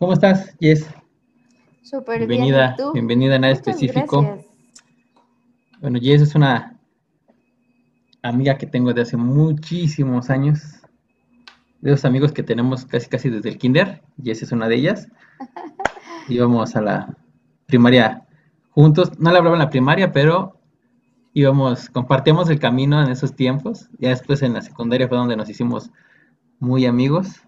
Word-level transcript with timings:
¿Cómo 0.00 0.14
estás, 0.14 0.56
Jess? 0.58 0.88
Súper 1.82 2.20
bien. 2.20 2.28
Bienvenida, 2.30 2.72
¿y 2.72 2.82
tú? 2.82 2.92
bienvenida 2.94 3.34
a 3.34 3.38
nada 3.38 3.52
Muchas 3.52 3.68
específico. 3.68 4.22
gracias. 4.22 4.46
Bueno, 5.82 5.98
Jess 6.00 6.22
es 6.22 6.34
una 6.34 6.80
amiga 8.22 8.56
que 8.56 8.66
tengo 8.66 8.94
de 8.94 9.02
hace 9.02 9.18
muchísimos 9.18 10.30
años. 10.30 10.80
De 11.82 11.92
esos 11.92 12.06
amigos 12.06 12.32
que 12.32 12.42
tenemos 12.42 12.86
casi 12.86 13.10
casi 13.10 13.28
desde 13.28 13.50
el 13.50 13.58
kinder. 13.58 14.00
Jess 14.24 14.42
es 14.42 14.52
una 14.52 14.68
de 14.68 14.76
ellas. 14.76 15.06
Íbamos 16.30 16.76
a 16.76 16.80
la 16.80 17.14
primaria 17.66 18.26
juntos. 18.70 19.18
No 19.18 19.30
le 19.30 19.36
hablaba 19.36 19.56
en 19.56 19.60
la 19.60 19.68
primaria, 19.68 20.12
pero 20.12 20.58
íbamos, 21.34 21.90
compartíamos 21.90 22.48
el 22.48 22.58
camino 22.58 23.02
en 23.02 23.10
esos 23.10 23.36
tiempos. 23.36 23.90
Ya 23.98 24.08
después 24.08 24.40
en 24.40 24.54
la 24.54 24.62
secundaria 24.62 25.08
fue 25.08 25.18
donde 25.18 25.36
nos 25.36 25.50
hicimos 25.50 25.90
muy 26.58 26.86
amigos. 26.86 27.42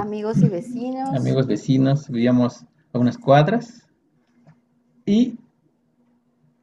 Amigos 0.00 0.38
y 0.38 0.48
vecinos. 0.48 1.10
amigos 1.10 1.46
vecinos, 1.46 2.08
vivíamos 2.08 2.64
a 2.92 2.98
unas 2.98 3.18
cuadras. 3.18 3.86
Y 5.04 5.38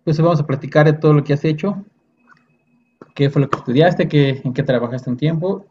pues 0.03 0.19
vamos 0.19 0.39
a 0.39 0.45
platicar 0.45 0.85
de 0.85 0.93
todo 0.93 1.13
lo 1.13 1.23
que 1.23 1.33
has 1.33 1.45
hecho, 1.45 1.85
qué 3.13 3.29
fue 3.29 3.41
lo 3.41 3.49
que 3.49 3.57
estudiaste, 3.57 4.07
qué, 4.07 4.41
en 4.43 4.53
qué 4.53 4.63
trabajaste 4.63 5.09
un 5.09 5.17
tiempo 5.17 5.65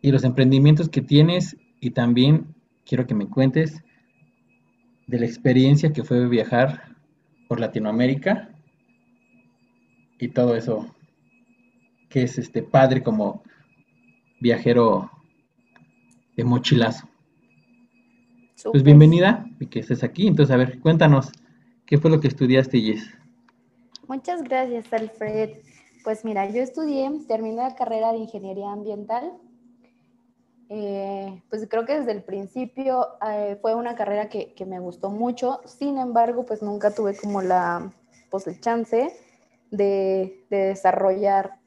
y 0.00 0.12
los 0.12 0.22
emprendimientos 0.22 0.88
que 0.88 1.00
tienes. 1.00 1.56
Y 1.80 1.90
también 1.90 2.54
quiero 2.84 3.06
que 3.06 3.14
me 3.14 3.28
cuentes 3.28 3.82
de 5.06 5.18
la 5.18 5.26
experiencia 5.26 5.92
que 5.92 6.04
fue 6.04 6.28
viajar 6.28 6.94
por 7.48 7.58
Latinoamérica 7.60 8.54
y 10.18 10.28
todo 10.28 10.54
eso 10.54 10.94
que 12.08 12.22
es 12.22 12.38
este 12.38 12.62
padre 12.62 13.02
como 13.02 13.42
viajero 14.40 15.10
de 16.36 16.44
mochilazo. 16.44 17.08
Pues 18.64 18.82
bienvenida 18.82 19.46
y 19.60 19.66
que 19.66 19.80
estés 19.80 20.02
aquí. 20.02 20.26
Entonces, 20.26 20.54
a 20.54 20.56
ver, 20.56 20.80
cuéntanos, 20.80 21.30
¿qué 21.86 21.98
fue 21.98 22.10
lo 22.10 22.20
que 22.20 22.28
estudiaste, 22.28 22.80
Jess? 22.80 23.06
Muchas 24.08 24.42
gracias, 24.42 24.92
Alfred. 24.92 25.58
Pues 26.02 26.24
mira, 26.24 26.48
yo 26.50 26.62
estudié, 26.62 27.10
terminé 27.26 27.56
la 27.56 27.74
carrera 27.74 28.12
de 28.12 28.18
ingeniería 28.18 28.70
ambiental. 28.72 29.32
Eh, 30.70 31.42
pues 31.50 31.66
creo 31.68 31.84
que 31.84 31.98
desde 31.98 32.12
el 32.12 32.22
principio 32.22 33.06
eh, 33.26 33.58
fue 33.60 33.74
una 33.74 33.94
carrera 33.94 34.28
que, 34.28 34.54
que 34.54 34.64
me 34.64 34.80
gustó 34.80 35.10
mucho. 35.10 35.60
Sin 35.66 35.98
embargo, 35.98 36.46
pues 36.46 36.62
nunca 36.62 36.94
tuve 36.94 37.16
como 37.16 37.42
la, 37.42 37.92
pues 38.30 38.46
el 38.46 38.60
chance 38.60 39.10
de, 39.70 40.44
de 40.50 40.56
desarrollar, 40.56 41.58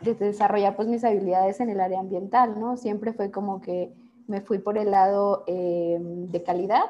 de 0.00 0.14
desarrollar 0.14 0.76
pues 0.76 0.88
mis 0.88 1.04
habilidades 1.04 1.60
en 1.60 1.70
el 1.70 1.80
área 1.80 2.00
ambiental, 2.00 2.58
¿no? 2.58 2.76
Siempre 2.76 3.12
fue 3.12 3.30
como 3.30 3.60
que 3.60 3.92
me 4.26 4.40
fui 4.40 4.58
por 4.58 4.78
el 4.78 4.90
lado 4.90 5.44
eh, 5.46 5.98
de 6.00 6.42
calidad 6.42 6.84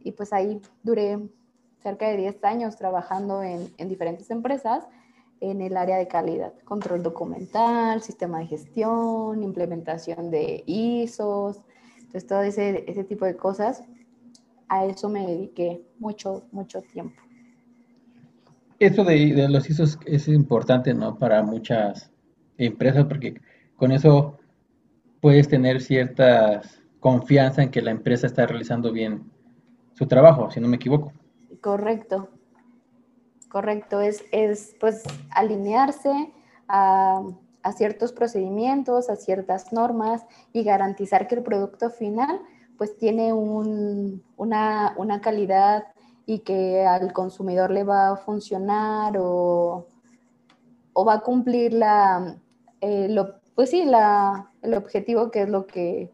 y 0.00 0.12
pues 0.12 0.32
ahí 0.32 0.60
duré 0.82 1.18
cerca 1.82 2.08
de 2.08 2.16
10 2.16 2.44
años 2.44 2.76
trabajando 2.76 3.42
en, 3.42 3.72
en, 3.76 3.88
diferentes 3.88 4.30
empresas 4.30 4.86
en 5.40 5.60
el 5.60 5.76
área 5.76 5.96
de 5.96 6.08
calidad, 6.08 6.52
control 6.64 7.02
documental, 7.02 8.02
sistema 8.02 8.38
de 8.40 8.46
gestión, 8.46 9.42
implementación 9.42 10.30
de 10.30 10.64
ISOs, 10.66 11.60
entonces 11.98 12.26
todo 12.26 12.42
ese, 12.42 12.84
ese 12.90 13.04
tipo 13.04 13.24
de 13.24 13.36
cosas, 13.36 13.84
a 14.68 14.84
eso 14.86 15.08
me 15.08 15.26
dediqué 15.26 15.86
mucho, 15.98 16.44
mucho 16.52 16.82
tiempo. 16.82 17.20
Eso 18.78 19.02
de, 19.04 19.48
los 19.48 19.68
ISOs 19.68 19.98
es 20.06 20.28
importante, 20.28 20.94
¿no? 20.94 21.18
Para 21.18 21.42
muchas 21.42 22.10
empresas, 22.58 23.06
porque 23.06 23.40
con 23.76 23.90
eso 23.92 24.38
puedes 25.20 25.48
tener 25.48 25.80
cierta 25.80 26.62
confianza 27.00 27.62
en 27.62 27.70
que 27.70 27.82
la 27.82 27.90
empresa 27.90 28.26
está 28.26 28.46
realizando 28.46 28.92
bien 28.92 29.30
su 29.94 30.06
trabajo, 30.06 30.50
si 30.50 30.60
no 30.60 30.68
me 30.68 30.76
equivoco. 30.76 31.12
Correcto, 31.60 32.28
correcto. 33.48 34.00
Es, 34.00 34.24
es 34.30 34.76
pues 34.78 35.02
alinearse 35.30 36.32
a, 36.68 37.22
a, 37.62 37.72
ciertos 37.72 38.12
procedimientos, 38.12 39.10
a 39.10 39.16
ciertas 39.16 39.72
normas 39.72 40.24
y 40.52 40.62
garantizar 40.62 41.26
que 41.26 41.34
el 41.34 41.42
producto 41.42 41.90
final 41.90 42.40
pues 42.76 42.96
tiene 42.96 43.32
un, 43.32 44.22
una, 44.36 44.94
una, 44.96 45.20
calidad 45.20 45.88
y 46.28 46.40
que 46.40 46.84
al 46.84 47.14
consumidor 47.14 47.70
le 47.70 47.84
va 47.84 48.10
a 48.10 48.16
funcionar 48.16 49.16
o, 49.16 49.86
o 50.92 51.04
va 51.06 51.14
a 51.14 51.20
cumplir 51.20 51.80
eh, 52.82 53.08
lo, 53.08 53.36
pues 53.54 53.70
sí, 53.70 53.86
la, 53.86 54.52
el 54.60 54.74
objetivo 54.74 55.30
que 55.30 55.40
es 55.40 55.48
lo 55.48 55.66
que 55.66 56.12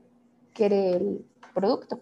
quiere 0.52 0.90
el 0.90 1.26
producto. 1.52 1.98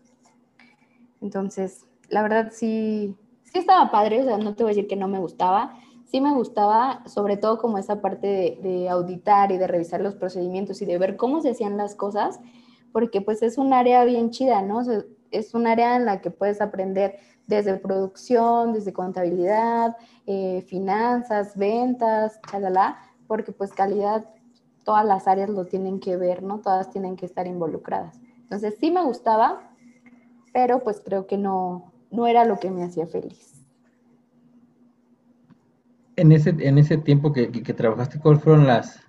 Entonces, 1.22 1.86
la 2.10 2.20
verdad 2.20 2.50
sí, 2.52 3.16
sí 3.44 3.60
estaba 3.60 3.90
padre, 3.90 4.20
o 4.20 4.24
sea, 4.24 4.36
no 4.36 4.54
te 4.54 4.62
voy 4.62 4.72
a 4.72 4.74
decir 4.74 4.88
que 4.88 4.96
no 4.96 5.08
me 5.08 5.18
gustaba, 5.18 5.78
sí 6.04 6.20
me 6.20 6.34
gustaba, 6.34 7.02
sobre 7.06 7.38
todo 7.38 7.56
como 7.56 7.78
esa 7.78 8.02
parte 8.02 8.26
de, 8.26 8.58
de, 8.62 8.90
auditar 8.90 9.52
y 9.52 9.56
de 9.56 9.66
revisar 9.66 10.02
los 10.02 10.16
procedimientos 10.16 10.82
y 10.82 10.84
de 10.84 10.98
ver 10.98 11.16
cómo 11.16 11.40
se 11.40 11.52
hacían 11.52 11.78
las 11.78 11.94
cosas, 11.94 12.40
porque 12.92 13.22
pues 13.22 13.42
es 13.42 13.56
un 13.56 13.72
área 13.72 14.04
bien 14.04 14.28
chida, 14.28 14.60
¿no? 14.60 14.80
O 14.80 15.02
es 15.30 15.54
un 15.54 15.66
área 15.66 15.96
en 15.96 16.04
la 16.04 16.20
que 16.20 16.30
puedes 16.30 16.60
aprender 16.60 17.16
desde 17.46 17.76
producción, 17.76 18.72
desde 18.72 18.92
contabilidad, 18.92 19.96
eh, 20.26 20.62
finanzas, 20.68 21.56
ventas, 21.56 22.40
chalala, 22.50 22.98
porque 23.26 23.52
pues 23.52 23.72
calidad, 23.72 24.24
todas 24.84 25.04
las 25.04 25.26
áreas 25.26 25.50
lo 25.50 25.66
tienen 25.66 26.00
que 26.00 26.16
ver, 26.16 26.42
¿no? 26.42 26.60
Todas 26.60 26.90
tienen 26.90 27.16
que 27.16 27.26
estar 27.26 27.46
involucradas. 27.46 28.20
Entonces 28.42 28.76
sí 28.78 28.90
me 28.90 29.02
gustaba, 29.02 29.70
pero 30.52 30.82
pues 30.82 31.00
creo 31.04 31.26
que 31.26 31.38
no, 31.38 31.92
no 32.10 32.26
era 32.26 32.44
lo 32.44 32.58
que 32.58 32.70
me 32.70 32.84
hacía 32.84 33.06
feliz. 33.06 33.64
En 36.16 36.30
ese, 36.30 36.50
en 36.50 36.76
ese 36.78 36.98
tiempo 36.98 37.32
que, 37.32 37.50
que, 37.50 37.72
trabajaste, 37.72 38.20
¿cuáles 38.20 38.42
fueron 38.42 38.66
las, 38.66 39.00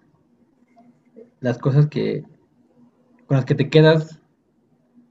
las 1.41 1.57
cosas 1.57 1.87
que, 1.87 2.23
con 3.27 3.35
las 3.35 3.45
que 3.45 3.55
te 3.55 3.69
quedas 3.69 4.21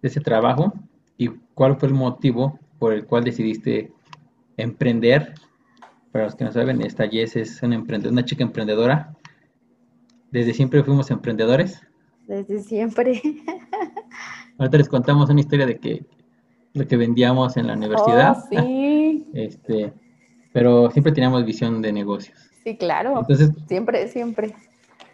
de 0.01 0.09
ese 0.09 0.21
trabajo 0.21 0.73
y 1.19 1.29
cuál 1.55 1.77
fue 1.77 1.89
el 1.89 1.95
motivo 1.95 2.59
por 2.83 2.93
el 2.95 3.07
cual 3.07 3.23
decidiste 3.23 3.93
emprender? 4.57 5.35
Para 6.11 6.25
los 6.25 6.35
que 6.35 6.43
no 6.43 6.51
saben, 6.51 6.83
esta 6.83 7.09
Jess 7.09 7.37
es 7.37 7.63
una, 7.63 7.79
una 7.79 8.25
chica 8.25 8.43
emprendedora. 8.43 9.15
Desde 10.33 10.53
siempre 10.53 10.83
fuimos 10.83 11.09
emprendedores. 11.13 11.81
Desde 12.27 12.59
siempre. 12.59 13.23
Ahorita 14.59 14.79
les 14.79 14.89
contamos 14.89 15.31
una 15.31 15.39
historia 15.39 15.65
de 15.65 15.79
que 15.79 16.05
lo 16.73 16.89
que 16.89 16.97
vendíamos 16.97 17.57
en 17.57 17.69
la 17.69 17.75
universidad. 17.75 18.37
Oh, 18.37 18.49
sí. 18.51 19.29
Este, 19.33 19.93
pero 20.53 20.91
siempre 20.91 21.13
teníamos 21.13 21.47
visión 21.47 21.83
de 21.83 21.93
negocios. 21.93 22.51
Sí, 22.65 22.77
claro. 22.77 23.21
Entonces, 23.21 23.53
siempre, 23.69 24.09
siempre. 24.09 24.57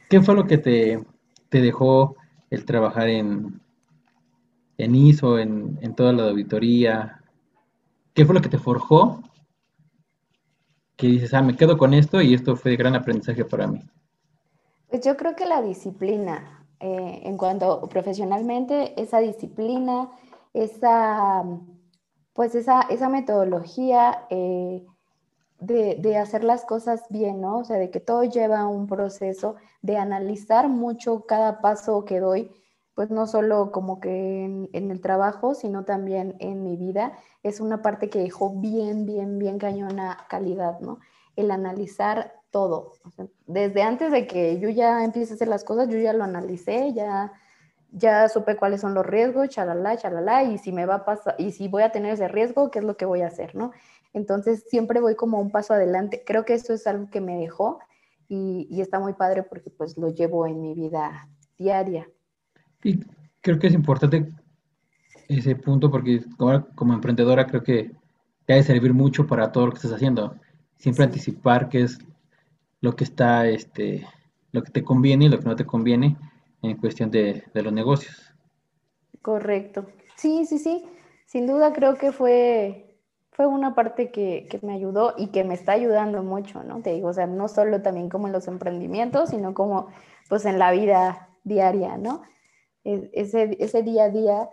¿Qué 0.09 0.23
fue 0.23 0.35
lo 0.35 0.47
que 0.47 0.57
te, 0.57 1.05
te 1.51 1.61
dejó 1.61 2.17
el 2.49 2.65
trabajar 2.65 3.11
en, 3.11 3.61
en 4.79 4.95
ISO, 4.95 5.39
en, 5.39 5.79
en, 5.83 5.95
toda 5.95 6.15
la 6.15 6.31
auditoría? 6.31 7.18
¿Qué 8.19 8.25
fue 8.25 8.35
lo 8.35 8.41
que 8.41 8.49
te 8.49 8.59
forjó? 8.59 9.23
Que 10.97 11.07
dices, 11.07 11.33
ah, 11.35 11.41
me 11.41 11.57
quedo 11.57 11.79
con 11.79 11.95
esto 11.95 12.21
y 12.21 12.35
esto 12.35 12.57
fue 12.57 12.73
de 12.73 12.77
gran 12.77 12.97
aprendizaje 12.97 13.45
para 13.45 13.69
mí. 13.69 13.81
Pues 14.89 15.05
yo 15.05 15.17
creo 15.17 15.37
que 15.37 15.47
la 15.47 15.63
disciplina, 15.63 16.67
eh, 16.81 17.21
en 17.23 17.37
cuanto 17.37 17.89
profesionalmente, 17.89 19.01
esa 19.01 19.21
disciplina, 19.21 20.11
esa, 20.53 21.45
pues 22.33 22.57
esa, 22.57 22.81
esa 22.91 23.09
metodología 23.09 24.27
eh, 24.31 24.85
de, 25.61 25.95
de, 26.01 26.17
hacer 26.17 26.43
las 26.43 26.65
cosas 26.65 27.05
bien, 27.11 27.41
¿no? 27.41 27.59
O 27.59 27.65
sea, 27.65 27.77
de 27.77 27.89
que 27.89 28.01
todo 28.01 28.25
lleva 28.25 28.67
un 28.67 28.89
proceso 28.89 29.55
de 29.81 29.97
analizar 29.97 30.69
mucho 30.69 31.25
cada 31.25 31.61
paso 31.61 32.05
que 32.05 32.19
doy, 32.19 32.51
pues 32.99 33.13
no 33.13 33.29
solo 33.29 33.71
como 33.71 34.01
que 34.01 34.45
en, 34.73 34.91
el 34.91 35.01
trabajo, 35.01 35.55
sino 35.55 35.85
también 35.85 36.35
en 36.41 36.65
mi 36.65 36.77
vida, 36.77 37.13
es 37.45 37.61
una 37.61 37.81
parte 37.81 38.11
que 38.11 38.19
dejó 38.19 38.51
bien, 38.59 39.07
bien, 39.07 39.39
bien 39.39 39.61
cañona 39.61 40.27
calidad, 40.29 40.81
¿no? 40.81 40.99
El 41.37 41.53
analizar 41.53 42.35
todo. 42.51 42.95
Desde 43.47 43.83
antes 43.83 44.11
de 44.11 44.27
que 44.27 44.59
yo 44.59 44.69
ya 44.69 45.05
empiece 45.05 45.33
a 45.33 45.37
hacer 45.37 45.47
las 45.47 45.63
cosas, 45.63 45.89
yo 45.89 45.97
ya 45.97 46.13
lo 46.13 46.25
analicé, 46.25 46.93
ya 46.93 47.33
ya 47.93 48.29
supe 48.29 48.57
cuáles 48.57 48.81
son 48.81 48.95
los 48.95 49.07
riesgos, 49.07 49.49
chalala, 49.49 49.97
chalala, 49.97 50.43
y 50.43 50.59
si 50.59 50.73
me 50.73 50.85
va 50.85 50.97
a 50.97 51.05
pasar, 51.05 51.37
y 51.39 51.53
si 51.53 51.69
voy 51.69 51.85
a 51.85 51.93
tener 51.93 52.15
ese 52.15 52.27
riesgo, 52.27 52.73
qué 52.73 52.81
es 52.81 52.85
lo 52.85 52.97
que 52.97 53.05
voy 53.05 53.23
a 53.23 53.29
hacer, 53.29 53.55
¿no? 53.55 53.71
Entonces 54.13 54.65
siempre 54.69 55.01
voy 55.01 55.15
como 55.15 55.39
un 55.41 55.53
paso 55.53 55.73
adelante. 55.73 56.25
Creo 56.27 56.45
que 56.45 56.55
eso 56.55 56.75
es 56.75 56.85
algo 56.89 57.09
que 57.11 57.21
me 57.21 57.37
dejó 57.37 57.79
y, 58.29 58.67
y 58.69 58.81
está 58.81 58.99
muy 58.99 59.13
padre 59.13 59.45
porque 59.45 59.71
pues 59.71 59.97
lo 59.97 60.09
llevo 60.09 60.49
en 60.49 60.61
mi 60.61 60.75
vida 60.75 61.29
diaria. 61.59 62.09
Y 62.83 63.01
creo 63.41 63.59
que 63.59 63.67
es 63.67 63.75
importante 63.75 64.27
ese 65.29 65.57
punto 65.57 65.91
porque 65.91 66.23
como, 66.37 66.67
como 66.75 66.95
emprendedora 66.95 67.47
creo 67.47 67.63
que 67.63 67.91
te 68.47 68.53
ha 68.53 68.57
de 68.57 68.63
servir 68.63 68.95
mucho 68.95 69.27
para 69.27 69.53
todo 69.53 69.67
lo 69.67 69.73
que 69.73 69.79
estás 69.79 69.93
haciendo. 69.93 70.37
Siempre 70.77 71.05
sí. 71.05 71.09
anticipar 71.09 71.69
qué 71.69 71.83
es 71.83 71.99
lo 72.81 72.95
que 72.95 73.05
está, 73.05 73.47
este, 73.47 74.07
lo 74.53 74.63
que 74.63 74.71
te 74.71 74.85
conviene 74.85 75.27
y 75.27 75.29
lo 75.29 75.39
que 75.39 75.45
no 75.45 75.57
te 75.57 75.67
conviene 75.67 76.17
en 76.63 76.77
cuestión 76.77 77.11
de, 77.11 77.45
de 77.53 77.63
los 77.63 77.73
negocios. 77.73 78.33
Correcto. 79.23 79.87
Sí, 80.17 80.47
sí, 80.47 80.59
sí. 80.59 80.85
Sin 81.27 81.47
duda 81.47 81.73
creo 81.75 81.97
que 81.97 82.11
fue, 82.11 82.97
fue 83.33 83.47
una 83.47 83.75
parte 83.75 84.11
que, 84.11 84.49
me 84.63 84.73
ayudó 84.73 85.15
y 85.17 85.29
que 85.29 85.45
me 85.45 85.55
está 85.55 85.73
ayudando 85.73 86.23
mucho, 86.23 86.65
¿no? 86.65 86.81
Te 86.81 86.95
digo, 86.95 87.09
o 87.09 87.13
sea, 87.13 87.27
no 87.27 87.49
solo 87.49 87.83
también 87.83 88.09
como 88.09 88.27
en 88.27 88.33
los 88.33 88.49
emprendimientos, 88.49 89.31
sino 89.31 89.55
como 89.55 89.89
pues 90.29 90.45
en 90.47 90.59
la 90.59 90.73
vida 90.73 91.29
diaria, 91.45 91.99
¿no? 91.99 92.23
Ese, 92.85 93.57
ese 93.61 93.83
día 93.83 94.05
a 94.05 94.11
día 94.11 94.49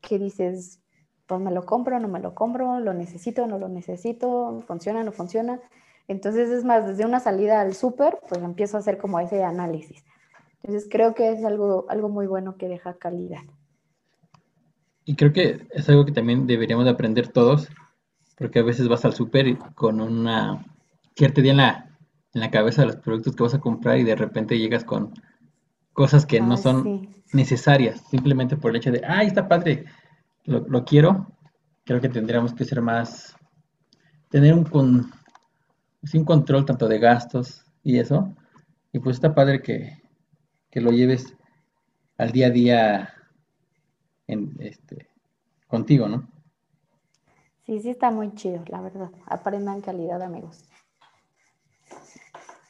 que 0.00 0.18
dices, 0.18 0.80
pues 1.26 1.40
me 1.40 1.50
lo 1.50 1.64
compro, 1.64 1.98
no 1.98 2.08
me 2.08 2.20
lo 2.20 2.34
compro, 2.34 2.80
lo 2.80 2.94
necesito, 2.94 3.46
no 3.46 3.58
lo 3.58 3.68
necesito, 3.68 4.62
funciona, 4.66 5.02
no 5.02 5.12
funciona. 5.12 5.60
Entonces 6.08 6.50
es 6.50 6.64
más, 6.64 6.86
desde 6.86 7.04
una 7.04 7.20
salida 7.20 7.60
al 7.60 7.74
súper, 7.74 8.18
pues 8.28 8.42
empiezo 8.42 8.76
a 8.76 8.80
hacer 8.80 8.98
como 8.98 9.18
ese 9.18 9.42
análisis. 9.42 10.04
Entonces 10.62 10.88
creo 10.90 11.14
que 11.14 11.32
es 11.32 11.44
algo, 11.44 11.86
algo 11.88 12.08
muy 12.08 12.26
bueno 12.26 12.56
que 12.56 12.68
deja 12.68 12.94
calidad. 12.94 13.42
Y 15.04 15.16
creo 15.16 15.32
que 15.32 15.66
es 15.70 15.88
algo 15.88 16.04
que 16.04 16.12
también 16.12 16.46
deberíamos 16.46 16.84
de 16.84 16.90
aprender 16.92 17.28
todos, 17.28 17.68
porque 18.36 18.60
a 18.60 18.64
veces 18.64 18.88
vas 18.88 19.04
al 19.04 19.14
súper 19.14 19.56
con 19.74 20.00
una 20.00 20.64
cierta 21.16 21.40
idea 21.40 21.52
en 21.52 21.56
la, 21.56 21.98
en 22.34 22.40
la 22.40 22.50
cabeza 22.50 22.82
de 22.82 22.88
los 22.88 22.96
productos 22.96 23.34
que 23.34 23.42
vas 23.42 23.54
a 23.54 23.60
comprar 23.60 23.98
y 23.98 24.04
de 24.04 24.16
repente 24.16 24.58
llegas 24.58 24.84
con 24.84 25.14
cosas 25.96 26.26
que 26.26 26.42
no 26.42 26.58
son 26.58 27.08
necesarias, 27.32 28.02
simplemente 28.10 28.54
por 28.54 28.70
el 28.70 28.76
hecho 28.76 28.92
de, 28.92 29.02
ay, 29.08 29.28
está 29.28 29.48
padre, 29.48 29.86
lo, 30.44 30.84
quiero. 30.84 31.32
Creo 31.84 32.02
que 32.02 32.10
tendríamos 32.10 32.52
que 32.52 32.66
ser 32.66 32.82
más, 32.82 33.34
tener 34.28 34.52
un, 34.52 34.64
con, 34.64 35.10
sin 36.02 36.26
control 36.26 36.66
tanto 36.66 36.86
de 36.86 36.98
gastos 36.98 37.64
y 37.82 37.98
eso. 37.98 38.36
Y 38.92 38.98
pues 38.98 39.16
está 39.16 39.34
padre 39.34 39.62
que, 39.62 39.96
que 40.70 40.82
lo 40.82 40.90
lleves 40.90 41.34
al 42.18 42.30
día 42.30 42.48
a 42.48 42.50
día 42.50 43.14
en, 44.26 44.54
este, 44.60 45.08
contigo, 45.66 46.08
¿no? 46.08 46.28
Sí, 47.64 47.80
sí 47.80 47.88
está 47.88 48.10
muy 48.10 48.34
chido, 48.34 48.62
la 48.68 48.82
verdad. 48.82 49.10
Aprendan 49.26 49.80
calidad, 49.80 50.20
amigos. 50.20 50.62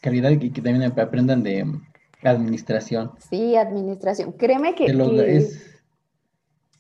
Calidad 0.01 0.31
y 0.31 0.51
que 0.51 0.63
también 0.63 0.85
aprendan 0.85 1.43
de 1.43 1.65
administración. 2.27 3.13
Sí, 3.19 3.57
administración. 3.57 4.33
Créeme 4.33 4.75
que... 4.75 4.87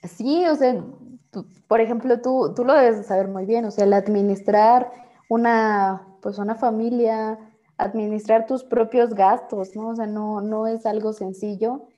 Sí, 0.08 0.44
o 0.46 0.54
sea, 0.54 0.84
por 1.66 1.80
ejemplo, 1.80 2.20
tú, 2.20 2.52
tú 2.54 2.64
lo 2.64 2.74
debes 2.74 3.06
saber 3.06 3.28
muy 3.28 3.44
bien, 3.44 3.64
o 3.64 3.70
sea, 3.70 3.84
el 3.84 3.92
administrar 3.92 4.90
una, 5.28 6.06
pues 6.22 6.38
una 6.38 6.54
familia, 6.54 7.38
administrar 7.76 8.46
tus 8.46 8.64
propios 8.64 9.14
gastos, 9.14 9.74
¿no? 9.74 9.88
O 9.88 9.96
sea, 9.96 10.06
no, 10.06 10.40
no 10.40 10.66
es 10.66 10.86
algo 10.86 11.12
sencillo. 11.12 11.88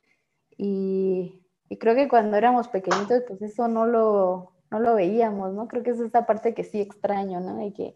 Y, 0.56 1.44
creo 1.78 1.94
que 1.94 2.08
cuando 2.08 2.36
éramos 2.36 2.68
pequeñitos, 2.68 3.22
pues 3.28 3.42
eso 3.42 3.68
no 3.68 3.86
lo, 3.86 4.52
no 4.70 4.80
lo 4.80 4.94
veíamos, 4.94 5.52
¿no? 5.52 5.68
Creo 5.68 5.82
que 5.82 5.90
es 5.90 6.00
esta 6.00 6.26
parte 6.26 6.54
que 6.54 6.64
sí 6.64 6.80
extraño, 6.80 7.40
¿no? 7.40 7.56
De 7.56 7.72
que 7.72 7.94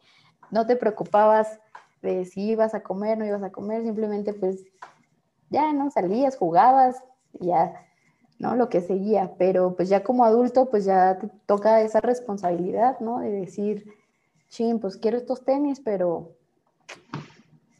no 0.50 0.66
te 0.66 0.76
preocupabas 0.76 1.58
de 2.02 2.25
si 2.25 2.50
ibas 2.50 2.75
a 2.75 2.82
comer, 2.82 3.16
no 3.16 3.25
ibas 3.25 3.43
a 3.43 3.50
comer, 3.50 3.82
simplemente 3.82 4.34
pues 4.34 4.64
ya, 5.52 5.72
¿no? 5.72 5.90
Salías, 5.90 6.37
jugabas, 6.37 7.02
ya, 7.40 7.75
¿no? 8.38 8.56
Lo 8.56 8.69
que 8.69 8.81
seguía, 8.81 9.34
pero 9.38 9.76
pues 9.76 9.88
ya 9.88 10.02
como 10.02 10.25
adulto, 10.25 10.69
pues 10.70 10.84
ya 10.84 11.19
te 11.19 11.28
toca 11.46 11.81
esa 11.82 12.00
responsabilidad, 12.00 12.99
¿no? 13.00 13.20
De 13.20 13.31
decir, 13.31 13.87
chin, 14.49 14.81
pues 14.81 14.96
quiero 14.96 15.16
estos 15.16 15.44
tenis, 15.44 15.81
pero 15.81 16.32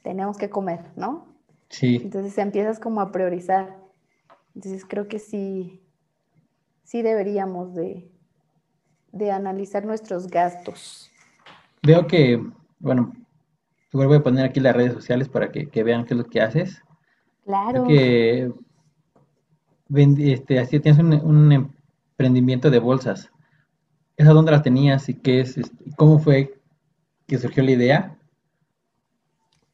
tenemos 0.03 0.37
que 0.37 0.51
comer, 0.51 0.85
¿no? 0.97 1.27
Sí. 1.69 2.01
Entonces 2.03 2.37
empiezas 2.39 2.79
como 2.79 3.01
a 3.01 3.11
priorizar. 3.11 3.79
Entonces 4.55 4.85
creo 4.87 5.09
que 5.09 5.19
sí, 5.19 5.83
sí 6.85 7.03
deberíamos 7.03 7.75
de, 7.75 8.13
de 9.13 9.31
analizar 9.31 9.85
nuestros 9.85 10.27
gastos. 10.27 11.11
Veo 11.83 12.07
que, 12.07 12.43
bueno, 12.79 13.13
igual 13.93 14.09
voy 14.09 14.17
a 14.19 14.23
poner 14.23 14.45
aquí 14.45 14.61
las 14.61 14.77
redes 14.77 14.93
sociales 14.93 15.29
para 15.29 15.51
que, 15.51 15.83
vean 15.83 16.05
qué 16.05 16.15
es 16.15 16.19
lo 16.19 16.25
que 16.25 16.41
haces. 16.41 16.83
Claro. 17.45 17.85
que 17.87 18.53
este, 19.95 20.59
así 20.59 20.81
tienes 20.81 21.01
un, 21.01 21.53
emprendimiento 21.53 22.71
de 22.71 22.79
bolsas. 22.79 23.31
¿Esa 24.17 24.33
dónde 24.33 24.53
las 24.53 24.63
tenías 24.63 25.09
y 25.09 25.15
qué 25.15 25.41
es? 25.41 25.59
Este, 25.59 25.77
¿Cómo 25.97 26.19
fue 26.19 26.61
que 27.27 27.39
surgió 27.39 27.63
la 27.63 27.71
idea? 27.73 28.19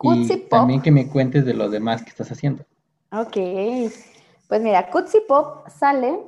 y 0.00 0.38
también 0.48 0.80
que 0.80 0.92
me 0.92 1.08
cuentes 1.08 1.44
de 1.44 1.54
lo 1.54 1.68
demás 1.68 2.02
que 2.02 2.10
estás 2.10 2.30
haciendo. 2.30 2.64
Ok, 3.10 3.36
pues 4.48 4.62
mira, 4.62 4.90
Cutsy 4.90 5.18
Pop 5.26 5.66
sale 5.68 6.20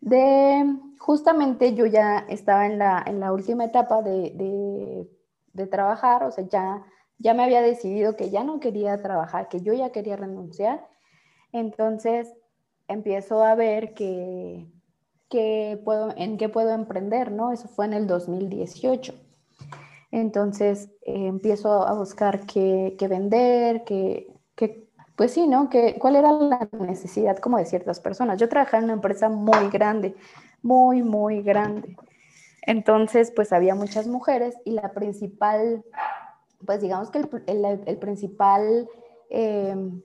de, 0.00 0.76
justamente 0.98 1.74
yo 1.74 1.86
ya 1.86 2.18
estaba 2.28 2.66
en 2.66 2.78
la, 2.78 3.02
en 3.06 3.20
la 3.20 3.32
última 3.32 3.64
etapa 3.64 4.02
de, 4.02 5.08
de, 5.52 5.66
trabajar, 5.66 6.24
o 6.24 6.30
sea, 6.30 6.46
ya, 6.46 6.84
ya 7.18 7.34
me 7.34 7.44
había 7.44 7.62
decidido 7.62 8.16
que 8.16 8.30
ya 8.30 8.44
no 8.44 8.60
quería 8.60 9.00
trabajar, 9.02 9.48
que 9.48 9.60
yo 9.60 9.72
ya 9.72 9.90
quería 9.90 10.16
renunciar. 10.16 10.86
Entonces 11.52 12.32
empiezo 12.88 13.42
a 13.42 13.54
ver 13.54 13.94
que, 13.94 14.66
que 15.30 15.80
puedo, 15.84 16.12
en 16.16 16.36
qué 16.36 16.48
puedo 16.48 16.70
emprender, 16.70 17.32
¿no? 17.32 17.52
Eso 17.52 17.68
fue 17.68 17.86
en 17.86 17.94
el 17.94 18.06
2018. 18.06 19.14
Entonces 20.14 20.90
eh, 21.02 21.26
empiezo 21.26 21.86
a 21.86 21.92
buscar 21.92 22.46
qué, 22.46 22.96
vender, 23.10 23.82
qué, 23.84 24.28
pues 25.16 25.32
sí, 25.32 25.48
¿no? 25.48 25.68
Que, 25.68 25.96
¿Cuál 25.98 26.14
era 26.14 26.30
la 26.30 26.68
necesidad 26.78 27.38
como 27.38 27.58
de 27.58 27.66
ciertas 27.66 27.98
personas? 27.98 28.38
Yo 28.38 28.48
trabajaba 28.48 28.78
en 28.78 28.84
una 28.84 28.92
empresa 28.92 29.28
muy 29.28 29.70
grande, 29.70 30.14
muy, 30.62 31.02
muy 31.02 31.42
grande. 31.42 31.96
Entonces, 32.62 33.32
pues 33.34 33.52
había 33.52 33.74
muchas 33.74 34.06
mujeres 34.06 34.54
y 34.64 34.70
la 34.70 34.92
principal, 34.92 35.84
pues 36.64 36.80
digamos 36.80 37.10
que 37.10 37.18
el, 37.46 37.98
principal 37.98 38.88
em, 39.30 40.02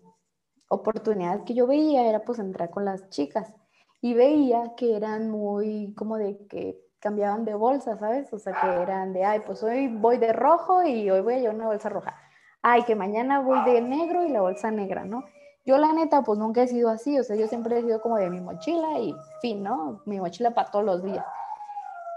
oportunidad 0.70 1.44
que 1.44 1.54
yo 1.54 1.68
veía 1.68 2.08
era 2.08 2.24
pues 2.24 2.40
entrar 2.40 2.70
con 2.70 2.86
las 2.86 3.10
chicas 3.10 3.54
y 4.02 4.14
veía 4.14 4.74
que 4.78 4.96
eran 4.96 5.30
muy 5.30 5.94
como 5.96 6.18
de 6.18 6.38
que 6.48 6.80
cambiaban 7.00 7.46
de 7.46 7.56
bolsa, 7.56 7.98
¿sabes? 7.98 8.32
O 8.34 8.40
sea, 8.40 8.54
que 8.54 8.68
eran 8.68 9.14
de, 9.14 9.24
ay, 9.26 9.42
pues 9.46 9.64
hoy 9.64 9.88
voy 9.88 10.18
de 10.18 10.34
rojo 10.34 10.84
y 10.84 11.10
hoy 11.10 11.22
voy 11.22 11.36
a 11.36 11.40
llevar 11.40 11.56
una 11.56 11.68
bolsa 11.68 11.90
roja. 11.90 12.16
Ay, 12.62 12.84
que 12.84 12.96
mañana 12.96 13.40
voy 13.40 13.64
de 13.64 13.82
negro 13.82 14.26
y 14.26 14.30
la 14.30 14.42
bolsa 14.42 14.70
negra, 14.70 15.06
¿no? 15.06 15.24
Yo 15.66 15.78
la 15.78 15.94
neta, 15.94 16.24
pues 16.24 16.40
nunca 16.40 16.64
he 16.64 16.68
sido 16.68 16.90
así, 16.90 17.18
o 17.20 17.24
sea, 17.24 17.36
yo 17.36 17.48
siempre 17.48 17.78
he 17.78 17.82
sido 17.82 18.02
como 18.02 18.18
de 18.18 18.30
mi 18.30 18.42
mochila 18.42 19.00
y 19.00 19.16
fin, 19.42 19.64
¿no? 19.64 20.02
Mi 20.06 20.20
mochila 20.20 20.52
para 20.52 20.72
todos 20.72 20.86
los 20.86 21.04
días. 21.04 21.26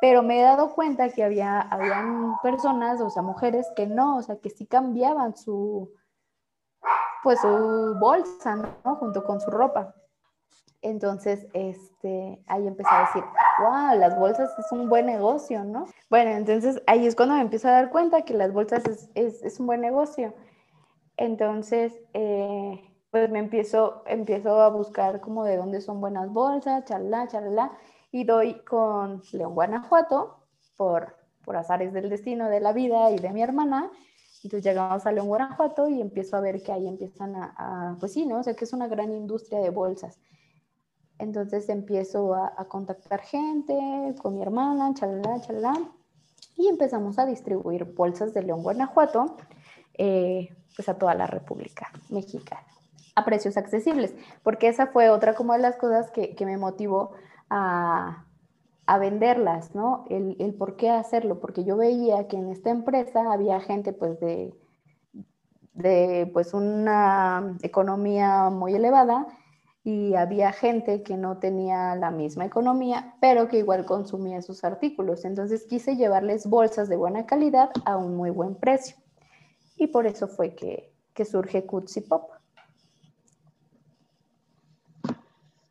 Pero 0.03 0.25
me 0.25 0.41
he 0.41 0.43
dado 0.43 0.75
cuenta 0.75 1.11
que 1.11 1.23
había, 1.23 1.61
habían 1.61 2.35
personas, 2.43 3.01
o 3.01 3.09
sea, 3.09 3.23
mujeres 3.23 3.69
que 3.77 3.87
no, 3.87 4.17
o 4.17 4.23
sea, 4.23 4.35
que 4.35 4.51
sí 4.51 4.67
cambiaban 4.67 5.37
su, 5.37 5.93
pues 7.23 7.41
su 7.41 7.97
bolsa, 8.01 8.57
¿no? 8.57 8.97
Junto 8.97 9.23
con 9.23 9.41
su 9.41 9.49
ropa. 9.53 9.95
Entonces, 10.81 11.47
este, 11.53 12.43
ahí 12.49 12.67
empecé 12.67 12.91
a 12.93 13.03
decir, 13.03 13.23
wow, 13.61 13.97
las 13.97 14.19
bolsas 14.19 14.51
es 14.59 14.73
un 14.73 14.89
buen 14.89 15.07
negocio, 15.07 15.63
¿no? 15.63 15.87
Bueno, 16.11 16.33
entonces 16.33 16.83
ahí 16.89 17.07
es 17.07 17.15
cuando 17.15 17.37
me 17.37 17.43
empiezo 17.43 17.69
a 17.69 17.71
dar 17.71 17.91
cuenta 17.91 18.23
que 18.23 18.35
las 18.35 18.53
bolsas 18.53 18.83
es, 19.15 19.61
un 19.61 19.67
buen 19.67 19.83
negocio. 19.83 20.35
Entonces, 21.17 21.93
eh, 22.13 22.93
pues 23.13 23.31
me 23.31 23.39
empiezo, 23.39 24.03
empiezo 24.07 24.61
a 24.63 24.69
buscar 24.69 25.21
como 25.21 25.45
de 25.45 25.59
dónde 25.59 25.81
son 25.81 26.01
buenas 26.01 26.29
bolsas, 26.29 26.87
charla, 26.87 27.29
charla, 27.29 27.71
y 28.13 28.23
doy 28.23 28.61
con 28.61 29.23
León, 29.33 29.55
Guanajuato, 29.55 30.37
por, 30.77 31.17
por 31.45 31.57
azares 31.57 31.93
del 31.93 32.09
destino 32.09 32.49
de 32.49 32.61
la 32.61 32.73
vida 32.73 33.11
y 33.11 33.19
de 33.19 33.31
mi 33.31 33.43
hermana. 33.43 33.91
Entonces 34.45 34.63
llegamos 34.63 35.05
a 35.07 35.13
León, 35.13 35.27
Guanajuato 35.27 35.89
y 35.89 36.01
empiezo 36.01 36.37
a 36.37 36.41
ver 36.41 36.63
que 36.63 36.71
ahí 36.71 36.87
empiezan 36.87 37.35
a, 37.35 37.55
a 37.57 37.97
pues 37.99 38.13
sí, 38.13 38.27
¿no? 38.27 38.39
O 38.39 38.43
sea, 38.45 38.55
que 38.55 38.65
es 38.65 38.73
una 38.73 38.87
gran 38.87 39.11
industria 39.13 39.59
de 39.59 39.71
bolsas. 39.71 40.21
Entonces 41.23 41.69
empiezo 41.69 42.35
a, 42.35 42.53
contactar 42.67 43.21
gente 43.21 43.75
con 44.21 44.35
mi 44.35 44.43
hermana, 44.43 44.93
chalala, 44.93 45.41
chalala, 45.41 45.75
y 46.57 46.67
empezamos 46.67 47.17
a 47.21 47.27
distribuir 47.27 47.85
bolsas 47.85 48.35
de 48.35 48.43
León, 48.43 48.65
Guanajuato, 48.65 49.37
eh, 49.95 50.49
pues 50.75 50.89
a 50.89 50.99
toda 50.99 51.15
la 51.15 51.29
República 51.29 51.93
Mexicana, 52.09 52.67
a 53.15 53.25
precios 53.25 53.57
accesibles, 53.57 54.15
porque 54.43 54.67
esa 54.67 54.89
fue 54.89 55.11
otra 55.11 55.35
como 55.35 55.53
de 55.53 55.61
las 55.61 55.77
cosas 55.77 56.11
que, 56.11 56.35
me 56.45 56.57
motivó 56.57 57.13
a, 57.53 58.99
venderlas, 58.99 59.75
¿no? 59.75 60.05
El, 60.11 60.55
por 60.55 60.77
qué 60.77 60.91
hacerlo, 60.91 61.41
porque 61.41 61.65
yo 61.65 61.77
veía 61.77 62.29
que 62.29 62.37
en 62.37 62.51
esta 62.51 62.71
empresa 62.71 63.33
había 63.33 63.59
gente 63.61 63.93
pues 63.93 64.21
de, 64.21 64.55
de 65.73 66.31
pues 66.33 66.53
una 66.53 67.57
economía 67.63 68.51
muy 68.51 68.75
elevada 68.75 69.27
y 69.83 70.15
había 70.15 70.53
gente 70.53 71.03
que 71.03 71.17
no 71.17 71.39
tenía 71.39 71.97
la 71.97 72.11
misma 72.11 72.45
economía, 72.45 73.17
pero 73.21 73.49
que 73.49 73.59
igual 73.59 73.87
consumía 73.87 74.43
sus 74.43 74.63
artículos. 74.63 75.25
Entonces 75.25 75.65
quise 75.65 75.97
llevarles 75.97 76.47
bolsas 76.47 76.89
de 76.89 76.97
buena 76.97 77.25
calidad 77.27 77.71
a 77.87 77.97
un 77.97 78.17
muy 78.17 78.31
buen 78.31 78.55
precio. 78.55 78.97
Y 79.77 79.87
por 79.87 80.07
eso 80.07 80.29
fue 80.29 80.55
que, 80.55 80.93
que 81.15 81.25
surge 81.25 81.65
Cutsy 81.65 82.03
Pop. 82.03 82.31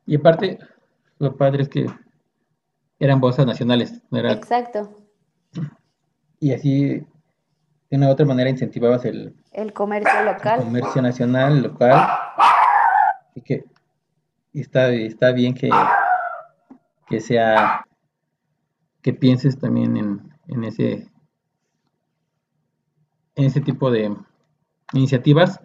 Y 0.04 0.16
aparte, 0.16 0.58
lo 1.22 1.36
padre 1.36 1.62
es 1.62 1.68
que 1.68 1.86
eran 2.98 3.20
bolsas 3.20 3.46
nacionales, 3.46 4.02
no 4.10 4.18
era... 4.18 4.32
Exacto. 4.32 4.90
Y 6.40 6.52
así, 6.52 7.06
de 7.90 7.96
una 7.96 8.08
u 8.08 8.10
otra 8.10 8.26
manera, 8.26 8.50
incentivabas 8.50 9.04
el, 9.04 9.36
El 9.52 9.72
comercio 9.72 10.24
local. 10.24 10.58
el 10.58 10.64
comercio 10.64 11.00
nacional, 11.00 11.62
local, 11.62 12.08
y 13.36 13.42
que 13.42 13.64
y 14.52 14.60
está, 14.60 14.90
está 14.90 15.30
bien 15.32 15.54
que, 15.54 15.70
que 17.08 17.20
sea, 17.20 17.86
que 19.00 19.12
pienses 19.12 19.58
también 19.58 19.96
en, 19.96 20.34
en 20.48 20.64
ese, 20.64 21.08
en 23.36 23.44
ese 23.44 23.60
tipo 23.60 23.90
de 23.90 24.14
iniciativas 24.92 25.60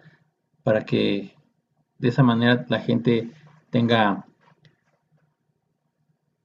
para 0.62 0.84
que 0.84 1.34
de 1.98 2.08
esa 2.08 2.22
manera 2.22 2.64
la 2.68 2.78
gente 2.78 3.30
tenga 3.70 4.27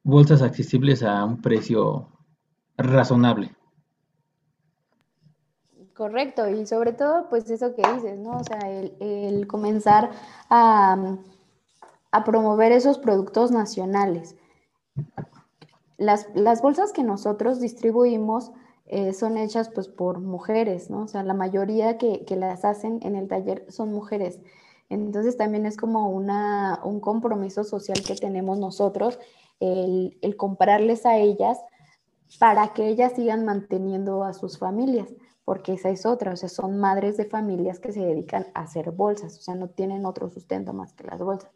bolsas 0.03 0.41
accesibles 0.41 1.01
a 1.03 1.24
un 1.25 1.41
precio 1.41 2.10
razonable. 2.77 3.55
Correcto, 5.93 6.50
y 6.50 6.65
sobre 6.65 6.93
todo, 6.93 7.29
pues 7.29 7.50
eso 7.50 7.75
que 7.75 7.83
dices, 7.93 8.19
¿no? 8.19 8.38
O 8.38 8.43
sea, 8.43 8.60
el, 8.69 9.48
comenzar 9.48 10.12
a, 10.50 11.17
a 12.12 12.24
promover 12.24 12.72
esos 12.72 12.98
productos 12.98 13.51
nacionales. 13.51 14.36
Las, 15.98 16.27
las 16.33 16.62
bolsas 16.62 16.91
que 16.91 17.03
nosotros 17.03 17.60
distribuimos 17.60 18.51
eh, 18.88 19.13
son 19.13 19.38
hechas 19.38 19.69
pues 19.69 19.88
por 19.88 20.19
mujeres, 20.19 20.89
¿no? 20.89 21.03
O 21.03 21.07
sea, 21.07 21.24
la 21.24 21.33
mayoría 21.33 21.98
que, 21.98 22.25
que, 22.25 22.36
las 22.36 22.65
hacen 22.65 23.00
en 23.03 23.15
el 23.15 23.27
taller 23.27 23.65
son 23.69 23.93
mujeres. 23.93 24.39
Entonces 24.89 25.38
también 25.38 25.65
es 25.65 25.77
como 25.77 26.10
una, 26.10 26.79
un 26.83 27.00
compromiso 27.00 27.63
social 27.63 27.98
que 28.05 28.15
tenemos 28.15 28.60
nosotros, 28.60 29.19
el, 29.63 30.17
el 30.22 30.36
comprarles 30.36 31.05
a 31.05 31.17
ellas 31.17 31.60
para 32.39 32.74
que 32.74 32.88
ellas 32.88 33.13
sigan 33.15 33.46
manteniendo 33.46 34.24
a 34.24 34.34
sus 34.34 34.58
familias, 34.58 35.08
porque 35.46 35.74
esa 35.74 35.89
es 35.89 36.05
otra, 36.05 36.34
o 36.34 36.36
sea, 36.36 36.50
son 36.50 36.79
madres 36.79 37.17
de 37.17 37.25
familias 37.25 37.79
que 37.79 37.91
se 37.91 38.01
dedican 38.01 38.48
a 38.53 38.62
hacer 38.62 38.91
bolsas, 38.91 39.38
o 39.38 39.41
sea, 39.41 39.55
no 39.55 39.70
tienen 39.70 40.05
otro 40.05 40.29
sustento 40.29 40.74
más 40.74 40.93
que 40.93 41.03
las 41.05 41.20
bolsas. 41.20 41.51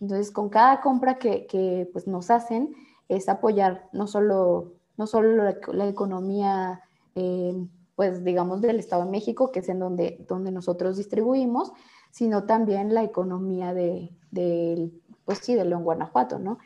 Entonces, 0.00 0.32
con 0.32 0.48
cada 0.48 0.80
compra 0.80 1.18
que, 1.18 1.88
pues, 1.92 2.06
nos 2.06 2.30
hacen, 2.30 2.74
es 3.08 3.28
apoyar 3.28 3.88
no 3.92 4.06
solo, 4.06 4.74
no 4.96 5.06
solo 5.06 5.44
la, 5.44 5.56
la 5.72 5.86
economía, 5.86 6.82
eh, 7.14 7.54
pues 7.94 8.24
digamos, 8.24 8.60
del 8.62 8.78
Estado 8.78 9.04
de 9.04 9.10
México, 9.10 9.52
que 9.52 9.60
es 9.60 9.68
en 9.68 9.78
donde, 9.78 10.24
donde 10.28 10.50
nosotros 10.50 10.96
distribuimos, 10.96 11.72
sino 12.10 12.44
también 12.44 12.94
la 12.94 13.04
economía 13.04 13.74
de, 13.74 14.10
de 14.30 14.90
pues 15.24 15.38
sí, 15.38 15.54
de 15.54 15.64
León, 15.64 15.84
Guanajuato, 15.84 16.38
¿no? 16.38 16.58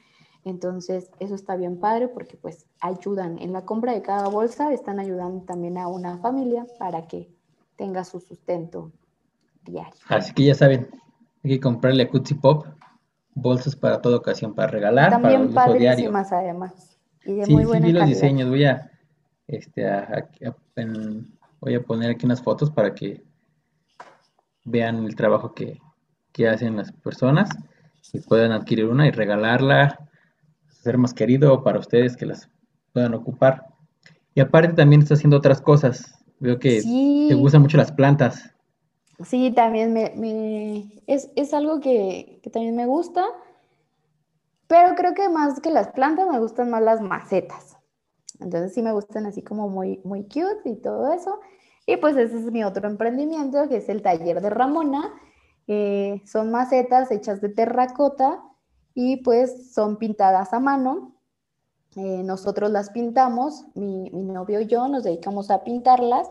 Entonces, 0.46 1.10
eso 1.18 1.34
está 1.34 1.56
bien 1.56 1.80
padre 1.80 2.06
porque 2.06 2.36
pues 2.36 2.66
ayudan 2.80 3.36
en 3.40 3.52
la 3.52 3.64
compra 3.64 3.92
de 3.92 4.00
cada 4.02 4.28
bolsa, 4.28 4.72
están 4.72 5.00
ayudando 5.00 5.44
también 5.44 5.76
a 5.76 5.88
una 5.88 6.18
familia 6.18 6.64
para 6.78 7.08
que 7.08 7.28
tenga 7.74 8.04
su 8.04 8.20
sustento 8.20 8.92
diario. 9.64 9.92
Así 10.08 10.32
que 10.32 10.44
ya 10.44 10.54
saben, 10.54 10.88
hay 11.42 11.50
que 11.50 11.60
comprarle 11.60 12.04
a 12.04 12.08
Cootsy 12.08 12.34
Pop 12.34 12.64
bolsas 13.34 13.74
para 13.74 14.00
toda 14.00 14.16
ocasión, 14.18 14.54
para 14.54 14.68
regalar, 14.68 15.10
También 15.10 15.52
para 15.52 15.72
el 15.72 15.78
diario. 15.80 16.12
además. 16.16 16.96
Y 17.24 17.34
de 17.34 17.44
Sí, 17.44 17.52
muy 17.52 17.64
sí 17.64 17.68
buena 17.68 17.86
vi 17.88 17.92
los 17.92 18.00
calidad. 18.02 18.20
diseños, 18.20 18.48
voy 18.48 18.64
a, 18.66 18.90
este, 19.48 19.88
a- 19.90 19.98
a- 20.44 20.48
a- 20.48 20.56
en- 20.76 21.36
voy 21.60 21.74
a 21.74 21.82
poner 21.82 22.12
aquí 22.12 22.24
unas 22.24 22.40
fotos 22.40 22.70
para 22.70 22.94
que 22.94 23.20
vean 24.64 25.04
el 25.04 25.16
trabajo 25.16 25.52
que, 25.54 25.80
que 26.32 26.48
hacen 26.48 26.76
las 26.76 26.92
personas 26.92 27.50
y 28.12 28.20
puedan 28.20 28.52
adquirir 28.52 28.86
una 28.86 29.06
y 29.08 29.10
regalarla, 29.10 30.08
ser 30.86 30.98
más 30.98 31.14
querido 31.14 31.62
para 31.64 31.78
ustedes 31.80 32.16
que 32.16 32.26
las 32.26 32.48
puedan 32.92 33.14
ocupar. 33.14 33.66
Y 34.34 34.40
aparte 34.40 34.74
también 34.74 35.02
está 35.02 35.14
haciendo 35.14 35.38
otras 35.38 35.60
cosas. 35.60 36.14
Veo 36.40 36.58
que 36.58 36.80
Sí. 36.82 37.26
te 37.28 37.34
gustan 37.34 37.62
mucho 37.62 37.76
las 37.78 37.92
plantas. 37.92 38.52
Sí, 39.24 39.50
también 39.54 39.92
me, 39.92 40.12
me- 40.16 41.02
es, 41.06 41.30
es 41.36 41.54
algo 41.54 41.80
que, 41.80 42.40
que 42.42 42.50
también 42.50 42.76
me 42.76 42.86
gusta, 42.86 43.24
pero 44.68 44.94
creo 44.96 45.14
que 45.14 45.28
más 45.28 45.60
que 45.60 45.70
las 45.70 45.88
plantas 45.88 46.28
me 46.28 46.38
gustan 46.40 46.70
más 46.70 46.82
las 46.82 47.00
macetas. 47.00 47.76
Entonces 48.40 48.74
sí 48.74 48.82
me 48.82 48.92
gustan 48.92 49.26
así 49.26 49.42
como 49.42 49.68
muy, 49.68 50.00
muy 50.04 50.24
cute 50.24 50.62
y 50.66 50.76
todo 50.76 51.12
eso. 51.12 51.40
Y 51.86 51.98
pues 51.98 52.16
ese 52.16 52.38
es 52.38 52.52
mi 52.52 52.64
otro 52.64 52.88
emprendimiento, 52.88 53.68
que 53.68 53.78
es 53.78 53.88
el 53.90 54.02
taller 54.02 54.40
de 54.42 54.50
Ramona. 54.50 55.14
Eh, 55.68 56.22
son 56.26 56.52
macetas 56.52 57.10
hechas 57.12 57.40
de 57.42 57.50
terracota 57.50 58.42
y 58.96 59.18
pues 59.18 59.74
son 59.74 59.98
pintadas 59.98 60.54
a 60.54 60.58
mano. 60.58 61.14
Eh, 61.96 62.22
nosotros 62.24 62.70
las 62.70 62.88
pintamos, 62.90 63.66
mi, 63.74 64.10
mi 64.10 64.24
novio 64.24 64.58
y 64.60 64.66
yo 64.66 64.88
nos 64.88 65.04
dedicamos 65.04 65.50
a 65.50 65.64
pintarlas 65.64 66.28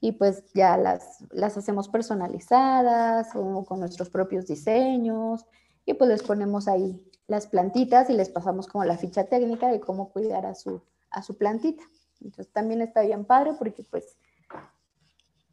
y 0.00 0.12
pues 0.12 0.44
ya 0.54 0.76
las, 0.76 1.24
las 1.30 1.56
hacemos 1.56 1.88
personalizadas 1.88 3.34
o 3.34 3.64
con 3.64 3.80
nuestros 3.80 4.08
propios 4.08 4.46
diseños 4.46 5.46
y 5.84 5.94
pues 5.94 6.08
les 6.08 6.22
ponemos 6.22 6.68
ahí 6.68 7.04
las 7.26 7.48
plantitas 7.48 8.08
y 8.08 8.12
les 8.12 8.28
pasamos 8.28 8.68
como 8.68 8.84
la 8.84 8.96
ficha 8.96 9.24
técnica 9.24 9.68
de 9.68 9.80
cómo 9.80 10.10
cuidar 10.10 10.46
a 10.46 10.54
su, 10.54 10.82
a 11.10 11.22
su 11.22 11.36
plantita. 11.36 11.82
Entonces 12.20 12.52
también 12.52 12.82
está 12.82 13.02
bien 13.02 13.24
padre 13.24 13.54
porque 13.58 13.82
pues 13.82 14.16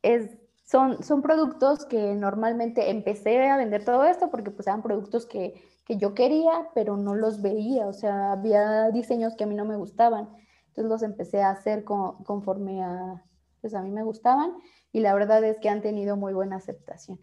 es, 0.04 0.38
son, 0.66 1.02
son 1.02 1.24
productos 1.24 1.86
que 1.86 2.14
normalmente 2.14 2.92
empecé 2.92 3.50
a 3.50 3.58
vender 3.58 3.84
todo 3.84 4.04
esto 4.06 4.30
porque 4.30 4.52
pues 4.52 4.68
eran 4.68 4.84
productos 4.84 5.26
que, 5.26 5.73
que 5.86 5.98
yo 5.98 6.14
quería 6.14 6.70
pero 6.74 6.98
no 6.98 7.16
los 7.16 7.42
veía, 7.42 7.88
o 7.88 7.94
sea, 7.94 8.32
había 8.34 8.90
diseños 8.92 9.36
que 9.36 9.44
a 9.44 9.48
mí 9.48 9.56
no 9.56 9.66
me 9.66 9.76
gustaban. 9.76 10.30
Entonces 10.68 10.90
los 10.90 11.04
empecé 11.04 11.42
a 11.44 11.52
hacer 11.52 11.84
con, 11.84 12.24
conforme 12.24 12.84
a, 12.84 13.24
pues 13.62 13.76
a 13.76 13.82
mí 13.82 13.92
me 13.92 14.04
gustaban 14.04 14.54
y 14.92 15.02
la 15.02 15.14
verdad 15.14 15.44
es 15.44 15.60
que 15.60 15.70
han 15.70 15.82
tenido 15.82 16.16
muy 16.16 16.34
buena 16.34 16.56
aceptación. 16.56 17.20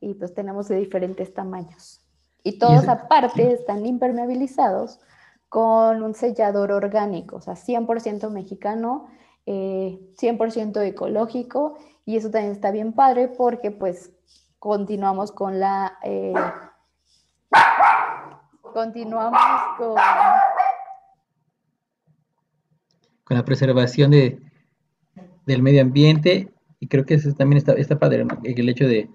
Y 0.00 0.14
pues 0.14 0.34
tenemos 0.34 0.66
de 0.68 0.76
diferentes 0.76 1.32
tamaños. 1.34 2.00
Y 2.42 2.58
todos 2.58 2.82
ese- 2.84 2.90
aparte 2.90 3.52
están 3.52 3.84
impermeabilizados 3.86 4.98
con 5.50 6.02
un 6.02 6.14
sellador 6.14 6.72
orgánico, 6.72 7.36
o 7.36 7.40
sea, 7.40 7.54
100% 7.56 8.30
mexicano, 8.30 9.08
eh, 9.46 10.00
100% 10.16 10.80
ecológico 10.80 11.74
y 12.06 12.16
eso 12.16 12.30
también 12.30 12.52
está 12.52 12.70
bien 12.70 12.92
padre 12.92 13.28
porque 13.28 13.70
pues 13.70 14.10
continuamos 14.58 15.32
con 15.32 15.60
la... 15.60 15.98
eh, 16.02 16.32
continuamos 18.72 19.40
con... 19.76 19.94
con 23.24 23.36
la 23.36 23.44
preservación 23.44 24.10
de, 24.10 24.40
del 25.46 25.62
medio 25.62 25.82
ambiente 25.82 26.52
y 26.80 26.88
creo 26.88 27.04
que 27.04 27.14
eso 27.14 27.32
también 27.34 27.58
está, 27.58 27.72
está 27.74 27.98
padre, 27.98 28.24
¿no? 28.24 28.38
el 28.42 28.68
hecho 28.68 28.86
de 28.86 29.10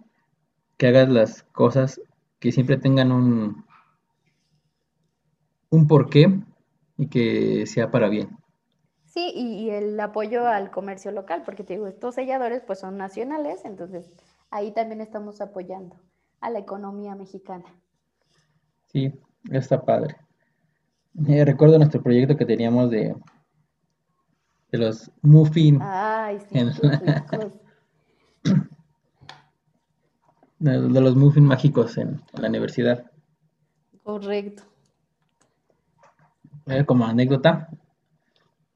que 0.77 0.87
hagas 0.87 1.09
las 1.09 1.43
cosas 1.43 1.99
que 2.39 2.51
siempre 2.51 2.77
tengan 2.77 3.11
un, 3.11 3.65
un 5.69 5.87
porqué 5.87 6.39
y 6.97 7.07
que 7.07 7.65
sea 7.65 7.91
para 7.91 8.07
bien. 8.09 8.37
Sí, 9.05 9.31
y, 9.33 9.65
y 9.65 9.69
el 9.69 9.99
apoyo 9.99 10.45
al 10.47 10.71
comercio 10.71 11.11
local, 11.11 11.43
porque 11.45 11.63
te 11.63 11.73
digo, 11.73 11.87
estos 11.87 12.15
selladores 12.15 12.61
pues 12.65 12.79
son 12.79 12.97
nacionales, 12.97 13.63
entonces 13.65 14.11
ahí 14.49 14.71
también 14.71 15.01
estamos 15.01 15.41
apoyando 15.41 15.95
a 16.41 16.49
la 16.49 16.59
economía 16.59 17.15
mexicana. 17.15 17.65
Sí, 18.91 19.13
está 19.51 19.83
padre. 19.83 20.15
Eh, 21.27 21.45
recuerdo 21.45 21.77
nuestro 21.77 22.01
proyecto 22.03 22.35
que 22.35 22.45
teníamos 22.45 22.89
de, 22.91 23.15
de 24.71 24.77
los 24.77 25.09
muffin, 25.21 25.79
Ay, 25.81 26.39
sí, 26.39 26.59
En 26.59 26.67
la- 26.67 27.51
de, 30.59 30.81
de 30.89 31.01
los 31.01 31.15
muffin 31.15 31.43
mágicos 31.45 31.97
en, 31.97 32.21
en 32.33 32.41
la 32.41 32.47
universidad. 32.49 33.05
Correcto. 34.03 34.63
Eh, 36.67 36.83
como 36.85 37.05
anécdota, 37.05 37.69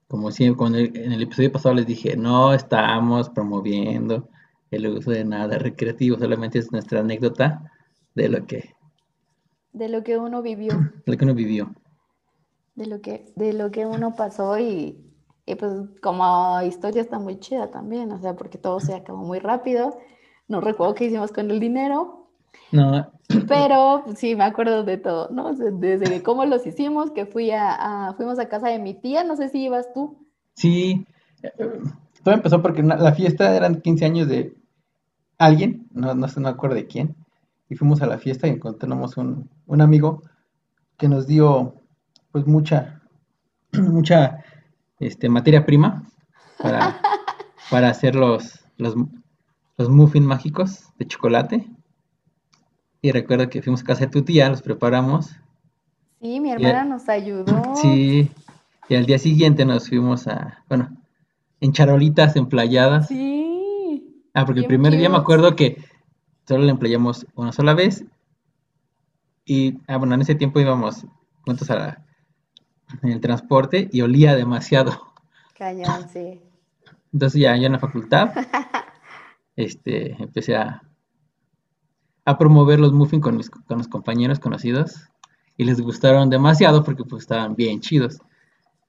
como 0.08 0.32
siempre, 0.32 0.58
cuando 0.58 0.78
el- 0.78 0.96
en 0.96 1.12
el 1.12 1.22
episodio 1.24 1.52
pasado 1.52 1.76
les 1.76 1.88
dije, 1.88 2.16
no 2.16 2.54
estamos 2.54 3.30
promoviendo 3.30 4.30
el 4.72 4.88
uso 4.88 5.12
de 5.12 5.26
nada 5.26 5.58
recreativo, 5.58 6.18
solamente 6.18 6.60
es 6.60 6.72
nuestra 6.72 7.00
anécdota 7.00 7.72
de 8.16 8.30
lo 8.30 8.46
que, 8.46 8.76
De 9.74 9.90
lo 9.90 10.04
que 10.04 10.18
uno 10.20 10.44
vivió, 10.44 10.92
de 11.06 11.12
lo 11.12 11.18
que 11.18 11.26
uno 11.26 11.34
vivió. 11.34 11.74
de 12.76 12.88
lo 12.88 13.00
que, 13.02 13.32
de 13.36 13.54
lo 13.54 13.70
que 13.72 13.86
uno 13.86 14.16
pasó 14.16 14.58
y, 14.60 14.98
y 15.46 15.56
pues 15.56 15.72
como 16.02 16.62
historia 16.64 17.02
está 17.02 17.20
muy 17.20 17.40
chida 17.40 17.70
también, 17.72 18.12
o 18.12 18.20
sea, 18.20 18.36
porque 18.36 18.58
todo 18.58 18.80
se 18.80 18.94
acabó 18.96 19.20
muy 19.24 19.40
rápido. 19.40 20.00
No 20.48 20.62
recuerdo 20.62 20.96
qué 20.96 21.06
hicimos 21.06 21.32
con 21.32 21.52
el 21.52 21.60
dinero, 21.60 22.28
No, 22.72 23.12
Pero 23.48 24.06
sí, 24.16 24.36
me 24.36 24.44
acuerdo 24.46 24.84
de 24.84 24.98
todo, 24.98 25.30
¿no? 25.32 25.54
Desde 25.54 26.24
cómo 26.24 26.46
los 26.46 26.66
hicimos, 26.66 27.12
que 27.12 27.26
fui 27.26 27.52
a, 27.52 28.08
a- 28.10 28.14
fuimos 28.14 28.40
a 28.40 28.48
casa 28.48 28.70
de 28.70 28.80
mi 28.80 28.94
tía, 28.94 29.24
no 29.26 29.36
sé 29.36 29.50
si 29.50 29.64
ibas 29.66 29.92
tú. 29.94 30.26
sí, 30.56 31.06
todo 32.24 32.34
empezó 32.36 32.62
porque 32.62 32.84
la 32.84 33.14
fiesta 33.14 33.56
eran 33.56 33.82
15 33.82 34.06
años 34.06 34.28
de 34.28 34.54
alguien, 35.38 35.88
no, 35.94 36.16
no 36.16 36.28
sé, 36.30 36.40
no 36.40 36.50
me 36.50 36.56
acuerdo 36.56 36.76
de 36.78 36.88
quién, 36.88 37.16
y 37.70 37.76
fuimos 37.76 38.02
a 38.02 38.08
la 38.08 38.18
fiesta 38.18 38.48
y 38.48 38.52
encontramos 38.52 39.16
un, 39.18 39.50
un 39.68 39.82
amigo 39.82 40.24
que 40.98 41.08
nos 41.08 41.28
dio 41.28 41.76
pues 42.32 42.46
mucha, 42.48 43.02
mucha 43.74 44.44
este, 45.00 45.30
materia 45.30 45.66
prima 45.66 46.04
para, 46.58 47.00
para 47.70 47.90
hacer 47.90 48.16
los, 48.16 48.60
los, 48.78 48.96
los 49.78 49.90
muffins 49.90 50.26
mágicos 50.26 50.90
de 50.98 51.08
chocolate. 51.08 51.68
Y 53.02 53.12
recuerdo 53.12 53.50
que 53.50 53.62
fuimos 53.62 53.82
a 53.82 53.86
casa 53.86 54.02
de 54.02 54.12
tu 54.12 54.24
tía, 54.24 54.50
los 54.50 54.62
preparamos. 54.62 55.32
Sí, 56.22 56.40
mi 56.42 56.52
hermana 56.52 56.84
nos 56.84 57.08
ayudó. 57.08 57.64
Sí, 57.76 58.30
y 58.90 58.96
al 58.96 59.06
día 59.06 59.20
siguiente 59.20 59.64
nos 59.64 59.88
fuimos 59.88 60.28
a, 60.28 60.64
bueno, 60.68 60.90
en 61.62 61.72
charolitas 61.72 62.36
emplayadas. 62.36 63.08
Sí. 63.08 64.26
Ah, 64.34 64.46
porque 64.46 64.62
el 64.62 64.68
primer 64.68 64.98
día 64.98 65.10
me 65.10 65.18
acuerdo 65.18 65.56
que 65.56 65.78
solo 66.50 66.64
le 66.64 66.72
emplayamos 66.72 67.28
una 67.36 67.52
sola 67.52 67.76
vez. 67.76 68.04
Y, 69.46 69.78
ah, 69.88 69.98
bueno, 69.98 70.16
en 70.16 70.22
ese 70.22 70.34
tiempo 70.34 70.60
íbamos 70.60 71.06
juntos 71.46 71.70
a 71.70 71.76
la, 71.76 72.06
en 73.04 73.12
el 73.12 73.22
transporte 73.22 73.88
y 73.92 74.02
olía 74.02 74.36
demasiado. 74.36 75.14
Cañón, 75.56 76.10
sí. 76.12 76.42
Entonces 77.14 77.40
ya, 77.40 77.56
ya 77.56 77.68
en 77.68 77.74
la 77.74 77.80
facultad, 77.80 78.32
este, 79.56 80.14
empecé 80.22 80.56
a, 80.56 80.82
a 82.26 82.38
promover 82.40 82.80
los 82.80 82.94
muffins 82.94 83.22
con, 83.22 83.38
mis, 83.38 83.52
con 83.52 83.78
los 83.78 83.88
compañeros 83.88 84.40
conocidos 84.40 85.08
y 85.56 85.66
les 85.66 85.80
gustaron 85.80 86.32
demasiado 86.32 86.84
porque 86.84 87.04
pues 87.04 87.24
estaban 87.24 87.56
bien 87.56 87.80
chidos. 87.80 88.20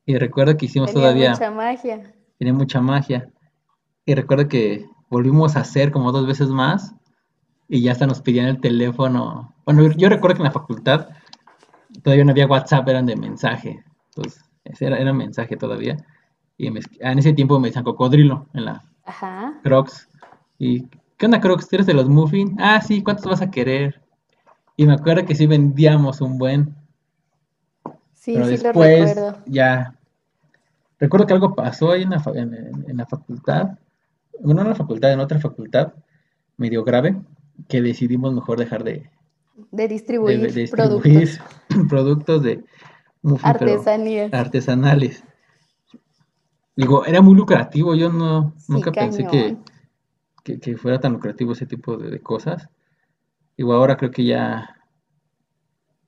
Y 0.06 0.16
recuerdo 0.16 0.56
que 0.56 0.64
hicimos 0.64 0.92
Tenía 0.92 1.02
todavía... 1.02 1.30
mucha 1.32 1.50
magia. 1.50 2.14
Tenía 2.38 2.54
mucha 2.54 2.80
magia. 2.80 3.30
Y 4.06 4.14
recuerdo 4.14 4.48
que 4.48 4.86
volvimos 5.10 5.56
a 5.56 5.60
hacer 5.60 5.90
como 5.90 6.10
dos 6.10 6.26
veces 6.26 6.48
más 6.48 6.94
y 7.72 7.82
ya 7.82 7.92
hasta 7.92 8.06
nos 8.06 8.20
pedían 8.20 8.46
el 8.48 8.60
teléfono. 8.60 9.54
Bueno, 9.64 9.88
yo 9.92 10.08
recuerdo 10.08 10.34
que 10.36 10.42
en 10.42 10.46
la 10.46 10.50
facultad 10.50 11.08
todavía 12.02 12.24
no 12.24 12.32
había 12.32 12.48
WhatsApp, 12.48 12.88
eran 12.88 13.06
de 13.06 13.14
mensaje. 13.14 13.82
Entonces, 14.08 14.44
ese 14.64 14.86
era, 14.86 14.98
era 14.98 15.12
mensaje 15.12 15.56
todavía. 15.56 15.96
Y 16.58 16.70
me- 16.72 16.80
en 16.98 17.18
ese 17.20 17.32
tiempo 17.32 17.60
me 17.60 17.68
decían 17.68 17.84
cocodrilo 17.84 18.48
en 18.54 18.64
la 18.64 18.82
Ajá. 19.04 19.60
Crocs. 19.62 20.08
Y, 20.58 20.88
¿qué 21.16 21.26
onda, 21.26 21.40
Crocs? 21.40 21.72
¿Eres 21.72 21.86
de 21.86 21.94
los 21.94 22.08
muffins? 22.08 22.52
Ah, 22.58 22.80
sí, 22.80 23.02
¿cuántos 23.04 23.26
vas 23.26 23.40
a 23.40 23.50
querer? 23.52 24.02
Y 24.76 24.84
me 24.86 24.94
acuerdo 24.94 25.24
que 25.24 25.36
sí 25.36 25.46
vendíamos 25.46 26.20
un 26.20 26.38
buen. 26.38 26.74
Sí, 28.14 28.34
Pero 28.34 28.46
sí 28.46 28.56
lo 28.56 28.62
después 28.64 29.16
recuerdo. 29.16 29.38
ya. 29.46 29.94
Recuerdo 30.98 31.26
que 31.26 31.32
algo 31.34 31.54
pasó 31.54 31.92
ahí 31.92 32.02
en 32.02 32.10
la, 32.10 32.22
en- 32.34 32.84
en 32.88 32.96
la 32.96 33.06
facultad. 33.06 33.78
Bueno, 34.40 34.62
no 34.62 34.62
en 34.62 34.68
la 34.70 34.74
facultad, 34.74 35.12
en 35.12 35.20
otra 35.20 35.38
facultad, 35.38 35.92
medio 36.56 36.82
grave, 36.84 37.16
que 37.70 37.80
decidimos 37.80 38.34
mejor 38.34 38.58
dejar 38.58 38.84
de, 38.84 39.08
distribuir, 39.70 40.52
de 40.52 40.68
productos. 40.68 41.12
distribuir 41.12 41.40
productos 41.88 42.42
de 42.42 42.64
Artesanías. 43.42 44.32
artesanales. 44.34 45.24
Digo, 46.76 47.04
era 47.04 47.20
muy 47.20 47.34
lucrativo, 47.34 47.94
yo 47.94 48.10
no, 48.10 48.54
Sí, 48.56 48.72
nunca 48.72 48.92
pensé 48.92 49.26
que, 49.26 49.56
que, 50.44 50.58
que 50.60 50.76
fuera 50.76 51.00
tan 51.00 51.12
lucrativo 51.12 51.52
ese 51.52 51.66
tipo 51.66 51.96
de, 51.96 52.10
de 52.10 52.20
cosas. 52.20 52.68
Digo, 53.56 53.74
ahora 53.74 53.96
creo 53.96 54.10
que 54.10 54.24
ya, 54.24 54.76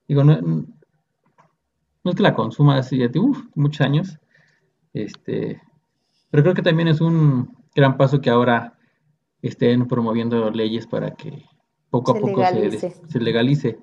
digo, 0.07 0.23
no, 0.23 0.39
no 0.41 0.65
es 2.11 2.15
que 2.15 2.23
la 2.23 2.33
consuma 2.33 2.77
así 2.77 2.97
ya 2.97 3.09
uf, 3.19 3.43
muchos 3.55 3.81
años, 3.81 4.19
este, 4.93 5.61
pero 6.29 6.43
creo 6.43 6.55
que 6.55 6.61
también 6.61 6.87
es 6.87 6.99
un 6.99 7.55
gran 7.75 7.97
paso 7.97 8.19
que 8.19 8.29
ahora 8.29 8.77
estén 9.41 9.87
promoviendo 9.87 10.49
leyes 10.51 10.87
para 10.87 11.11
que 11.11 11.45
poco 11.93 12.11
a 12.11 12.15
Se 12.15 12.21
poco 12.21 12.43
se, 12.45 12.53
legalice. 12.55 12.87
des- 12.87 13.01
se 13.07 13.19
legalice. 13.19 13.79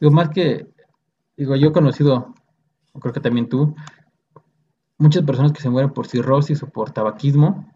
Digo, 0.00 0.10
más 0.10 0.30
que, 0.30 0.66
digo, 1.36 1.54
yo 1.54 1.68
he 1.68 1.72
conocido, 1.72 2.34
creo 2.98 3.12
que 3.12 3.20
también 3.20 3.46
tú, 3.50 3.74
muchas 4.96 5.22
personas 5.24 5.52
que 5.52 5.60
se 5.60 5.68
mueren 5.68 5.92
por 5.92 6.06
cirrosis 6.06 6.62
o 6.62 6.68
por 6.70 6.90
tabaquismo, 6.92 7.70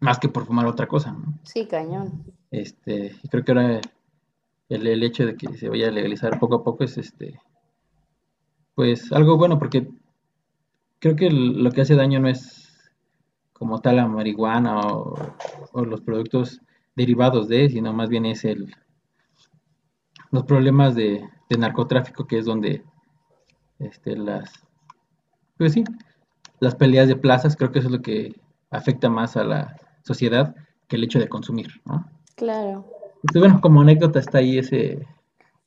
más 0.00 0.18
que 0.18 0.30
por 0.30 0.46
fumar 0.46 0.64
otra 0.66 0.86
cosa, 0.86 1.12
¿no? 1.12 1.38
Sí, 1.44 1.66
cañón. 1.66 2.24
Este, 2.50 3.14
y 3.22 3.28
creo 3.28 3.44
que 3.44 3.52
ahora 3.52 3.80
el, 4.70 4.86
el 4.86 5.02
hecho 5.02 5.26
de 5.26 5.36
que 5.36 5.54
se 5.58 5.68
vaya 5.68 5.88
a 5.88 5.90
legalizar 5.92 6.38
poco 6.40 6.54
a 6.56 6.64
poco 6.64 6.82
es 6.84 6.96
este, 6.96 7.38
pues 8.74 9.12
algo 9.12 9.36
bueno, 9.36 9.58
porque 9.58 9.86
creo 10.98 11.14
que 11.14 11.30
lo 11.30 11.70
que 11.72 11.82
hace 11.82 11.94
daño 11.94 12.20
no 12.20 12.28
es 12.28 12.90
como 13.52 13.80
tal 13.82 13.96
la 13.96 14.06
marihuana 14.08 14.76
o, 14.88 15.14
o 15.72 15.84
los 15.84 16.00
productos 16.00 16.60
derivados 16.96 17.48
de, 17.48 17.68
sino 17.68 17.92
más 17.92 18.08
bien 18.08 18.26
es 18.26 18.44
el 18.44 18.74
los 20.32 20.44
problemas 20.44 20.94
de, 20.94 21.22
de 21.48 21.58
narcotráfico, 21.58 22.26
que 22.26 22.38
es 22.38 22.46
donde 22.46 22.82
este, 23.78 24.16
las, 24.16 24.50
pues 25.58 25.74
sí, 25.74 25.84
las 26.58 26.74
peleas 26.74 27.08
de 27.08 27.16
plazas, 27.16 27.54
creo 27.54 27.70
que 27.70 27.80
eso 27.80 27.88
es 27.88 27.94
lo 27.94 28.02
que 28.02 28.34
afecta 28.70 29.10
más 29.10 29.36
a 29.36 29.44
la 29.44 29.76
sociedad 30.02 30.56
que 30.88 30.96
el 30.96 31.04
hecho 31.04 31.18
de 31.18 31.28
consumir, 31.28 31.68
¿no? 31.84 32.04
Claro. 32.34 32.86
Pues 33.22 33.38
bueno, 33.38 33.60
como 33.60 33.82
anécdota 33.82 34.18
está 34.18 34.38
ahí 34.38 34.58
ese, 34.58 35.06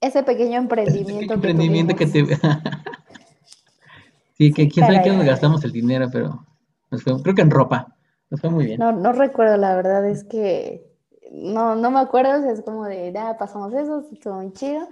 Ese 0.02 0.24
pequeño 0.24 0.50
ese 0.50 0.58
emprendimiento 0.58 1.06
pequeño 1.06 1.28
que 1.28 1.34
emprendimiento 1.34 1.96
que 1.96 2.08
te... 2.08 2.26
sí, 4.38 4.52
que 4.52 4.64
Sí, 4.64 4.70
quién 4.70 4.88
sabe 4.88 5.02
qué 5.04 5.12
nos 5.12 5.26
gastamos 5.26 5.64
el 5.64 5.72
dinero, 5.72 6.10
pero 6.12 6.44
nos 6.90 7.04
fue, 7.04 7.22
creo 7.22 7.36
que 7.36 7.44
en 7.44 7.52
ropa, 7.52 7.96
nos 8.32 8.42
fue 8.42 8.50
muy 8.50 8.66
bien. 8.66 8.80
No, 8.80 8.92
no 8.92 9.14
recuerdo, 9.14 9.58
la 9.58 9.76
verdad 9.76 10.10
es 10.10 10.24
que 10.24 10.95
no, 11.36 11.76
no 11.76 11.92
me 11.92 12.00
acuerdo, 12.00 12.40
o 12.40 12.42
sea, 12.42 12.52
es 12.52 12.62
como 12.62 12.86
de, 12.86 13.12
ya 13.14 13.38
pasamos 13.38 13.74
eso, 13.74 14.06
estuvo 14.12 14.36
muy 14.36 14.54
chido, 14.54 14.88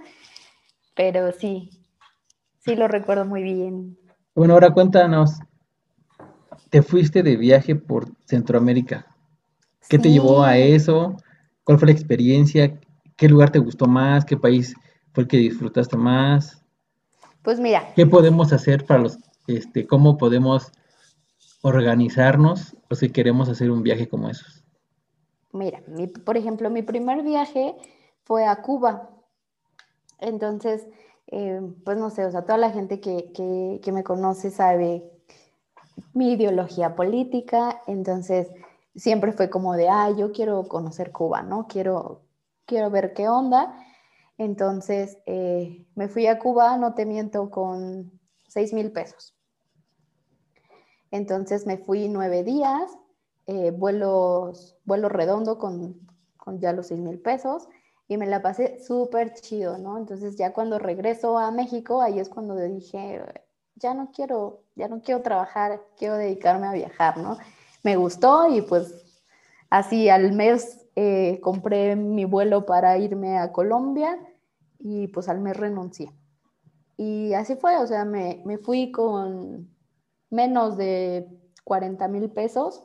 pero 0.94 1.32
sí, 1.32 1.70
sí 2.60 2.76
lo 2.76 2.86
recuerdo 2.88 3.24
muy 3.24 3.42
bien. 3.42 3.98
Bueno, 4.34 4.54
ahora 4.54 4.72
cuéntanos, 4.72 5.38
te 6.70 6.82
fuiste 6.82 7.22
de 7.22 7.36
viaje 7.36 7.74
por 7.76 8.08
Centroamérica, 8.26 9.06
¿qué 9.88 9.98
te 9.98 10.10
llevó 10.10 10.42
a 10.42 10.58
eso? 10.58 11.16
¿Cuál 11.62 11.78
fue 11.78 11.86
la 11.86 11.92
experiencia? 11.92 12.78
¿Qué 13.16 13.28
lugar 13.28 13.50
te 13.50 13.58
gustó 13.58 13.86
más? 13.86 14.24
¿Qué 14.24 14.36
país 14.36 14.74
fue 15.12 15.22
el 15.22 15.28
que 15.28 15.38
disfrutaste 15.38 15.96
más? 15.96 16.60
pues 17.42 17.60
mira, 17.60 17.92
¿Qué 17.94 18.06
podemos 18.06 18.52
hacer 18.52 18.86
para 18.86 19.00
los, 19.00 19.18
este, 19.46 19.86
cómo 19.86 20.16
podemos 20.16 20.72
organizarnos 21.62 22.74
o 22.90 22.94
si 22.94 23.10
queremos 23.10 23.48
hacer 23.48 23.70
un 23.70 23.82
viaje 23.82 24.08
como 24.08 24.30
esos? 24.30 24.63
Mira, 25.54 25.82
mi- 25.88 26.08
por 26.08 26.36
ejemplo, 26.36 26.70
mi 26.70 26.82
primer 26.82 27.22
viaje 27.22 27.76
fue 28.24 28.46
a 28.46 28.62
Cuba, 28.62 29.10
entonces, 30.18 30.86
eh, 31.28 31.60
pues 31.84 31.96
no 31.98 32.10
sé, 32.10 32.24
o 32.24 32.30
sea, 32.30 32.42
toda 32.42 32.58
la 32.58 32.70
gente 32.70 33.00
que, 33.00 33.32
que, 33.32 33.80
que 33.82 33.92
me 33.92 34.04
conoce 34.04 34.50
sabe 34.50 35.04
mi 36.12 36.32
ideología 36.32 36.94
política, 36.94 37.82
entonces 37.86 38.48
siempre 38.94 39.32
fue 39.32 39.50
como 39.50 39.74
de, 39.74 39.88
ah, 39.88 40.10
yo 40.10 40.32
quiero 40.32 40.68
conocer 40.68 41.12
Cuba, 41.12 41.42
¿no? 41.42 41.66
Quiero, 41.66 42.22
quiero 42.66 42.90
ver 42.90 43.14
qué 43.14 43.28
onda. 43.28 43.74
Entonces 44.38 45.18
eh, 45.26 45.86
me 45.94 46.08
fui 46.08 46.26
a 46.26 46.38
Cuba, 46.38 46.76
no 46.78 46.94
te 46.94 47.06
miento, 47.06 47.50
con 47.50 48.12
6 48.48 48.72
mil 48.72 48.92
pesos. 48.92 49.36
Entonces 51.10 51.66
me 51.66 51.78
fui 51.78 52.08
nueve 52.08 52.42
días, 52.42 52.90
eh, 53.46 53.70
vuelos, 53.70 54.76
vuelo 54.84 55.08
redondo 55.08 55.58
con, 55.58 56.00
con 56.36 56.60
ya 56.60 56.72
los 56.72 56.88
6 56.88 57.00
mil 57.00 57.18
pesos 57.18 57.68
y 58.08 58.16
me 58.16 58.26
la 58.26 58.42
pasé 58.42 58.78
súper 58.80 59.32
chido, 59.34 59.78
¿no? 59.78 59.98
Entonces 59.98 60.36
ya 60.36 60.52
cuando 60.52 60.78
regreso 60.78 61.38
a 61.38 61.50
México, 61.50 62.02
ahí 62.02 62.18
es 62.18 62.28
cuando 62.28 62.56
dije, 62.56 63.22
ya 63.76 63.94
no 63.94 64.10
quiero, 64.12 64.62
ya 64.74 64.88
no 64.88 65.00
quiero 65.00 65.22
trabajar, 65.22 65.80
quiero 65.96 66.16
dedicarme 66.16 66.66
a 66.66 66.72
viajar, 66.72 67.16
¿no? 67.18 67.38
Me 67.82 67.96
gustó 67.96 68.48
y 68.48 68.62
pues 68.62 68.94
así 69.70 70.08
al 70.08 70.32
mes 70.32 70.86
eh, 70.96 71.40
compré 71.42 71.96
mi 71.96 72.24
vuelo 72.24 72.66
para 72.66 72.98
irme 72.98 73.38
a 73.38 73.52
Colombia 73.52 74.18
y 74.78 75.08
pues 75.08 75.28
al 75.28 75.40
mes 75.40 75.56
renuncié. 75.56 76.12
Y 76.96 77.34
así 77.34 77.56
fue, 77.56 77.76
o 77.78 77.86
sea, 77.86 78.04
me, 78.04 78.42
me 78.44 78.58
fui 78.58 78.92
con 78.92 79.68
menos 80.30 80.76
de 80.76 81.28
40 81.64 82.06
mil 82.08 82.30
pesos. 82.30 82.82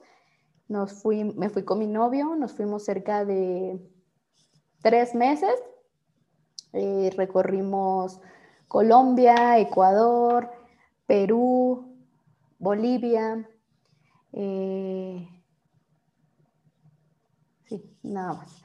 Nos 0.70 0.94
fui, 0.94 1.24
me 1.24 1.50
fui 1.50 1.64
con 1.64 1.80
mi 1.80 1.88
novio, 1.88 2.36
nos 2.36 2.54
fuimos 2.54 2.86
cerca 2.86 3.26
de 3.26 3.80
tres 4.82 5.16
meses. 5.16 5.60
Eh, 6.74 7.12
recorrimos 7.18 8.22
Colombia, 8.68 9.58
Ecuador, 9.60 10.52
Perú, 11.08 11.98
Bolivia. 12.60 13.50
eh, 14.34 15.28
sí, 17.66 17.84
nada 18.04 18.34
más. 18.34 18.62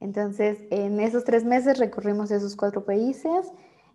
Entonces, 0.00 0.58
en 0.70 1.00
esos 1.00 1.24
tres 1.24 1.44
meses 1.44 1.78
recorrimos 1.78 2.30
esos 2.30 2.54
cuatro 2.54 2.84
países 2.84 3.50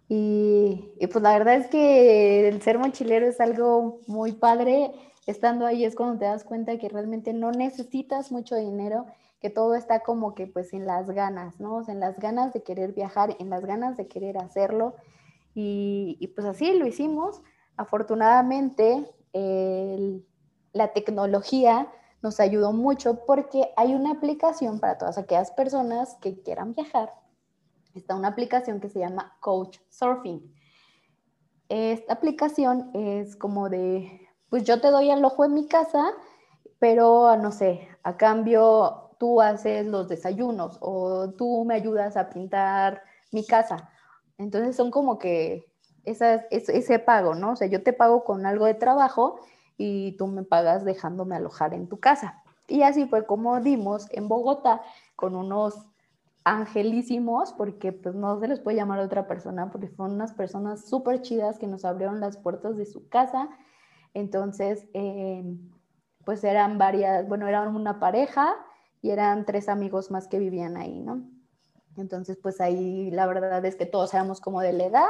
y, 0.10 0.91
y, 1.00 1.08
pues 1.08 1.21
la 1.21 1.38
verdad 1.38 1.56
es 1.56 1.67
que 1.67 2.47
el 2.50 2.62
ser 2.63 2.80
mochilero 2.80 3.28
es 3.28 3.39
algo 3.39 4.00
muy 4.08 4.32
padre. 4.34 4.91
Estando 5.32 5.65
ahí 5.65 5.86
es 5.86 5.96
cuando 5.96 6.20
te 6.20 6.26
das 6.26 6.44
cuenta 6.44 6.78
que 6.78 6.89
realmente 6.89 7.32
no 7.32 7.52
necesitas 7.52 8.34
mucho 8.34 8.58
dinero, 8.58 9.06
que 9.39 9.50
todo 9.50 9.76
está 9.76 10.02
como 10.02 10.36
que 10.36 10.46
pues 10.46 10.74
en 10.74 10.86
las 10.86 11.10
ganas, 11.10 11.58
¿no? 11.62 11.82
En 11.88 12.02
las 12.02 12.20
ganas 12.20 12.52
de 12.52 12.63
querer 12.63 12.91
viajar, 12.91 13.38
en 13.39 13.50
las 13.50 13.65
ganas 13.65 13.96
de 13.96 14.10
querer 14.10 14.38
hacerlo. 14.38 14.96
Y, 15.56 16.17
y 16.20 16.28
pues 16.28 16.46
así 16.46 16.74
lo 16.74 16.86
hicimos. 16.86 17.41
Afortunadamente, 17.78 19.10
la 20.74 20.91
tecnología 20.91 21.88
nos 22.22 22.41
ayudó 22.41 22.74
mucho 22.74 23.24
porque 23.26 23.72
hay 23.78 23.96
una 23.96 24.12
aplicación 24.12 24.82
para 24.82 24.98
todas 24.98 25.17
aquellas 25.17 25.52
personas 25.52 26.17
que 26.22 26.41
quieran 26.41 26.74
viajar. 26.74 27.13
Está 27.96 28.15
una 28.15 28.28
aplicación 28.28 28.82
que 28.82 28.89
se 28.89 29.00
llama 29.00 29.38
Coach 29.39 29.78
Surfing. 29.88 30.54
Esta 31.70 32.12
aplicación 32.12 32.91
es 32.94 33.38
como 33.38 33.70
de, 33.70 34.28
pues 34.52 34.66
yo 34.66 34.82
te 34.82 34.90
doy 34.90 35.10
el 35.10 35.24
ojo 35.24 35.46
en 35.46 35.54
mi 35.54 35.66
casa, 35.66 36.12
pero 36.78 37.38
no 37.38 37.54
sé, 37.54 37.88
a 38.04 38.18
cambio 38.18 39.12
tú 39.18 39.42
haces 39.42 39.86
los 39.88 40.10
desayunos 40.10 40.78
o 40.82 41.30
tú 41.30 41.64
me 41.64 41.76
ayudas 41.76 42.18
a 42.18 42.30
pintar 42.30 43.02
mi 43.32 43.46
casa. 43.46 43.90
Entonces 44.38 44.76
son 44.76 44.92
como 44.92 45.18
que 45.20 45.72
ese 46.04 47.00
pago, 47.00 47.34
¿no? 47.34 47.52
O 47.52 47.56
sea, 47.56 47.68
yo 47.68 47.82
te 47.82 47.94
pago 47.94 48.26
con 48.26 48.46
algo 48.46 48.66
de 48.66 48.74
trabajo 48.74 49.40
y 49.78 50.18
tú 50.18 50.28
me 50.28 50.44
pagas 50.44 50.84
dejándome 50.84 51.38
alojar 51.38 51.74
en 51.74 51.88
tu 51.88 52.02
casa. 52.02 52.44
Y 52.68 52.82
así 52.82 53.06
fue 53.06 53.26
como 53.26 53.62
dimos 53.62 54.08
en 54.12 54.28
Bogotá 54.28 54.82
con 55.16 55.38
unos 55.38 55.86
angelísimos, 56.44 57.54
porque 57.54 57.94
pues 57.94 58.16
no 58.16 58.38
se 58.42 58.50
les 58.50 58.60
puede 58.60 58.76
llamar 58.76 59.00
a 59.00 59.04
otra 59.04 59.28
persona, 59.28 59.72
porque 59.72 59.88
fueron 59.88 60.16
unas 60.16 60.34
personas 60.34 60.90
súper 60.90 61.22
chidas 61.22 61.58
que 61.58 61.68
nos 61.68 61.86
abrieron 61.86 62.20
las 62.20 62.36
puertas 62.36 62.76
de 62.76 62.86
su 62.86 63.08
casa. 63.08 63.48
Entonces, 64.13 64.86
em, 64.93 65.69
pues 66.26 66.43
eran 66.43 66.78
varias, 66.78 67.28
bueno, 67.28 67.47
eran 67.47 67.76
una 67.76 68.00
pareja 68.00 68.56
y 69.02 69.10
eran 69.10 69.45
tres 69.45 69.69
amigos 69.69 70.12
más 70.12 70.28
que 70.28 70.39
vivían 70.39 70.78
ahí, 70.78 71.00
¿no? 71.00 71.24
Entonces, 71.97 72.38
pues 72.41 72.62
ahí 72.62 73.12
la 73.12 73.26
verdad 73.28 73.63
es 73.65 73.76
que 73.76 73.86
todos 73.86 74.13
éramos 74.13 74.39
como 74.39 74.62
de 74.62 74.74
la 74.74 74.86
edad 74.86 75.08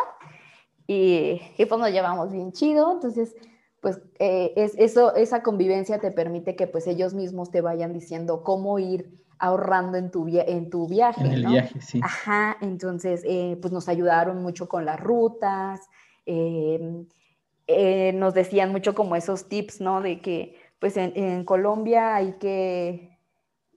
y, 0.88 1.42
y 1.58 1.66
pues 1.66 1.80
nos 1.80 1.92
llevamos 1.92 2.32
bien 2.32 2.52
chido. 2.52 2.92
Entonces, 2.92 3.36
pues 3.82 4.00
eh, 4.20 4.54
es, 4.56 4.76
eso, 4.78 5.16
esa 5.16 5.44
convivencia 5.44 6.00
te 6.00 6.12
permite 6.12 6.56
que 6.56 6.68
pues 6.68 6.88
ellos 6.88 7.14
mismos 7.14 7.52
te 7.52 7.62
vayan 7.62 7.94
diciendo 7.94 8.44
cómo 8.44 8.80
ir 8.80 9.20
ahorrando 9.40 9.98
en 9.98 10.12
tu, 10.12 10.28
en 10.30 10.70
tu 10.70 10.88
viaje. 10.88 11.26
En 11.26 11.32
el 11.32 11.46
viaje, 11.48 11.82
sí. 11.82 12.00
Ajá, 12.04 12.58
entonces 12.62 13.24
eh, 13.26 13.58
pues 13.60 13.74
nos 13.74 13.90
ayudaron 13.90 14.42
mucho 14.44 14.70
con 14.70 14.86
las 14.86 15.00
rutas, 15.00 15.82
em, 16.28 17.08
eh, 17.68 18.14
nos 18.14 18.34
decían 18.34 18.72
mucho 18.72 18.96
como 18.96 19.16
esos 19.16 19.48
tips, 19.50 19.82
¿no? 19.82 20.02
De 20.02 20.22
que 20.22 20.56
pues 20.80 20.98
en, 20.98 21.46
Colombia 21.46 22.16
hay 22.16 22.34
que, 22.34 23.20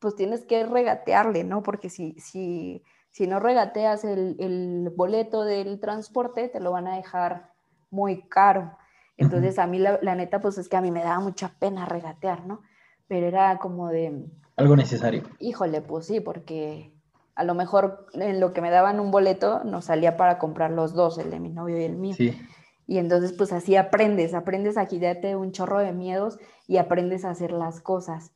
pues 0.00 0.16
tienes 0.16 0.44
que 0.46 0.64
regatearle, 0.64 1.44
¿no? 1.44 1.62
Porque 1.62 1.90
si, 1.90 2.18
si, 2.18 2.82
si 3.10 3.26
no 3.26 3.40
regateas 3.40 4.04
el, 4.04 4.36
el 4.38 4.90
boleto 4.96 5.44
del 5.44 5.80
transporte, 5.80 6.48
te 6.48 6.60
lo 6.60 6.72
van 6.72 6.86
a 6.86 6.96
dejar 6.96 7.52
muy 7.90 8.22
caro. 8.22 8.76
Entonces 9.16 9.58
a 9.58 9.66
mí 9.66 9.78
la, 9.78 10.14
neta, 10.14 10.40
pues 10.40 10.58
es 10.58 10.68
que 10.68 10.76
a 10.76 10.80
mí 10.80 10.90
me 10.90 11.02
daba 11.02 11.20
mucha 11.20 11.54
pena 11.58 11.86
regatear, 11.86 12.46
¿no? 12.46 12.62
Pero 13.06 13.26
era 13.26 13.58
como 13.58 13.88
de... 13.88 14.26
Algo 14.56 14.76
necesario. 14.76 15.22
Híjole, 15.38 15.80
pues 15.80 16.06
sí, 16.06 16.20
porque 16.20 16.92
a 17.34 17.44
lo 17.44 17.54
mejor 17.54 18.06
en 18.12 18.40
lo 18.40 18.52
que 18.52 18.60
me 18.60 18.70
daban 18.70 19.00
un 19.00 19.10
boleto 19.10 19.62
nos 19.64 19.86
salía 19.86 20.16
para 20.16 20.38
comprar 20.38 20.70
los 20.70 20.94
dos, 20.94 21.18
el 21.18 21.30
de 21.30 21.40
mi 21.40 21.50
novio 21.50 21.78
y 21.78 21.84
el 21.84 21.96
mío. 21.96 22.14
Sí. 22.14 22.36
Y 22.86 22.98
entonces 22.98 23.32
pues 23.32 23.52
así 23.52 23.76
aprendes, 23.76 24.34
aprendes 24.34 24.76
a 24.76 24.86
quitarte 24.86 25.36
un 25.36 25.52
chorro 25.52 25.78
de 25.78 25.92
miedos 25.92 26.38
y 26.66 26.76
aprendes 26.76 27.24
a 27.24 27.30
hacer 27.30 27.52
las 27.52 27.80
cosas. 27.80 28.32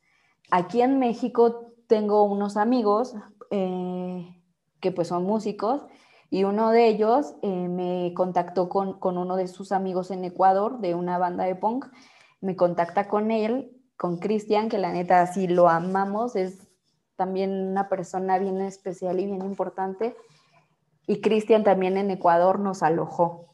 Aquí 0.51 0.81
en 0.81 0.99
México 0.99 1.73
tengo 1.87 2.23
unos 2.23 2.57
amigos 2.57 3.15
eh, 3.51 4.41
que 4.79 4.91
pues 4.91 5.09
son 5.09 5.23
músicos 5.23 5.85
y 6.31 6.43
uno 6.43 6.71
de 6.71 6.87
ellos 6.87 7.35
eh, 7.41 7.67
me 7.67 8.13
contactó 8.15 8.69
con, 8.69 8.99
con, 8.99 9.17
uno 9.17 9.35
de 9.35 9.47
sus 9.47 9.71
amigos 9.71 10.11
en 10.11 10.23
Ecuador, 10.23 10.79
de 10.79 10.93
una 10.95 11.17
banda 11.17 11.43
de 11.45 11.55
punk. 11.55 11.85
Me 12.39 12.55
contacta 12.55 13.07
con 13.07 13.31
él, 13.31 13.71
con 13.97 14.17
Cristian, 14.17 14.69
que 14.69 14.77
la 14.77 14.91
neta 14.91 15.25
sí 15.27 15.47
lo 15.47 15.69
amamos, 15.69 16.35
es 16.35 16.67
también 17.15 17.51
una 17.51 17.89
persona 17.89 18.37
bien 18.37 18.61
especial 18.61 19.19
y 19.19 19.25
bien 19.25 19.41
importante. 19.43 20.15
Y 21.07 21.21
Cristian 21.21 21.63
también 21.63 21.97
en 21.97 22.11
Ecuador 22.11 22.59
nos 22.59 22.83
alojó 22.83 23.48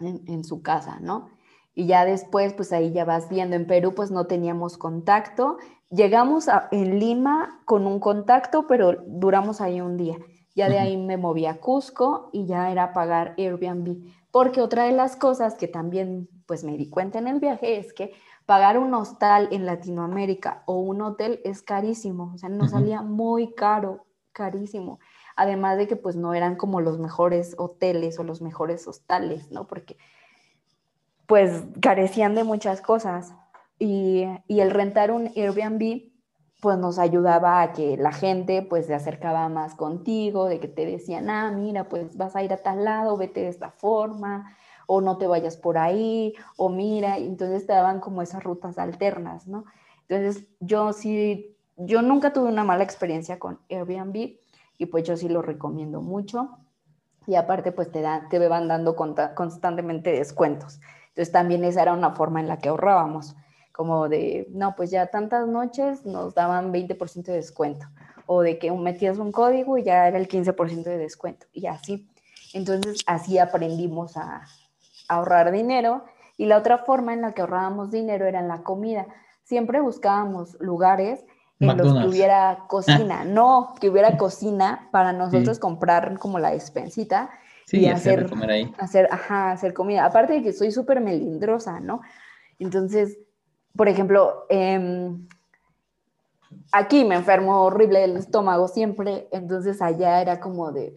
en, 0.00 0.22
en, 0.26 0.44
su 0.44 0.62
casa, 0.62 0.98
¿no? 1.00 1.30
Y 1.74 1.86
ya 1.86 2.04
después, 2.04 2.52
pues 2.52 2.72
ahí 2.72 2.92
ya 2.92 3.04
vas 3.04 3.28
viendo, 3.28 3.56
en 3.56 3.66
Perú 3.66 3.94
pues 3.94 4.10
no 4.10 4.26
teníamos 4.26 4.78
contacto. 4.78 5.58
Llegamos 5.90 6.48
a, 6.48 6.68
en 6.70 6.98
Lima 6.98 7.60
con 7.64 7.86
un 7.86 8.00
contacto, 8.00 8.66
pero 8.66 9.02
duramos 9.06 9.60
ahí 9.60 9.80
un 9.80 9.96
día. 9.96 10.16
Ya 10.54 10.68
de 10.68 10.78
ahí 10.78 10.96
me 10.96 11.16
moví 11.16 11.46
a 11.46 11.60
Cusco 11.60 12.30
y 12.32 12.46
ya 12.46 12.70
era 12.70 12.92
pagar 12.92 13.34
Airbnb. 13.38 14.06
Porque 14.30 14.60
otra 14.60 14.84
de 14.84 14.92
las 14.92 15.16
cosas 15.16 15.54
que 15.54 15.66
también 15.66 16.28
pues 16.46 16.62
me 16.64 16.76
di 16.76 16.88
cuenta 16.88 17.18
en 17.18 17.26
el 17.26 17.40
viaje 17.40 17.78
es 17.78 17.92
que 17.92 18.12
pagar 18.46 18.78
un 18.78 18.92
hostal 18.94 19.48
en 19.50 19.66
Latinoamérica 19.66 20.62
o 20.66 20.78
un 20.78 21.00
hotel 21.02 21.40
es 21.44 21.62
carísimo, 21.62 22.32
o 22.34 22.38
sea, 22.38 22.48
nos 22.48 22.70
salía 22.70 23.00
muy 23.02 23.54
caro, 23.54 24.04
carísimo. 24.32 24.98
Además 25.36 25.78
de 25.78 25.86
que 25.88 25.96
pues 25.96 26.16
no 26.16 26.34
eran 26.34 26.56
como 26.56 26.80
los 26.80 26.98
mejores 26.98 27.54
hoteles 27.58 28.18
o 28.18 28.24
los 28.24 28.40
mejores 28.40 28.86
hostales, 28.86 29.50
¿no? 29.50 29.66
Porque 29.66 29.96
pues 31.26 31.64
carecían 31.80 32.34
de 32.34 32.44
muchas 32.44 32.80
cosas. 32.80 33.34
Y, 33.78 34.24
y 34.46 34.60
el 34.60 34.70
rentar 34.70 35.10
un 35.10 35.32
Airbnb 35.34 36.14
pues 36.64 36.78
nos 36.78 36.98
ayudaba 36.98 37.60
a 37.60 37.72
que 37.72 37.98
la 37.98 38.10
gente 38.10 38.62
pues 38.62 38.86
se 38.86 38.94
acercaba 38.94 39.50
más 39.50 39.74
contigo, 39.74 40.46
de 40.46 40.60
que 40.60 40.68
te 40.68 40.86
decían, 40.86 41.28
ah, 41.28 41.50
mira, 41.50 41.90
pues 41.90 42.16
vas 42.16 42.34
a 42.36 42.42
ir 42.42 42.54
a 42.54 42.56
tal 42.56 42.84
lado, 42.84 43.18
vete 43.18 43.40
de 43.40 43.48
esta 43.48 43.70
forma, 43.70 44.56
o 44.86 45.02
no 45.02 45.18
te 45.18 45.26
vayas 45.26 45.58
por 45.58 45.76
ahí, 45.76 46.34
o 46.56 46.70
mira, 46.70 47.18
entonces 47.18 47.66
te 47.66 47.74
daban 47.74 48.00
como 48.00 48.22
esas 48.22 48.42
rutas 48.42 48.78
alternas, 48.78 49.46
¿no? 49.46 49.66
Entonces 50.08 50.46
yo 50.58 50.94
sí, 50.94 51.54
yo 51.76 52.00
nunca 52.00 52.32
tuve 52.32 52.48
una 52.48 52.64
mala 52.64 52.84
experiencia 52.84 53.38
con 53.38 53.60
Airbnb 53.68 54.38
y 54.84 54.86
pues 54.86 55.04
yo 55.04 55.16
sí 55.16 55.28
lo 55.28 55.42
recomiendo 55.42 56.00
mucho. 56.00 56.58
Y 57.26 57.34
aparte 57.34 57.72
pues 57.72 57.90
te, 57.90 58.02
dan, 58.02 58.28
te 58.28 58.38
van 58.46 58.68
dando 58.68 58.94
constantemente 58.94 60.12
descuentos. 60.12 60.80
Entonces 61.08 61.32
también 61.32 61.64
esa 61.64 61.82
era 61.82 61.92
una 61.92 62.10
forma 62.12 62.40
en 62.40 62.48
la 62.48 62.58
que 62.58 62.68
ahorrábamos 62.68 63.34
como 63.74 64.08
de, 64.08 64.46
no, 64.52 64.76
pues 64.76 64.92
ya 64.92 65.06
tantas 65.06 65.48
noches 65.48 66.06
nos 66.06 66.32
daban 66.34 66.72
20% 66.72 67.24
de 67.24 67.32
descuento, 67.32 67.88
o 68.24 68.40
de 68.40 68.56
que 68.60 68.70
metías 68.70 69.18
un 69.18 69.32
código 69.32 69.76
y 69.76 69.82
ya 69.82 70.06
era 70.06 70.16
el 70.16 70.28
15% 70.28 70.84
de 70.84 70.96
descuento, 70.96 71.46
y 71.52 71.66
así. 71.66 72.08
Entonces, 72.52 73.00
así 73.06 73.38
aprendimos 73.38 74.16
a, 74.16 74.42
ahorrar 75.08 75.50
dinero, 75.50 76.04
y 76.36 76.46
la 76.46 76.58
otra 76.58 76.78
forma 76.78 77.14
en 77.14 77.22
la 77.22 77.32
que 77.32 77.40
ahorrábamos 77.40 77.90
dinero 77.90 78.26
era 78.26 78.38
en 78.38 78.46
la 78.46 78.62
comida. 78.62 79.06
Siempre 79.42 79.80
buscábamos 79.80 80.56
lugares 80.60 81.24
en 81.60 81.76
los 81.76 81.92
que 81.92 82.08
hubiera 82.08 82.64
cocina, 82.68 83.24
no, 83.24 83.74
que 83.80 83.88
hubiera 83.88 84.16
cocina 84.16 84.88
para 84.90 85.12
nosotros 85.12 85.58
comprar 85.58 86.18
como 86.18 86.38
la 86.38 86.50
despensita 86.50 87.30
y 87.70 87.86
hacer, 87.86 88.28
comer 88.28 88.50
ahí. 88.50 88.74
hacer, 88.78 89.08
ajá, 89.10 89.52
hacer 89.52 89.72
comida. 89.72 90.04
Aparte 90.04 90.34
de 90.34 90.42
que 90.42 90.52
soy 90.52 90.70
súper 90.70 91.00
melindrosa, 91.00 91.80
¿no? 91.80 92.02
Entonces, 92.58 93.18
por 93.76 93.88
ejemplo, 93.88 94.46
em, 94.48 95.26
aquí 96.72 97.04
me 97.04 97.14
enfermo 97.14 97.62
horrible 97.62 98.04
el 98.04 98.16
estómago 98.16 98.68
siempre, 98.68 99.28
entonces 99.32 99.80
allá 99.82 100.20
era 100.20 100.40
como 100.40 100.72
de, 100.72 100.94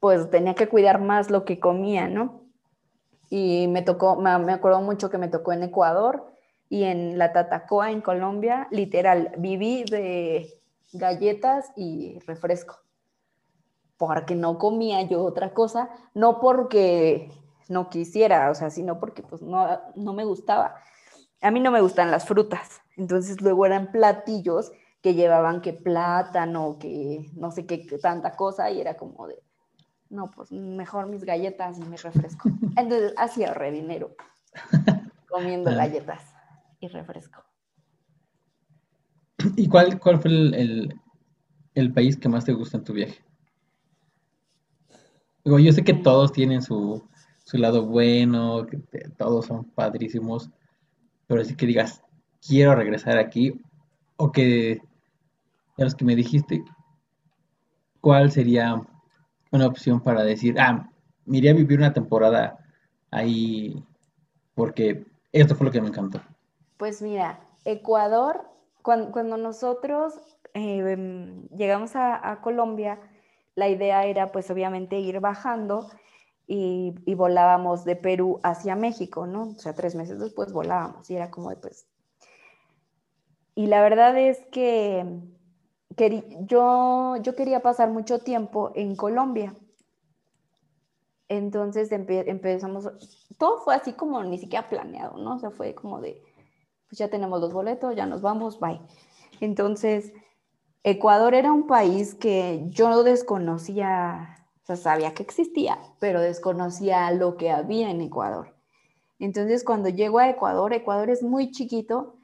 pues 0.00 0.30
tenía 0.30 0.54
que 0.54 0.68
cuidar 0.68 1.00
más 1.00 1.30
lo 1.30 1.44
que 1.44 1.58
comía, 1.58 2.08
¿no? 2.08 2.42
Y 3.30 3.66
me 3.68 3.82
tocó, 3.82 4.16
me, 4.16 4.30
acuerdo 4.30 4.80
mucho 4.80 5.10
que 5.10 5.18
me 5.18 5.28
tocó 5.28 5.52
en 5.52 5.64
Ecuador 5.64 6.32
y 6.68 6.84
en 6.84 7.18
la 7.18 7.32
Tatacoa, 7.32 7.90
en 7.90 8.00
Colombia, 8.00 8.68
literal, 8.70 9.32
viví 9.38 9.84
de 9.84 10.60
galletas 10.92 11.70
y 11.76 12.18
refresco, 12.26 12.78
porque 13.96 14.34
no 14.34 14.58
comía 14.58 15.02
yo 15.02 15.22
otra 15.22 15.54
cosa, 15.54 15.88
no 16.14 16.40
porque 16.40 17.30
no 17.68 17.88
quisiera, 17.88 18.50
o 18.50 18.54
sea, 18.54 18.70
sino 18.70 18.98
porque 18.98 19.22
pues 19.22 19.42
no, 19.42 19.66
no 19.96 20.12
me 20.12 20.24
gustaba. 20.24 20.76
A 21.40 21.50
mí 21.50 21.60
no 21.60 21.70
me 21.70 21.80
gustan 21.80 22.10
las 22.10 22.26
frutas, 22.26 22.80
entonces 22.96 23.40
luego 23.40 23.64
eran 23.64 23.90
platillos 23.90 24.72
que 25.00 25.14
llevaban 25.14 25.60
que 25.60 25.72
plátano, 25.72 26.76
que 26.78 27.30
no 27.34 27.50
sé 27.50 27.66
qué, 27.66 27.78
tanta 28.02 28.32
cosa, 28.32 28.70
y 28.70 28.80
era 28.80 28.96
como 28.96 29.26
de, 29.26 29.40
no, 30.10 30.30
pues 30.30 30.50
mejor 30.50 31.06
mis 31.06 31.24
galletas 31.24 31.78
y 31.78 31.82
mi 31.82 31.96
refresco. 31.96 32.48
Entonces 32.76 33.14
así 33.16 33.44
ahorré 33.44 33.70
dinero 33.70 34.10
comiendo 35.28 35.70
galletas 35.70 36.37
y 36.80 36.88
refresco. 36.88 37.44
¿Y 39.56 39.68
cuál, 39.68 39.98
cuál 40.00 40.20
fue 40.20 40.30
el, 40.30 41.92
país 41.92 42.16
que 42.16 42.28
más 42.28 42.44
te 42.44 42.52
gusta 42.52 42.76
en 42.76 42.84
tu 42.84 42.92
viaje? 42.92 43.24
Digo, 45.44 45.58
yo 45.58 45.72
sé 45.72 45.84
que 45.84 45.94
mm. 45.94 46.02
todos 46.02 46.32
tienen 46.32 46.62
su, 46.62 47.08
su 47.44 47.56
lado 47.56 47.86
bueno, 47.86 48.66
que 48.66 48.78
todos 49.16 49.46
son 49.46 49.64
padrísimos, 49.70 50.50
pero 51.26 51.44
sí 51.44 51.54
que 51.54 51.66
digas, 51.66 52.02
quiero 52.46 52.74
regresar 52.74 53.18
aquí, 53.18 53.60
o 54.16 54.32
que 54.32 54.80
de 55.76 55.84
los 55.84 55.94
que 55.94 56.04
me 56.04 56.16
dijiste, 56.16 56.64
¿cuál 58.00 58.32
sería 58.32 58.82
una 59.52 59.66
opción 59.66 60.00
para 60.00 60.24
decir, 60.24 60.58
ah, 60.58 60.90
me 61.24 61.38
iría 61.38 61.52
a 61.52 61.54
vivir 61.54 61.78
una 61.78 61.92
temporada 61.92 62.58
ahí? 63.10 63.84
Porque 64.54 65.06
esto 65.30 65.54
fue 65.54 65.66
lo 65.66 65.72
que 65.72 65.80
me 65.80 65.88
encantó. 65.88 66.20
Pues 66.78 67.02
mira, 67.02 67.40
Ecuador, 67.64 68.48
cuando, 68.82 69.36
nosotros 69.36 70.14
eh, 70.54 70.78
em, 70.78 71.48
llegamos 71.48 71.96
a, 71.96 72.40
Colombia, 72.40 73.00
la 73.56 73.68
idea 73.68 74.06
era 74.06 74.32
pues 74.32 74.50
obviamente 74.50 74.98
ir 75.00 75.20
bajando 75.20 75.90
y, 76.46 76.94
volábamos 77.14 77.84
de 77.84 77.96
Perú 77.96 78.40
hacia 78.44 78.76
México, 78.76 79.26
¿no? 79.26 79.50
O 79.50 79.58
sea, 79.58 79.74
tres 79.74 79.96
meses 79.96 80.20
después 80.20 80.52
volábamos 80.52 81.10
y 81.10 81.16
era 81.16 81.30
como 81.30 81.50
de 81.50 81.56
pues... 81.56 81.86
Y 83.56 83.66
la 83.66 83.82
verdad 83.82 84.16
es 84.16 84.38
que 84.52 85.04
yo, 86.46 87.16
yo 87.16 87.34
quería 87.34 87.60
pasar 87.60 87.90
mucho 87.90 88.20
tiempo 88.20 88.70
en 88.76 88.94
Colombia. 88.94 89.52
Entonces 91.28 91.90
empezamos, 91.90 92.88
todo 93.36 93.58
fue 93.58 93.74
así 93.74 93.94
como 93.94 94.22
ni 94.22 94.38
siquiera 94.38 94.68
planeado, 94.68 95.18
¿no? 95.18 95.34
O 95.34 95.38
sea, 95.40 95.50
fue 95.50 95.74
como 95.74 96.00
de, 96.00 96.22
pues 96.88 96.98
ya 96.98 97.08
tenemos 97.08 97.40
los 97.40 97.52
boletos, 97.52 97.94
ya 97.94 98.06
nos 98.06 98.22
vamos, 98.22 98.58
bye. 98.58 98.80
Entonces, 99.40 100.12
Ecuador 100.82 101.34
era 101.34 101.52
un 101.52 101.66
país 101.66 102.14
que 102.14 102.64
yo 102.68 103.02
desconocía, 103.04 104.46
o 104.62 104.66
sea, 104.66 104.76
sabía 104.76 105.14
que 105.14 105.22
existía, 105.22 105.78
pero 105.98 106.20
desconocía 106.20 107.10
lo 107.10 107.36
que 107.36 107.50
había 107.50 107.90
en 107.90 108.00
Ecuador. 108.00 108.54
Entonces, 109.18 109.64
cuando 109.64 109.88
llego 109.88 110.18
a 110.18 110.30
Ecuador, 110.30 110.72
Ecuador 110.72 111.10
es 111.10 111.22
muy 111.22 111.50
chiquito 111.50 112.16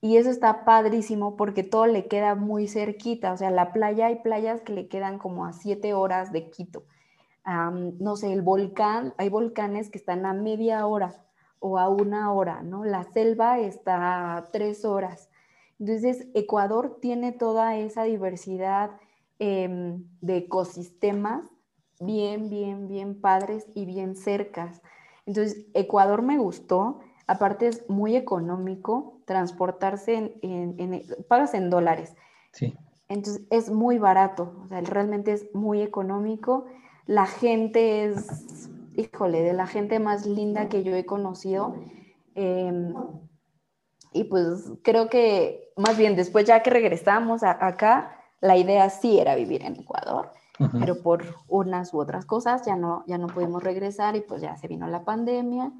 y 0.00 0.16
eso 0.16 0.30
está 0.30 0.64
padrísimo 0.64 1.36
porque 1.36 1.62
todo 1.62 1.86
le 1.86 2.08
queda 2.08 2.34
muy 2.34 2.66
cerquita. 2.66 3.32
O 3.32 3.36
sea, 3.36 3.50
la 3.50 3.72
playa, 3.72 4.06
hay 4.06 4.16
playas 4.16 4.62
que 4.62 4.72
le 4.72 4.88
quedan 4.88 5.18
como 5.18 5.46
a 5.46 5.52
siete 5.52 5.94
horas 5.94 6.32
de 6.32 6.50
Quito. 6.50 6.84
no 7.44 8.16
sé, 8.16 8.32
el 8.32 8.42
volcán, 8.42 9.14
hay 9.18 9.28
volcanes 9.28 9.90
que 9.90 9.98
están 9.98 10.26
a 10.26 10.32
media 10.32 10.86
hora 10.86 11.22
o 11.62 11.78
a 11.78 11.88
una 11.88 12.32
hora, 12.32 12.62
¿no? 12.62 12.84
La 12.84 13.04
selva 13.04 13.58
está 13.58 14.36
a 14.36 14.44
tres 14.50 14.84
horas. 14.84 15.30
Entonces, 15.78 16.28
Ecuador 16.34 16.98
tiene 17.00 17.32
toda 17.32 17.76
esa 17.76 18.02
diversidad 18.02 18.90
em, 19.38 20.04
de 20.20 20.36
ecosistemas 20.36 21.44
bien, 22.00 22.50
bien, 22.50 22.88
bien 22.88 23.20
padres 23.20 23.66
y 23.74 23.86
bien 23.86 24.16
cercas. 24.16 24.82
Entonces, 25.24 25.66
Ecuador 25.72 26.22
me 26.22 26.36
gustó 26.36 27.00
Aparte 27.26 27.68
es 27.68 27.88
muy 27.88 28.16
económico 28.16 29.20
transportarse 29.24 30.38
en, 30.42 31.02
pagas 31.28 31.54
en 31.54 31.70
dólares. 31.70 32.14
Sí. 32.52 32.74
Entonces 33.08 33.44
es 33.50 33.70
muy 33.70 33.98
barato, 33.98 34.54
o 34.64 34.68
sea, 34.68 34.80
realmente 34.80 35.32
es 35.32 35.54
muy 35.54 35.82
económico. 35.82 36.66
La 37.06 37.26
gente 37.26 38.04
es, 38.04 38.70
híjole, 38.96 39.42
de 39.42 39.52
la 39.52 39.66
gente 39.66 39.98
más 39.98 40.26
linda 40.26 40.68
que 40.68 40.82
yo 40.82 40.94
he 40.94 41.04
conocido. 41.04 41.74
Em, 42.34 42.94
y 44.12 44.24
pues 44.24 44.72
creo 44.82 45.08
que 45.08 45.72
más 45.76 45.96
bien 45.96 46.16
después 46.16 46.44
ya 46.46 46.62
que 46.62 46.70
regresamos 46.70 47.42
acá, 47.42 48.16
la 48.40 48.56
idea 48.56 48.90
sí 48.90 49.18
era 49.18 49.34
vivir 49.34 49.62
en 49.62 49.76
Ecuador, 49.76 50.32
pero 50.78 51.02
por 51.02 51.24
unas 51.48 51.94
u 51.94 51.98
otras 52.00 52.26
cosas 52.26 52.64
ya 52.66 52.76
no, 52.76 53.04
ya 53.06 53.18
no 53.18 53.28
pudimos 53.28 53.62
regresar 53.62 54.16
y 54.16 54.20
pues 54.20 54.42
ya 54.42 54.56
se 54.56 54.68
vino 54.68 54.86
la 54.86 55.04
pandemia 55.04 55.72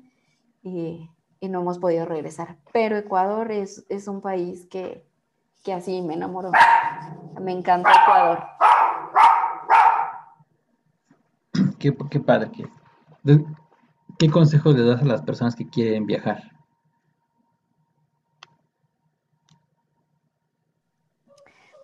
y 0.63 1.11
y 1.43 1.49
no 1.49 1.61
hemos 1.61 1.81
podido 1.81 2.07
regresar. 2.07 2.57
Pero 2.73 2.97
Ecuador 2.97 3.51
es, 3.51 3.85
es 3.89 4.07
un 4.07 4.21
país 4.21 4.65
que, 4.67 5.05
que 5.65 5.73
así 5.73 6.01
me 6.01 6.15
enamoró. 6.15 6.53
Me 7.41 7.51
encanta 7.51 7.91
Ecuador. 7.91 8.45
Qué, 11.81 11.93
qué 12.09 12.21
padre. 12.21 12.49
Qué, 12.53 12.65
¿Qué 14.19 14.31
consejos 14.31 14.75
le 14.75 14.85
das 14.85 15.03
a 15.03 15.07
las 15.07 15.23
personas 15.23 15.55
que 15.55 15.69
quieren 15.69 16.07
viajar? 16.07 16.53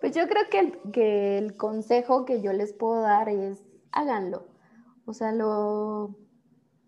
Pues 0.01 0.15
yo 0.15 0.27
creo 0.27 0.43
que 0.49 0.59
el, 0.59 0.91
que 0.91 1.53
consejo 1.57 2.25
que 2.25 2.41
yo 2.41 2.53
les 2.53 2.73
puedo 2.73 3.01
dar 3.01 3.29
es 3.29 3.63
háganlo. 3.91 4.45
O 5.05 5.13
sea, 5.13 5.31
lo 5.31 6.15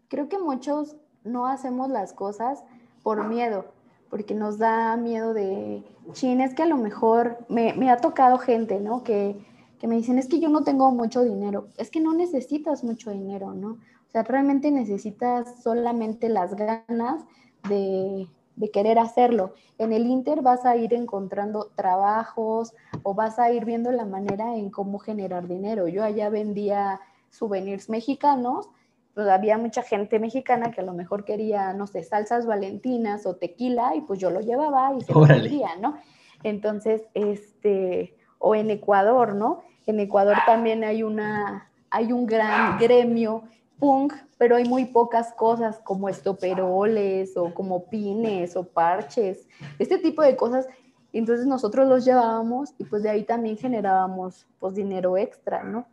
creo 0.07 0.29
que 0.29 0.37
muchos 0.37 0.95
no 1.23 1.47
hacemos 1.47 1.89
las 1.89 2.13
cosas 2.13 2.63
por 3.03 3.27
miedo, 3.27 3.65
porque 4.09 4.33
nos 4.33 4.57
da 4.57 4.95
miedo 4.97 5.33
de, 5.33 5.83
chin, 6.13 6.41
es 6.41 6.53
que 6.53 6.63
a 6.63 6.67
lo 6.67 6.77
mejor 6.77 7.45
me, 7.49 7.89
ha 7.89 7.97
tocado 7.97 8.37
gente, 8.37 8.79
¿no? 8.79 9.03
Que, 9.03 9.39
me 9.83 9.95
dicen, 9.95 10.19
es 10.19 10.27
que 10.27 10.39
yo 10.39 10.49
no 10.49 10.63
tengo 10.63 10.91
mucho 10.91 11.23
dinero. 11.23 11.69
Es 11.77 11.89
que 11.89 11.99
no 11.99 12.13
necesitas 12.13 12.83
mucho 12.83 13.09
dinero, 13.09 13.53
¿no? 13.53 13.79
O 14.11 14.13
sea, 14.13 14.23
realmente 14.23 14.71
necesitas 14.71 15.63
solamente 15.63 16.27
las 16.27 16.53
ganas 16.55 17.23
de, 17.69 18.27
de 18.57 18.71
querer 18.71 18.99
hacerlo. 18.99 19.53
En 19.77 19.93
el 19.93 20.05
Inter 20.05 20.41
vas 20.41 20.65
a 20.65 20.75
ir 20.75 20.93
encontrando 20.93 21.71
trabajos 21.75 22.73
o 23.03 23.13
vas 23.13 23.39
a 23.39 23.51
ir 23.53 23.63
viendo 23.63 23.89
la 23.93 24.03
manera 24.03 24.57
en 24.57 24.69
cómo 24.69 24.99
generar 24.99 25.47
dinero. 25.47 25.87
Yo 25.87 26.03
allá 26.03 26.29
vendía 26.29 26.99
souvenirs 27.29 27.89
mexicanos 27.89 28.67
pues 29.13 29.27
había 29.27 29.57
mucha 29.57 29.81
gente 29.81 30.19
mexicana 30.19 30.71
que 30.71 30.81
a 30.81 30.83
lo 30.85 30.93
mejor 30.93 31.25
quería, 31.25 31.73
no 31.73 31.87
sé, 31.87 32.03
salsas 32.03 32.45
valentinas 32.45 33.25
o 33.25 33.35
tequila 33.35 33.95
y 33.95 34.01
pues 34.01 34.19
yo 34.19 34.29
lo 34.29 34.39
llevaba 34.41 34.93
y 34.97 35.01
se 35.01 35.13
lo 35.13 35.21
vendía, 35.21 35.75
¿no? 35.81 35.97
Entonces, 36.43 37.03
este, 37.13 38.15
o 38.39 38.55
en 38.55 38.71
Ecuador, 38.71 39.35
¿no? 39.35 39.61
En 39.85 39.99
Ecuador 39.99 40.37
también 40.45 40.83
hay 40.83 41.03
una, 41.03 41.69
hay 41.89 42.13
un 42.13 42.25
gran 42.25 42.77
gremio 42.79 43.43
punk, 43.81 44.13
pero 44.37 44.55
hay 44.55 44.63
muy 44.63 44.85
pocas 44.85 45.33
cosas 45.33 45.79
como 45.79 46.07
estoperoles 46.07 47.35
o 47.35 47.51
como 47.53 47.89
pines 47.89 48.55
o 48.55 48.63
parches, 48.63 49.47
este 49.79 49.97
tipo 49.97 50.21
de 50.21 50.35
cosas. 50.35 50.67
Entonces 51.11 51.47
nosotros 51.47 51.89
los 51.89 52.05
llevábamos 52.05 52.73
y 52.77 52.85
pues 52.85 53.01
de 53.01 53.09
ahí 53.09 53.23
también 53.23 53.57
generábamos 53.57 54.45
pues 54.59 54.75
dinero 54.75 55.17
extra, 55.17 55.63
¿no? 55.63 55.87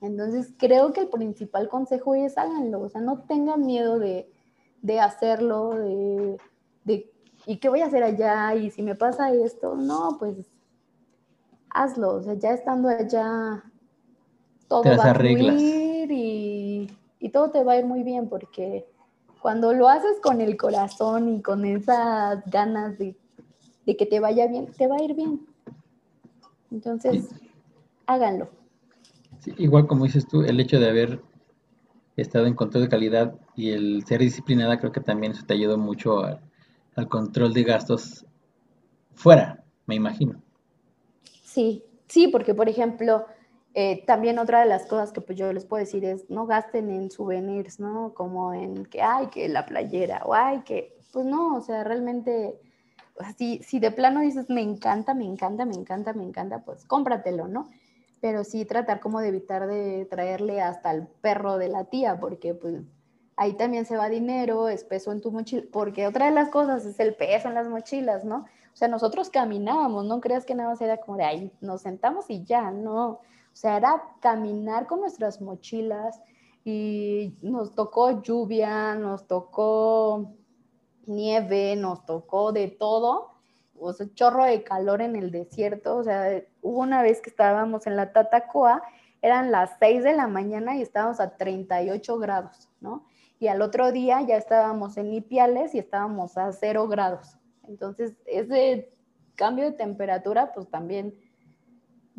Entonces, 0.00 0.54
creo 0.56 0.92
que 0.92 1.00
el 1.00 1.08
principal 1.08 1.68
consejo 1.68 2.14
es 2.14 2.38
háganlo, 2.38 2.80
o 2.80 2.88
sea, 2.88 3.02
no 3.02 3.18
tengan 3.24 3.66
miedo 3.66 3.98
de, 3.98 4.26
hacerlo, 4.98 5.74
de, 5.74 7.12
¿y 7.46 7.58
qué 7.58 7.68
voy 7.68 7.82
a 7.82 7.86
hacer 7.86 8.02
allá? 8.02 8.54
Y 8.54 8.70
si 8.70 8.82
me 8.82 8.94
pasa 8.94 9.30
esto, 9.32 9.76
no, 9.76 10.16
pues 10.18 10.36
hazlo, 11.68 12.14
o 12.14 12.22
sea, 12.22 12.34
ya 12.34 12.52
estando 12.52 12.88
allá, 12.88 13.62
todo 14.68 14.84
va 14.84 15.10
a 15.10 15.14
fluir 15.14 16.10
y, 16.10 16.49
y 17.20 17.28
todo 17.28 17.50
te 17.50 17.62
va 17.62 17.72
a 17.72 17.78
ir 17.78 17.86
muy 17.86 18.02
bien, 18.02 18.28
porque 18.28 18.86
cuando 19.40 19.72
lo 19.72 19.88
haces 19.88 20.18
con 20.22 20.40
el 20.40 20.56
corazón 20.56 21.28
y 21.28 21.42
con 21.42 21.64
esas 21.64 22.44
ganas 22.46 22.98
de, 22.98 23.14
que 23.86 24.06
te 24.06 24.20
vaya 24.20 24.46
bien, 24.46 24.66
te 24.72 24.86
va 24.86 24.96
a 24.96 25.02
ir 25.02 25.14
bien. 25.14 25.46
Entonces, 26.70 27.28
háganlo 28.06 28.48
igual 29.56 29.86
como 29.86 30.04
dices 30.04 30.26
tú, 30.26 30.42
el 30.42 30.60
hecho 30.60 30.78
de 30.78 30.88
haber 30.88 31.20
estado 32.16 32.46
en 32.46 32.54
control 32.54 32.84
de 32.84 32.88
calidad 32.88 33.34
y 33.56 33.70
el 33.70 34.04
ser 34.06 34.20
disciplinada, 34.20 34.78
creo 34.78 34.92
que 34.92 35.00
también 35.00 35.32
eso 35.32 35.44
te 35.46 35.54
ayudó 35.54 35.78
mucho 35.78 36.22
al 36.22 37.08
control 37.08 37.52
de 37.54 37.64
gastos 37.64 38.26
fuera, 39.14 39.64
me 39.86 39.94
imagino. 39.94 40.42
Sí, 41.44 41.82
sí, 42.08 42.28
porque 42.28 42.54
por 42.54 42.68
ejemplo, 42.68 43.26
eh, 43.74 44.04
también 44.06 44.38
otra 44.38 44.60
de 44.60 44.66
las 44.66 44.86
cosas 44.86 45.12
que 45.12 45.20
pues 45.20 45.38
yo 45.38 45.52
les 45.52 45.64
puedo 45.64 45.80
decir 45.80 46.04
es 46.04 46.28
no 46.28 46.46
gasten 46.46 46.90
en 46.90 47.10
souvenirs, 47.10 47.80
¿no? 47.80 48.14
Como 48.14 48.52
en 48.54 48.86
que 48.86 49.02
hay 49.02 49.28
que 49.28 49.48
la 49.48 49.66
playera 49.66 50.22
o 50.24 50.34
hay 50.34 50.60
que, 50.60 50.96
pues 51.12 51.24
no, 51.24 51.56
o 51.56 51.60
sea, 51.60 51.84
realmente, 51.84 52.58
si, 53.36 53.62
si 53.62 53.78
de 53.78 53.90
plano 53.90 54.20
dices 54.20 54.50
me 54.50 54.62
encanta, 54.62 55.14
me 55.14 55.24
encanta, 55.24 55.64
me 55.64 55.74
encanta, 55.74 56.12
me 56.12 56.24
encanta, 56.24 56.64
pues 56.64 56.84
cómpratelo, 56.84 57.48
¿no? 57.48 57.68
pero 58.20 58.44
sí 58.44 58.64
tratar 58.64 59.00
como 59.00 59.20
de 59.20 59.28
evitar 59.28 59.66
de 59.66 60.06
traerle 60.10 60.60
hasta 60.60 60.92
el 60.92 61.06
perro 61.06 61.58
de 61.58 61.68
la 61.68 61.84
tía, 61.84 62.20
porque 62.20 62.54
pues 62.54 62.82
ahí 63.36 63.54
también 63.54 63.86
se 63.86 63.96
va 63.96 64.08
dinero, 64.08 64.68
es 64.68 64.84
peso 64.84 65.12
en 65.12 65.20
tu 65.20 65.32
mochila, 65.32 65.62
porque 65.72 66.06
otra 66.06 66.26
de 66.26 66.32
las 66.32 66.50
cosas 66.50 66.84
es 66.84 67.00
el 67.00 67.14
peso 67.14 67.48
en 67.48 67.54
las 67.54 67.68
mochilas, 67.68 68.24
¿no? 68.24 68.46
O 68.72 68.76
sea, 68.76 68.88
nosotros 68.88 69.30
caminábamos, 69.30 70.04
no 70.04 70.20
creas 70.20 70.44
que 70.44 70.54
nada 70.54 70.70
más 70.70 70.80
era 70.80 70.98
como 70.98 71.16
de 71.16 71.24
ahí, 71.24 71.52
nos 71.60 71.82
sentamos 71.82 72.26
y 72.28 72.44
ya, 72.44 72.70
no. 72.70 73.20
O 73.52 73.56
sea, 73.56 73.76
era 73.76 74.02
caminar 74.20 74.86
con 74.86 75.00
nuestras 75.00 75.40
mochilas 75.40 76.20
y 76.64 77.34
nos 77.42 77.74
tocó 77.74 78.22
lluvia, 78.22 78.94
nos 78.94 79.26
tocó 79.26 80.32
nieve, 81.06 81.76
nos 81.76 82.04
tocó 82.06 82.52
de 82.52 82.68
todo 82.68 83.30
o 83.80 83.92
sea, 83.92 84.06
chorro 84.14 84.44
de 84.44 84.62
calor 84.62 85.00
en 85.00 85.16
el 85.16 85.30
desierto, 85.30 85.96
o 85.96 86.04
sea, 86.04 86.42
hubo 86.62 86.80
una 86.80 87.02
vez 87.02 87.20
que 87.20 87.30
estábamos 87.30 87.86
en 87.86 87.96
la 87.96 88.12
Tatacoa, 88.12 88.82
eran 89.22 89.50
las 89.50 89.72
6 89.80 90.04
de 90.04 90.14
la 90.14 90.28
mañana 90.28 90.76
y 90.76 90.82
estábamos 90.82 91.20
a 91.20 91.36
38 91.36 92.18
grados, 92.18 92.68
¿no? 92.80 93.06
Y 93.38 93.48
al 93.48 93.62
otro 93.62 93.90
día 93.90 94.20
ya 94.22 94.36
estábamos 94.36 94.96
en 94.98 95.12
Ipiales 95.12 95.74
y 95.74 95.78
estábamos 95.78 96.36
a 96.36 96.52
0 96.52 96.88
grados. 96.88 97.38
Entonces, 97.66 98.14
ese 98.26 98.92
cambio 99.34 99.64
de 99.64 99.72
temperatura, 99.72 100.52
pues 100.52 100.68
también 100.68 101.14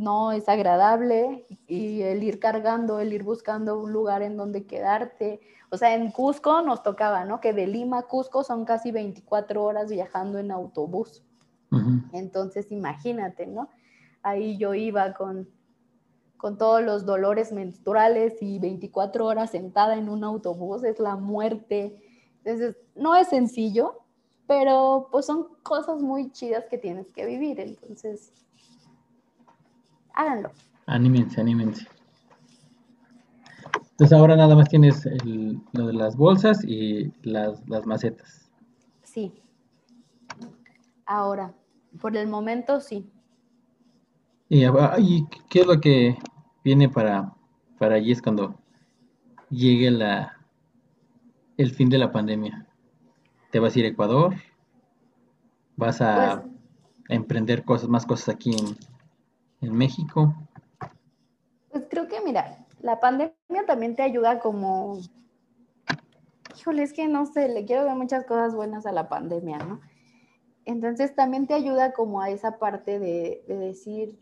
no 0.01 0.31
es 0.31 0.49
agradable 0.49 1.45
y 1.67 2.01
el 2.01 2.23
ir 2.23 2.39
cargando, 2.39 2.99
el 2.99 3.13
ir 3.13 3.23
buscando 3.23 3.79
un 3.79 3.93
lugar 3.93 4.23
en 4.23 4.35
donde 4.35 4.65
quedarte. 4.65 5.41
O 5.69 5.77
sea, 5.77 5.93
en 5.93 6.11
Cusco 6.11 6.63
nos 6.63 6.81
tocaba, 6.81 7.23
¿no? 7.23 7.39
Que 7.39 7.53
de 7.53 7.67
Lima 7.67 7.99
a 7.99 8.03
Cusco 8.03 8.43
son 8.43 8.65
casi 8.65 8.91
24 8.91 9.63
horas 9.63 9.91
viajando 9.91 10.39
en 10.39 10.51
autobús. 10.51 11.23
Entonces, 12.11 12.71
imagínate, 12.71 13.47
¿no? 13.47 13.69
Ahí 14.23 14.57
yo 14.57 14.73
iba 14.73 15.13
con, 15.13 15.47
con 16.35 16.57
todos 16.57 16.81
los 16.81 17.05
dolores 17.05 17.53
menstruales 17.53 18.41
y 18.41 18.59
24 18.59 19.25
horas 19.25 19.51
sentada 19.51 19.95
en 19.95 20.09
un 20.09 20.23
autobús, 20.23 20.83
es 20.83 20.99
la 20.99 21.15
muerte. 21.15 21.95
Entonces, 22.43 22.75
no 22.95 23.15
es 23.15 23.29
sencillo, 23.29 24.01
pero 24.47 25.07
pues 25.11 25.27
son 25.27 25.47
cosas 25.63 26.01
muy 26.01 26.31
chidas 26.31 26.65
que 26.65 26.77
tienes 26.77 27.09
que 27.11 27.25
vivir. 27.25 27.59
Entonces, 27.59 28.33
háganlo. 30.13 30.51
Anímense, 30.85 31.39
anímense. 31.39 31.87
Entonces 33.91 34.17
ahora 34.17 34.35
nada 34.35 34.55
más 34.55 34.67
tienes 34.67 35.07
lo 35.73 35.87
de 35.87 35.93
las 35.93 36.17
bolsas 36.17 36.63
y 36.63 37.13
las, 37.21 37.61
macetas. 37.85 38.49
Sí. 39.03 39.31
Ahora, 41.05 41.53
por 41.99 42.17
el 42.17 42.27
momento 42.27 42.79
sí. 42.79 43.07
¿Y, 44.49 44.65
qué 45.49 45.61
es 45.61 45.67
lo 45.67 45.79
que 45.79 46.17
viene 46.63 46.89
para, 46.89 47.33
para 47.77 47.95
allí 47.95 48.11
es 48.11 48.21
cuando 48.21 48.55
llegue 49.49 49.91
la, 49.91 50.37
el 51.57 51.71
fin 51.71 51.89
de 51.89 51.99
la 51.99 52.11
pandemia? 52.11 52.65
¿Te 53.51 53.59
vas 53.59 53.75
a 53.75 53.79
ir 53.79 53.85
a 53.85 53.89
Ecuador? 53.89 54.35
¿Vas 55.77 56.01
a 56.01 56.41
pues 56.41 56.51
emprender 57.09 57.63
cosas, 57.63 57.87
más 57.87 58.05
cosas 58.05 58.29
aquí 58.29 58.51
en, 58.51 58.75
en 59.61 59.75
México? 59.75 60.33
Pues 61.71 61.85
creo 61.89 62.07
que, 62.07 62.19
mira, 62.21 62.65
la 62.81 62.99
pandemia 62.99 63.65
también 63.65 63.95
te 63.95 64.03
ayuda 64.03 64.39
como, 64.39 64.99
híjole, 66.57 66.83
es 66.83 66.93
que 66.93 67.07
no 67.07 67.25
sé, 67.25 67.47
le 67.47 67.65
quiero 67.65 67.85
ver 67.85 67.95
muchas 67.95 68.25
cosas 68.25 68.55
buenas 68.55 68.85
a 68.85 68.91
la 68.91 69.07
pandemia, 69.07 69.59
¿no? 69.59 69.79
Entonces 70.65 71.15
también 71.15 71.47
te 71.47 71.53
ayuda 71.53 71.93
como 71.93 72.21
a 72.21 72.29
esa 72.29 72.59
parte 72.59 72.99
de, 72.99 73.43
de 73.47 73.55
decir, 73.57 74.19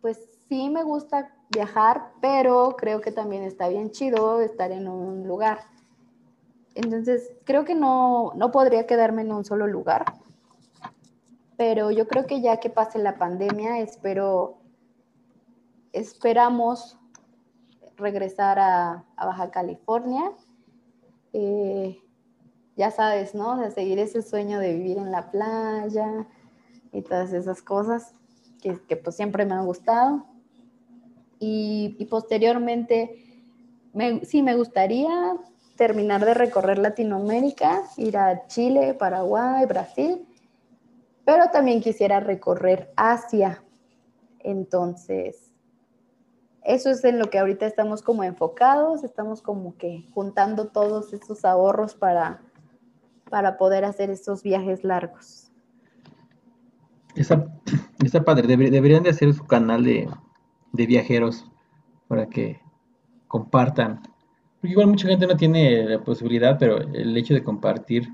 pues 0.00 0.18
sí 0.48 0.68
me 0.70 0.84
gusta 0.84 1.34
viajar, 1.50 2.12
pero 2.20 2.76
creo 2.76 3.00
que 3.00 3.10
también 3.10 3.42
está 3.42 3.68
bien 3.68 3.90
chido 3.90 4.40
estar 4.40 4.70
en 4.70 4.88
un 4.88 5.26
lugar. 5.26 5.60
Entonces, 6.74 7.32
creo 7.44 7.64
que 7.64 7.74
no, 7.74 8.32
no 8.36 8.52
podría 8.52 8.86
quedarme 8.86 9.22
en 9.22 9.32
un 9.32 9.44
solo 9.44 9.66
lugar 9.66 10.04
pero 11.60 11.90
yo 11.90 12.08
creo 12.08 12.26
que 12.26 12.40
ya 12.40 12.56
que 12.56 12.70
pase 12.70 12.98
la 12.98 13.18
pandemia, 13.18 13.80
espero, 13.80 14.62
esperamos 15.92 16.98
regresar 17.98 18.58
a, 18.58 19.04
Baja 19.14 19.50
California. 19.50 20.32
Eh, 21.34 22.00
ya 22.76 22.90
sabes, 22.90 23.34
¿no? 23.34 23.58
De 23.58 23.70
seguir 23.72 23.98
ese 23.98 24.22
sueño 24.22 24.58
de 24.58 24.72
vivir 24.72 24.96
en 24.96 25.12
la 25.12 25.30
playa 25.30 26.26
y 26.92 27.02
todas 27.02 27.34
esas 27.34 27.60
cosas 27.60 28.14
que, 28.62 28.96
pues 28.96 29.16
siempre 29.16 29.44
me 29.44 29.52
han 29.52 29.66
gustado. 29.66 30.24
Y, 31.38 32.06
posteriormente, 32.08 33.22
sí, 34.22 34.40
me 34.40 34.56
gustaría 34.56 35.36
terminar 35.76 36.24
de 36.24 36.32
recorrer 36.32 36.78
Latinoamérica, 36.78 37.82
ir 37.98 38.16
a 38.16 38.46
Chile, 38.46 38.94
Paraguay, 38.94 39.66
Brasil 39.66 40.26
pero 41.24 41.50
también 41.50 41.80
quisiera 41.80 42.20
recorrer 42.20 42.92
Asia. 42.96 43.62
Entonces, 44.40 45.50
eso 46.62 46.90
es 46.90 47.04
en 47.04 47.18
lo 47.18 47.30
que 47.30 47.38
ahorita 47.38 47.66
estamos 47.66 48.02
como 48.02 48.24
enfocados, 48.24 49.04
estamos 49.04 49.42
como 49.42 49.76
que 49.76 50.04
juntando 50.12 50.68
todos 50.68 51.12
esos 51.12 51.44
ahorros 51.44 51.94
para, 51.94 52.42
para 53.30 53.56
poder 53.56 53.84
hacer 53.84 54.10
estos 54.10 54.42
viajes 54.42 54.84
largos. 54.84 55.50
Está, 57.14 58.24
padre, 58.24 58.46
deberían 58.46 59.02
de 59.02 59.10
hacer 59.10 59.32
su 59.34 59.44
canal 59.46 59.84
de, 59.84 60.08
de 60.72 60.86
viajeros 60.86 61.50
para 62.08 62.26
que 62.26 62.60
compartan. 63.26 64.02
Porque 64.60 64.72
igual 64.72 64.88
mucha 64.88 65.08
gente 65.08 65.26
no 65.26 65.36
tiene 65.36 65.84
la 65.84 66.04
posibilidad, 66.04 66.58
pero 66.58 66.78
el 66.78 67.16
hecho 67.16 67.34
de 67.34 67.42
compartir 67.42 68.08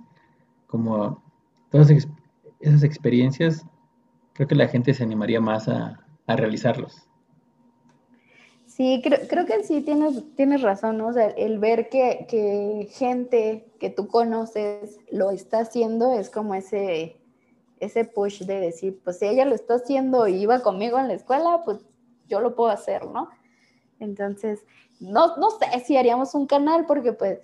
como 0.67 1.23
todas 1.71 1.91
esas 2.61 2.83
experiencias, 2.83 3.65
creo 4.33 4.49
que 4.49 4.55
la 4.55 4.69
gente 4.69 4.95
se 4.95 5.03
animaría 5.03 5.41
más 5.41 5.69
a, 5.69 6.03
realizarlos. 6.29 7.09
Sí, 8.67 9.01
creo, 9.03 9.47
que 9.47 9.63
sí 9.63 9.81
tienes, 9.81 10.23
tienes 10.35 10.61
razón. 10.61 11.01
O 11.01 11.13
sea, 11.13 11.29
el 11.29 11.59
ver 11.61 11.89
que, 11.89 12.89
gente 12.91 13.73
que 13.79 13.91
tú 13.91 14.09
conoces 14.09 14.99
lo 15.11 15.31
está 15.31 15.61
haciendo 15.61 16.19
es 16.19 16.29
como 16.29 16.55
ese, 16.55 17.17
ese 17.79 18.05
push 18.05 18.43
de 18.43 18.61
decir, 18.61 19.01
pues 19.05 19.21
si 19.21 19.27
ella 19.27 19.45
lo 19.45 19.55
está 19.55 19.75
haciendo 19.75 20.27
y 20.27 20.43
iba 20.43 20.61
conmigo 20.61 20.99
en 20.99 21.09
la 21.09 21.15
escuela, 21.15 21.63
pues 21.65 21.79
yo 22.29 22.41
lo 22.41 22.57
puedo 22.57 22.71
hacer, 22.71 23.07
¿no? 23.07 23.31
Entonces, 24.01 24.65
no, 25.01 25.37
no 25.37 25.51
sé 25.51 25.67
si 25.85 25.97
haríamos 25.97 26.35
un 26.35 26.47
canal 26.47 26.87
porque 26.87 27.13
pues 27.13 27.39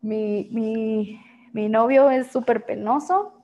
mi, 0.00 0.48
mi, 0.52 1.20
mi 1.52 1.68
novio 1.68 2.08
es 2.10 2.30
súper 2.30 2.64
penoso, 2.64 3.37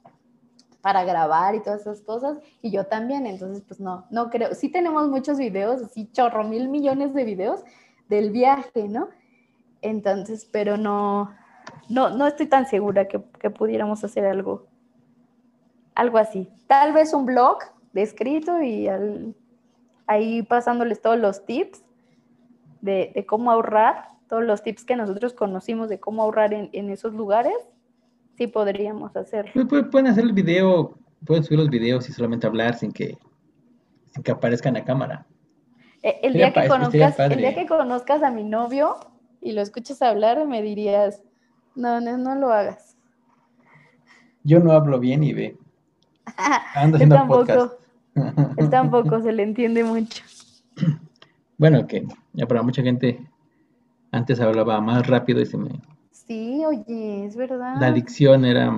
para 0.85 1.03
grabar 1.03 1.55
y 1.55 1.63
todas 1.63 1.81
esas 1.81 2.03
cosas, 2.03 2.39
y 2.61 2.71
yo 2.71 2.85
también, 2.85 3.27
entonces 3.27 3.65
pues 3.67 3.81
no, 3.81 4.05
no 4.11 4.29
creo, 4.29 4.55
sí 4.55 4.69
tenemos 4.69 5.09
muchos 5.09 5.39
videos, 5.39 5.81
así 5.81 6.11
chorro 6.13 6.45
mil 6.45 6.69
millones 6.69 7.15
de 7.15 7.25
videos 7.25 7.65
del 8.11 8.31
viaje, 8.31 8.87
¿no? 8.87 9.09
Entonces, 9.81 10.47
pero 10.53 10.77
no, 10.77 11.35
no, 11.89 12.11
no 12.11 12.27
estoy 12.27 12.49
tan 12.49 12.67
segura 12.67 13.09
que, 13.09 13.19
pudiéramos 13.49 14.05
hacer 14.05 14.27
algo, 14.27 14.67
algo 15.95 16.19
así. 16.19 16.51
Tal 16.67 16.93
vez 16.93 17.15
un 17.15 17.25
blog 17.25 17.61
de 17.95 18.03
escrito 18.03 18.61
y 18.61 18.87
ahí 20.07 20.43
pasándoles 20.43 21.01
todos 21.01 21.19
los 21.19 21.47
tips 21.47 21.83
de, 22.83 23.25
cómo 23.27 23.51
ahorrar, 23.51 24.11
todos 24.29 24.45
los 24.45 24.63
tips 24.63 24.85
que 24.85 24.97
nosotros 24.97 25.33
conocimos 25.33 25.89
de 25.89 25.99
cómo 25.99 26.25
ahorrar 26.25 26.53
en, 26.53 26.69
en 26.75 26.91
esos 26.91 27.15
lugares 27.15 27.57
sí 28.37 28.47
podríamos 28.47 29.17
hacerlo. 29.17 29.67
Pueden 29.67 30.07
hacer 30.07 30.25
el 30.25 30.33
video, 30.33 30.99
pueden 31.25 31.45
subir 31.45 31.59
los 31.59 31.71
videos 31.71 32.09
y 32.09 32.13
solamente 32.13 32.47
hablar 32.47 32.75
sin 32.75 32.93
que, 32.93 33.17
sin 34.13 34.23
que 34.23 34.33
aparezca 34.33 34.69
en 34.69 34.75
la 34.75 34.85
cámara. 34.85 35.27
Eh, 36.03 36.21
el, 36.23 36.35
día 36.35 36.53
que 36.53 36.69
conozcas, 36.69 37.19
el 37.19 37.39
día 37.39 37.55
que 37.55 37.67
conozcas 37.67 38.23
a 38.23 38.31
mi 38.31 38.45
novio 38.45 38.97
y 39.41 39.53
lo 39.53 39.63
escuches 39.63 40.03
hablar, 40.03 40.47
me 40.47 40.63
dirías, 40.63 41.23
no, 41.75 42.01
no, 42.01 42.19
no 42.19 42.35
lo 42.35 42.53
hagas. 42.53 42.97
Yo 44.43 44.61
no 44.61 44.73
hablo 44.73 45.01
bien 45.01 45.25
y 45.25 45.33
ve. 45.33 45.57
Ando 46.75 46.99
él 46.99 47.09
tampoco, 47.09 47.79
él 48.57 48.71
tampoco 48.71 49.21
se 49.21 49.33
le 49.33 49.43
entiende 49.45 49.85
mucho. 49.85 50.23
Bueno, 51.57 51.87
que 51.87 52.07
ya 52.33 52.47
para 52.47 52.63
mucha 52.63 52.83
gente 52.83 53.21
antes 54.11 54.41
hablaba 54.41 54.81
más 54.81 55.07
rápido 55.07 55.41
y 55.41 55.47
se 55.47 55.57
me 55.57 55.71
Sí, 56.27 56.65
oye, 56.65 57.27
es 57.27 57.37
verdad. 57.37 57.77
La 57.81 57.89
adicción 57.89 58.45
era, 58.45 58.73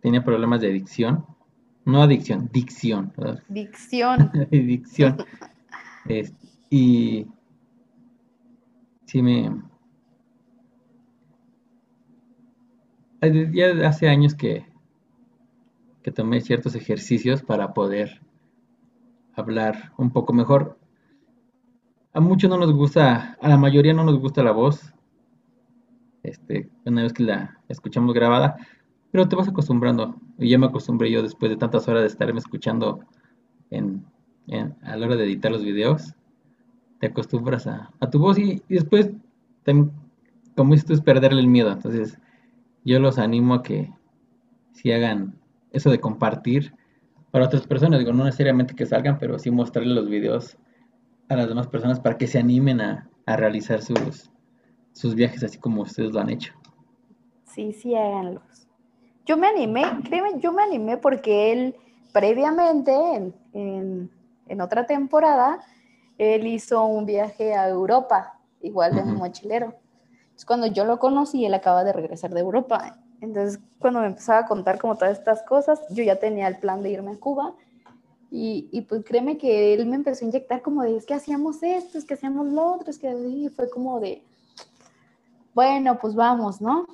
tenía 0.00 0.22
problemas 0.22 0.60
de 0.60 0.68
adicción. 0.68 1.24
No 1.84 2.02
adicción, 2.02 2.50
dicción. 2.52 3.12
Dicción. 3.48 4.30
dicción. 4.50 5.16
y 6.68 7.26
sí 9.06 9.22
me... 9.22 9.62
Ya 13.22 13.86
hace 13.86 14.08
años 14.08 14.34
que, 14.34 14.66
que 16.02 16.10
tomé 16.10 16.40
ciertos 16.40 16.74
ejercicios 16.74 17.42
para 17.42 17.74
poder 17.74 18.22
hablar 19.34 19.92
un 19.98 20.10
poco 20.10 20.32
mejor. 20.32 20.78
A 22.12 22.20
muchos 22.20 22.48
no 22.48 22.56
nos 22.56 22.72
gusta, 22.72 23.36
a 23.40 23.48
la 23.48 23.56
mayoría 23.56 23.92
no 23.92 24.04
nos 24.04 24.18
gusta 24.18 24.42
la 24.42 24.52
voz, 24.52 24.94
este, 26.22 26.68
una 26.84 27.02
vez 27.02 27.12
que 27.12 27.22
la 27.22 27.58
escuchamos 27.68 28.14
grabada, 28.14 28.56
pero 29.10 29.28
te 29.28 29.36
vas 29.36 29.48
acostumbrando. 29.48 30.16
Y 30.38 30.50
ya 30.50 30.58
me 30.58 30.66
acostumbré 30.66 31.10
yo 31.10 31.22
después 31.22 31.50
de 31.50 31.56
tantas 31.56 31.88
horas 31.88 32.02
de 32.02 32.08
estarme 32.08 32.38
escuchando 32.38 33.00
en, 33.70 34.04
a 34.82 34.96
la 34.96 35.06
hora 35.06 35.16
de 35.16 35.24
editar 35.24 35.50
los 35.50 35.62
videos, 35.62 36.14
te 36.98 37.06
acostumbras 37.06 37.66
a, 37.66 37.90
tu 38.10 38.18
voz 38.18 38.38
y, 38.38 38.62
después, 38.68 39.10
como 40.56 40.74
esto 40.74 40.92
es 40.92 41.00
perderle 41.00 41.40
el 41.40 41.48
miedo. 41.48 41.72
Entonces, 41.72 42.18
yo 42.84 42.98
los 42.98 43.18
animo 43.18 43.54
a 43.54 43.62
que 43.62 43.92
si 44.72 44.92
hagan 44.92 45.38
eso 45.72 45.90
de 45.90 46.00
compartir 46.00 46.74
para 47.30 47.46
otras 47.46 47.66
personas, 47.66 48.00
digo, 48.00 48.12
no 48.12 48.24
necesariamente 48.24 48.74
que 48.74 48.86
salgan, 48.86 49.18
pero 49.18 49.38
sí 49.38 49.50
mostrarle 49.50 49.94
los 49.94 50.08
videos 50.08 50.58
a 51.28 51.36
las 51.36 51.48
demás 51.48 51.68
personas 51.68 52.00
para 52.00 52.18
que 52.18 52.26
se 52.26 52.38
animen 52.38 52.80
a, 52.80 53.08
a 53.26 53.36
realizar 53.36 53.82
sus, 53.82 54.30
sus 54.92 55.14
viajes 55.14 55.42
así 55.42 55.58
como 55.58 55.82
ustedes 55.82 56.12
lo 56.12 56.20
han 56.20 56.30
hecho. 56.30 56.52
Sí, 57.44 57.72
sí, 57.72 57.94
háganlos. 57.94 58.68
Yo 59.26 59.36
me 59.36 59.48
animé, 59.48 59.84
créeme, 60.04 60.38
yo 60.38 60.52
me 60.52 60.62
animé 60.62 60.96
porque 60.96 61.52
él 61.52 61.76
previamente 62.12 62.92
en, 63.52 64.10
en 64.50 64.60
otra 64.60 64.84
temporada, 64.84 65.60
él 66.18 66.46
hizo 66.48 66.84
un 66.84 67.06
viaje 67.06 67.54
a 67.54 67.68
Europa, 67.68 68.38
igual 68.60 68.94
de 68.94 69.02
un 69.02 69.14
mochilero. 69.14 69.74
Es 70.36 70.44
cuando 70.44 70.66
yo 70.66 70.84
lo 70.84 70.98
conocí, 70.98 71.44
él 71.44 71.54
acaba 71.54 71.84
de 71.84 71.92
regresar 71.92 72.34
de 72.34 72.40
Europa. 72.40 72.98
Entonces, 73.20 73.60
cuando 73.78 74.00
me 74.00 74.06
empezaba 74.06 74.40
a 74.40 74.46
contar 74.46 74.78
como 74.78 74.96
todas 74.96 75.16
estas 75.16 75.42
cosas, 75.42 75.80
yo 75.90 76.02
ya 76.02 76.16
tenía 76.16 76.48
el 76.48 76.58
plan 76.58 76.82
de 76.82 76.90
irme 76.90 77.12
a 77.12 77.20
Cuba. 77.20 77.54
Y, 78.30 78.68
y, 78.72 78.82
pues 78.82 79.04
créeme 79.04 79.38
que 79.38 79.74
él 79.74 79.86
me 79.86 79.96
empezó 79.96 80.24
a 80.24 80.28
inyectar 80.28 80.62
como 80.62 80.82
de, 80.82 80.96
es 80.96 81.06
que 81.06 81.14
hacíamos 81.14 81.62
esto, 81.62 81.98
es 81.98 82.04
que 82.04 82.14
hacíamos 82.14 82.46
lo 82.46 82.74
otro, 82.74 82.90
es 82.90 82.98
que 82.98 83.10
y 83.12 83.48
fue 83.48 83.68
como 83.70 83.98
de, 83.98 84.22
bueno, 85.54 85.98
pues 85.98 86.14
vamos, 86.14 86.60
¿no? 86.60 86.86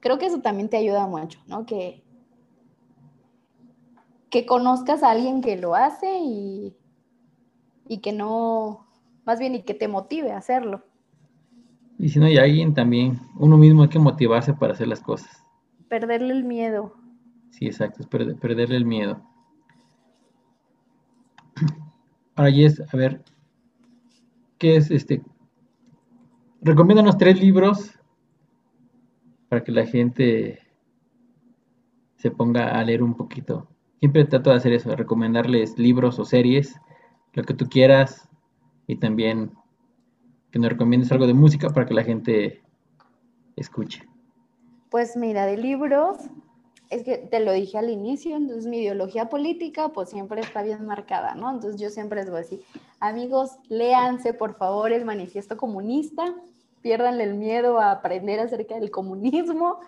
Creo 0.00 0.18
que 0.18 0.26
eso 0.26 0.40
también 0.40 0.68
te 0.68 0.76
ayuda 0.76 1.06
mucho, 1.06 1.38
¿no? 1.46 1.64
Que, 1.66 2.02
que 4.30 4.46
conozcas 4.46 5.02
a 5.02 5.10
alguien 5.10 5.42
que 5.42 5.56
lo 5.56 5.74
hace 5.74 6.18
y, 6.18 6.76
y 7.88 7.98
que 7.98 8.12
no, 8.12 8.86
más 9.24 9.38
bien 9.38 9.54
y 9.54 9.62
que 9.62 9.74
te 9.74 9.88
motive 9.88 10.32
a 10.32 10.38
hacerlo. 10.38 10.82
Y 11.98 12.08
si 12.08 12.18
no 12.18 12.26
hay 12.26 12.36
alguien 12.38 12.74
también, 12.74 13.20
uno 13.38 13.56
mismo 13.56 13.82
hay 13.82 13.88
que 13.88 13.98
motivarse 13.98 14.54
para 14.54 14.72
hacer 14.72 14.88
las 14.88 15.00
cosas. 15.00 15.44
Perderle 15.88 16.32
el 16.32 16.44
miedo. 16.44 16.94
Sí, 17.50 17.66
exacto, 17.66 18.02
es 18.02 18.08
perderle 18.08 18.76
el 18.76 18.86
miedo. 18.86 19.22
Ahora, 22.34 22.50
Jess, 22.50 22.82
a 22.92 22.96
ver, 22.96 23.22
¿qué 24.58 24.76
es 24.76 24.90
este? 24.90 25.22
Recomiéndanos 26.64 27.18
tres 27.18 27.40
libros 27.40 27.98
para 29.48 29.64
que 29.64 29.72
la 29.72 29.84
gente 29.84 30.60
se 32.18 32.30
ponga 32.30 32.78
a 32.78 32.84
leer 32.84 33.02
un 33.02 33.14
poquito. 33.14 33.66
Siempre 33.98 34.24
trato 34.26 34.50
de 34.50 34.56
hacer 34.56 34.72
eso, 34.72 34.94
recomendarles 34.94 35.76
libros 35.76 36.20
o 36.20 36.24
series, 36.24 36.80
lo 37.32 37.42
que 37.42 37.54
tú 37.54 37.68
quieras, 37.68 38.28
y 38.86 38.94
también 38.96 39.52
que 40.52 40.60
nos 40.60 40.70
recomiendes 40.70 41.10
algo 41.10 41.26
de 41.26 41.34
música 41.34 41.68
para 41.70 41.84
que 41.84 41.94
la 41.94 42.04
gente 42.04 42.62
escuche. 43.56 44.06
Pues 44.88 45.16
mira, 45.16 45.46
de 45.46 45.56
libros, 45.56 46.18
es 46.92 47.04
que 47.04 47.16
te 47.16 47.40
lo 47.40 47.52
dije 47.52 47.78
al 47.78 47.88
inicio, 47.88 48.36
entonces 48.36 48.66
mi 48.66 48.80
ideología 48.80 49.30
política 49.30 49.88
pues 49.88 50.10
siempre 50.10 50.42
está 50.42 50.62
bien 50.62 50.84
marcada, 50.84 51.34
¿no? 51.34 51.50
Entonces 51.50 51.80
yo 51.80 51.88
siempre 51.88 52.20
les 52.20 52.28
voy 52.28 52.40
a 52.40 52.42
decir, 52.42 52.62
amigos, 53.00 53.56
léanse 53.70 54.34
por 54.34 54.56
favor 54.56 54.92
el 54.92 55.06
manifiesto 55.06 55.56
comunista, 55.56 56.34
pierdanle 56.82 57.24
el 57.24 57.34
miedo 57.34 57.80
a 57.80 57.92
aprender 57.92 58.40
acerca 58.40 58.74
del 58.74 58.90
comunismo. 58.90 59.80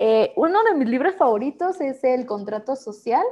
Eh, 0.00 0.32
uno 0.34 0.64
de 0.64 0.74
mis 0.74 0.88
libros 0.88 1.14
favoritos 1.14 1.80
es 1.80 2.02
El 2.02 2.26
contrato 2.26 2.74
social. 2.74 3.24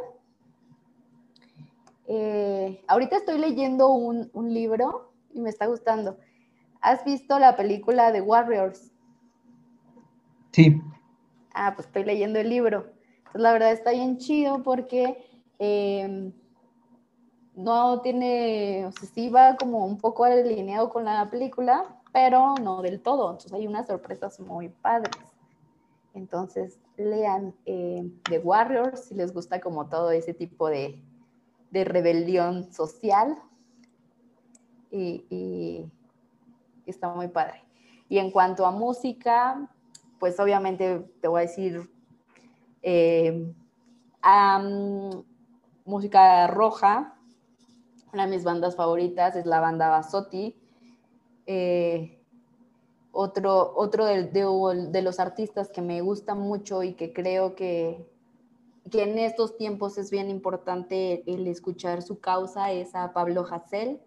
Eh, 2.07 2.85
ahorita 2.87 3.17
estoy 3.17 3.39
leyendo 3.39 3.89
un, 3.91 4.31
un 4.33 4.55
libro 4.55 5.13
y 5.35 5.41
me 5.41 5.51
está 5.51 5.67
gustando. 5.67 6.19
¿Has 6.81 7.05
visto 7.05 7.41
la 7.41 7.57
película 7.57 8.13
de 8.13 8.21
Warriors? 8.21 8.93
Sí. 10.53 10.81
Ah, 11.55 11.73
pues 11.75 11.87
estoy 11.87 12.05
leyendo 12.05 12.39
el 12.39 12.49
libro. 12.49 12.87
Entonces, 13.19 13.43
la 13.43 13.53
verdad 13.53 13.73
está 13.73 13.93
bien 13.93 14.19
chido 14.19 14.63
porque 14.63 15.25
em, 15.59 16.33
no 17.55 18.01
tiene, 18.01 18.87
o 18.87 18.93
sea, 18.93 19.09
sí 19.09 19.29
va 19.29 19.57
como 19.57 19.85
un 19.85 19.99
poco 19.99 20.25
alineado 20.25 20.89
con 20.91 21.05
la 21.05 21.29
película, 21.31 22.01
pero 22.13 22.55
no 22.61 22.83
del 22.83 23.01
todo. 23.01 23.31
Entonces, 23.31 23.53
hay 23.53 23.67
unas 23.67 23.87
sorpresas 23.87 24.41
muy 24.41 24.69
padres. 24.69 25.17
Entonces, 26.15 26.79
lean 26.97 27.55
eh, 27.65 28.11
The 28.25 28.39
Warriors 28.39 29.05
si 29.07 29.15
les 29.15 29.33
gusta 29.33 29.61
como 29.61 29.89
todo 29.89 30.11
ese 30.11 30.35
tipo 30.35 30.69
de, 30.69 31.03
de 31.71 31.85
rebelión 31.85 32.73
social. 32.73 33.37
y 34.91 35.91
está 36.87 37.15
muy 37.15 37.29
padre. 37.29 37.63
Y 38.09 38.19
en 38.19 38.31
cuanto 38.31 38.67
a 38.67 38.71
música, 38.71 39.72
pues 40.23 40.39
obviamente 40.39 41.05
te 41.20 41.27
voy 41.27 41.41
a 41.41 41.47
decir 41.49 41.91
eh, 42.81 43.53
música 45.85 46.47
roja. 46.47 47.18
Una 48.12 48.27
de 48.27 48.37
mis 48.37 48.45
bandas 48.45 48.77
favoritas 48.77 49.35
es 49.35 49.47
la 49.47 49.59
banda 49.59 49.89
Basotti. 49.89 50.55
Eh, 51.47 52.23
otro 53.11 53.73
otro 53.75 54.05
de, 54.05 54.23
de, 54.23 55.03
los 55.03 55.18
artistas 55.18 55.70
que 55.70 55.83
me 55.83 56.01
gusta 56.03 56.37
mucho 56.37 56.85
y 56.85 56.95
que 56.95 57.12
creo 57.12 57.57
que, 57.57 58.09
que 58.93 59.03
en 59.03 59.18
estos 59.18 59.57
tiempos 59.57 59.99
es 59.99 60.12
bien 60.12 60.31
importante 60.31 61.25
el 61.27 61.49
escuchar 61.49 62.01
su 62.01 62.20
causa 62.20 62.70
es 62.70 62.95
a 62.95 63.12
Pablo 63.12 63.45
Hassel, 63.51 64.01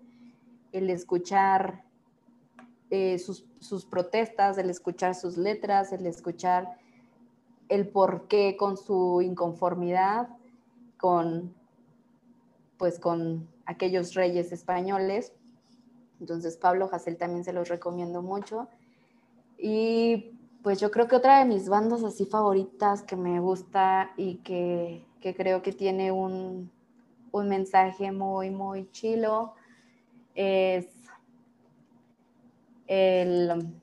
el 0.71 0.89
escuchar 0.89 1.83
eh, 2.89 3.17
sus, 3.19 3.85
protestas, 3.85 4.57
el 4.57 4.69
escuchar 4.69 5.15
sus 5.15 5.37
letras, 5.37 5.91
el 5.91 6.05
escuchar 6.05 6.77
el 7.67 7.87
por 7.87 8.27
qué 8.27 8.55
con 8.57 8.77
su 8.77 9.21
inconformidad 9.21 10.29
con, 10.97 11.53
pues 12.77 12.99
con 12.99 13.47
aquellos 13.65 14.13
reyes 14.13 14.51
españoles. 14.51 15.33
Entonces 16.19 16.57
Pablo 16.57 16.89
Hasél 16.91 17.17
también 17.17 17.43
se 17.43 17.53
los 17.53 17.69
recomiendo 17.69 18.21
mucho. 18.21 18.67
Y 19.57 20.31
pues 20.61 20.79
yo 20.79 20.91
creo 20.91 21.07
que 21.07 21.15
otra 21.15 21.39
de 21.39 21.45
mis 21.45 21.69
bandas 21.69 22.03
así 22.03 22.25
favoritas 22.25 23.03
que 23.03 23.15
me 23.15 23.39
gusta 23.39 24.11
y 24.15 24.35
que, 24.37 25.05
creo 25.35 25.63
que 25.63 25.71
tiene 25.71 26.11
un, 26.11 26.71
un 27.31 27.49
mensaje 27.49 28.11
muy, 28.11 28.51
muy 28.51 28.89
chilo 28.91 29.55
es 30.35 30.94
el, 32.87 33.75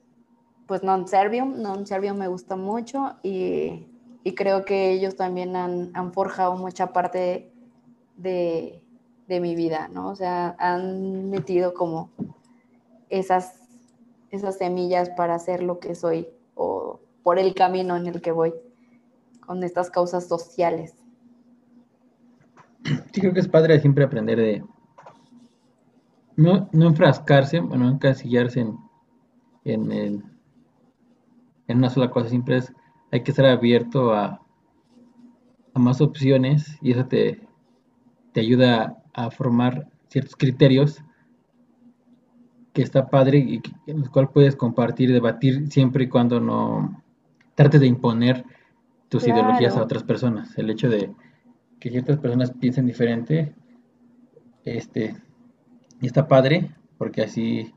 pues 0.67 0.83
Non 0.83 1.07
Servium, 1.07 1.61
Non 1.61 1.85
Servium 1.85 2.17
me 2.17 2.27
gusta 2.27 2.55
mucho 2.55 3.17
y, 3.23 3.87
creo 4.35 4.65
que 4.65 4.91
ellos 4.91 5.15
también 5.15 5.55
han, 5.55 6.13
forjado 6.13 6.55
mucha 6.55 6.93
parte 6.93 7.51
de, 8.17 8.79
mi 9.27 9.55
vida, 9.55 9.89
¿no? 9.91 10.09
O 10.09 10.15
sea, 10.15 10.55
han 10.59 11.31
metido 11.31 11.73
como 11.73 12.11
esas, 13.09 13.59
esas 14.29 14.57
semillas 14.57 15.09
para 15.09 15.39
ser 15.39 15.63
lo 15.63 15.79
que 15.79 15.95
soy 15.95 16.27
o 16.53 16.99
por 17.23 17.39
el 17.39 17.55
camino 17.55 17.97
en 17.97 18.05
el 18.05 18.21
que 18.21 18.31
voy 18.31 18.53
con 19.39 19.63
estas 19.63 19.89
causas 19.89 20.27
sociales. 20.27 20.93
Sí, 23.11 23.21
creo 23.21 23.33
que 23.33 23.39
es 23.39 23.47
padre 23.47 23.79
siempre 23.79 24.03
aprender 24.03 24.37
de 24.37 24.63
no, 26.35 26.69
no 26.71 26.87
enfrascarse, 26.87 27.59
bueno, 27.59 27.89
encasillarse 27.89 28.61
en, 28.61 28.77
en, 29.65 29.91
en 31.67 31.77
una 31.77 31.89
sola 31.89 32.09
cosa, 32.09 32.29
siempre 32.29 32.57
es, 32.57 32.73
hay 33.11 33.23
que 33.23 33.31
estar 33.31 33.45
abierto 33.45 34.13
a, 34.13 34.41
a 35.73 35.79
más 35.79 36.01
opciones 36.01 36.77
y 36.81 36.91
eso 36.91 37.05
te, 37.05 37.47
te 38.31 38.41
ayuda 38.41 38.97
a 39.13 39.31
formar 39.31 39.87
ciertos 40.07 40.35
criterios 40.35 41.03
que 42.73 42.81
está 42.81 43.09
padre 43.09 43.37
y 43.37 43.61
en 43.87 43.99
los 43.99 44.09
cuales 44.09 44.31
puedes 44.33 44.55
compartir, 44.55 45.11
debatir 45.11 45.71
siempre 45.71 46.05
y 46.05 46.09
cuando 46.09 46.39
no 46.39 47.03
trates 47.55 47.81
de 47.81 47.87
imponer 47.87 48.43
tus 49.09 49.27
ideologías 49.27 49.77
a 49.77 49.83
otras 49.83 50.03
personas. 50.03 50.57
El 50.57 50.71
hecho 50.71 50.89
de 50.89 51.13
que 51.79 51.91
ciertas 51.91 52.17
personas 52.17 52.51
piensen 52.51 52.87
diferente, 52.87 53.53
este, 54.65 55.15
está 56.01 56.27
padre, 56.27 56.71
porque 56.97 57.21
así 57.21 57.73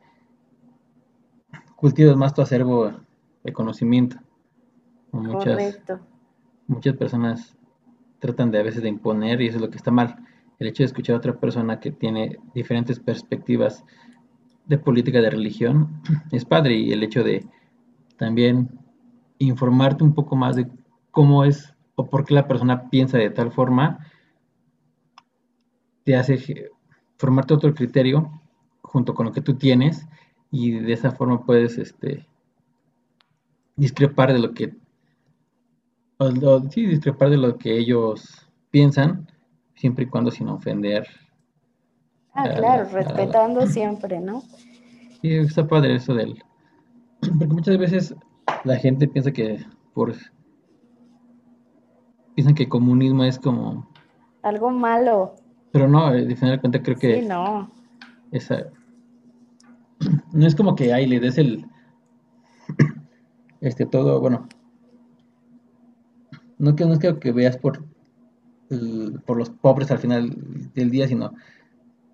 cultivas 1.77 2.17
más 2.17 2.35
tu 2.35 2.43
acervo 2.43 2.93
de 3.45 3.53
conocimiento. 3.53 4.17
Muchas, 5.13 5.55
Correcto. 5.55 6.01
Muchas 6.67 6.97
personas 6.97 7.57
tratan 8.19 8.51
de 8.51 8.59
a 8.59 8.63
veces 8.63 8.83
de 8.83 8.89
imponer 8.89 9.41
y 9.41 9.47
eso 9.47 9.59
es 9.59 9.63
lo 9.63 9.71
que 9.71 9.77
está 9.77 9.91
mal. 9.91 10.17
El 10.59 10.69
hecho 10.69 10.83
de 10.83 10.87
escuchar 10.87 11.15
a 11.15 11.19
otra 11.19 11.39
persona 11.39 11.79
que 11.79 11.93
tiene 11.93 12.39
diferentes 12.55 12.99
perspectivas 12.99 13.85
de 14.65 14.79
política, 14.79 15.21
de 15.21 15.31
religión, 15.31 16.03
es 16.33 16.45
padre 16.45 16.75
y 16.75 16.93
el 16.93 17.03
hecho 17.03 17.23
de 17.23 17.47
también 18.17 18.71
informarte 19.39 20.03
un 20.03 20.15
poco 20.15 20.35
más 20.35 20.57
de 20.57 20.69
cómo 21.11 21.45
es 21.45 21.75
o 21.95 22.07
por 22.09 22.25
qué 22.25 22.35
la 22.35 22.49
persona 22.49 22.91
piensa 22.91 23.19
de 23.19 23.31
tal 23.31 23.53
forma, 23.53 23.99
te 26.05 26.17
hace 26.17 26.71
formarte 27.17 27.55
otro 27.55 27.75
criterio 27.75 28.41
junto 28.83 29.15
con 29.15 29.27
lo 29.27 29.33
que 29.33 29.41
tú 29.41 29.55
tienes 29.55 30.07
y 30.51 30.73
de 30.73 30.93
esa 30.93 31.11
forma 31.11 31.45
puedes 31.45 31.79
este, 31.79 32.27
discrepar 33.77 34.33
de 34.33 34.39
lo 34.39 34.53
que 34.53 34.75
sí, 36.71 36.87
discrepar 36.87 37.31
de 37.31 37.37
lo 37.37 37.59
que 37.59 37.77
ellos 37.77 38.49
piensan 38.71 39.31
siempre 39.75 40.05
y 40.05 40.09
cuando 40.09 40.31
sin 40.31 40.49
ofender 40.49 41.07
ah 42.33 42.49
claro 42.55 42.89
respetando 42.91 43.67
siempre 43.67 44.21
no 44.21 44.43
sí 45.21 45.35
está 45.35 45.67
padre 45.67 45.97
eso 45.97 46.15
del 46.15 46.43
porque 47.39 47.55
muchas 47.55 47.79
veces 47.79 48.15
la 48.65 48.77
gente 48.77 49.09
piensa 49.09 49.31
que 49.31 49.65
por 49.93 50.15
piensan 52.35 52.55
que 52.55 52.69
comunismo 52.69 53.25
es 53.25 53.39
como 53.39 53.87
algo 54.47 54.71
malo 54.71 55.35
Pero 55.73 55.89
no, 55.89 56.13
de 56.13 56.37
final 56.37 56.53
de 56.53 56.61
cuentas 56.61 56.83
creo 56.85 56.97
que... 56.97 57.21
Sí, 57.21 57.27
no. 57.27 57.69
Esa, 58.31 58.67
no 60.33 60.47
es 60.47 60.55
como 60.55 60.75
que 60.75 60.93
ahí 60.93 61.07
le 61.07 61.21
des 61.21 61.39
el... 61.39 61.67
Este, 63.61 63.87
todo, 63.87 64.21
bueno. 64.21 64.49
No, 66.59 66.77
que, 66.77 66.85
no 66.85 66.93
es 66.93 66.99
que, 66.99 67.19
que 67.19 67.33
veas 67.33 67.57
por, 67.57 67.85
por 69.25 69.37
los 69.37 69.51
pobres 69.51 69.91
al 69.91 69.99
final 69.99 70.31
del 70.75 70.91
día, 70.91 71.09
sino 71.09 71.33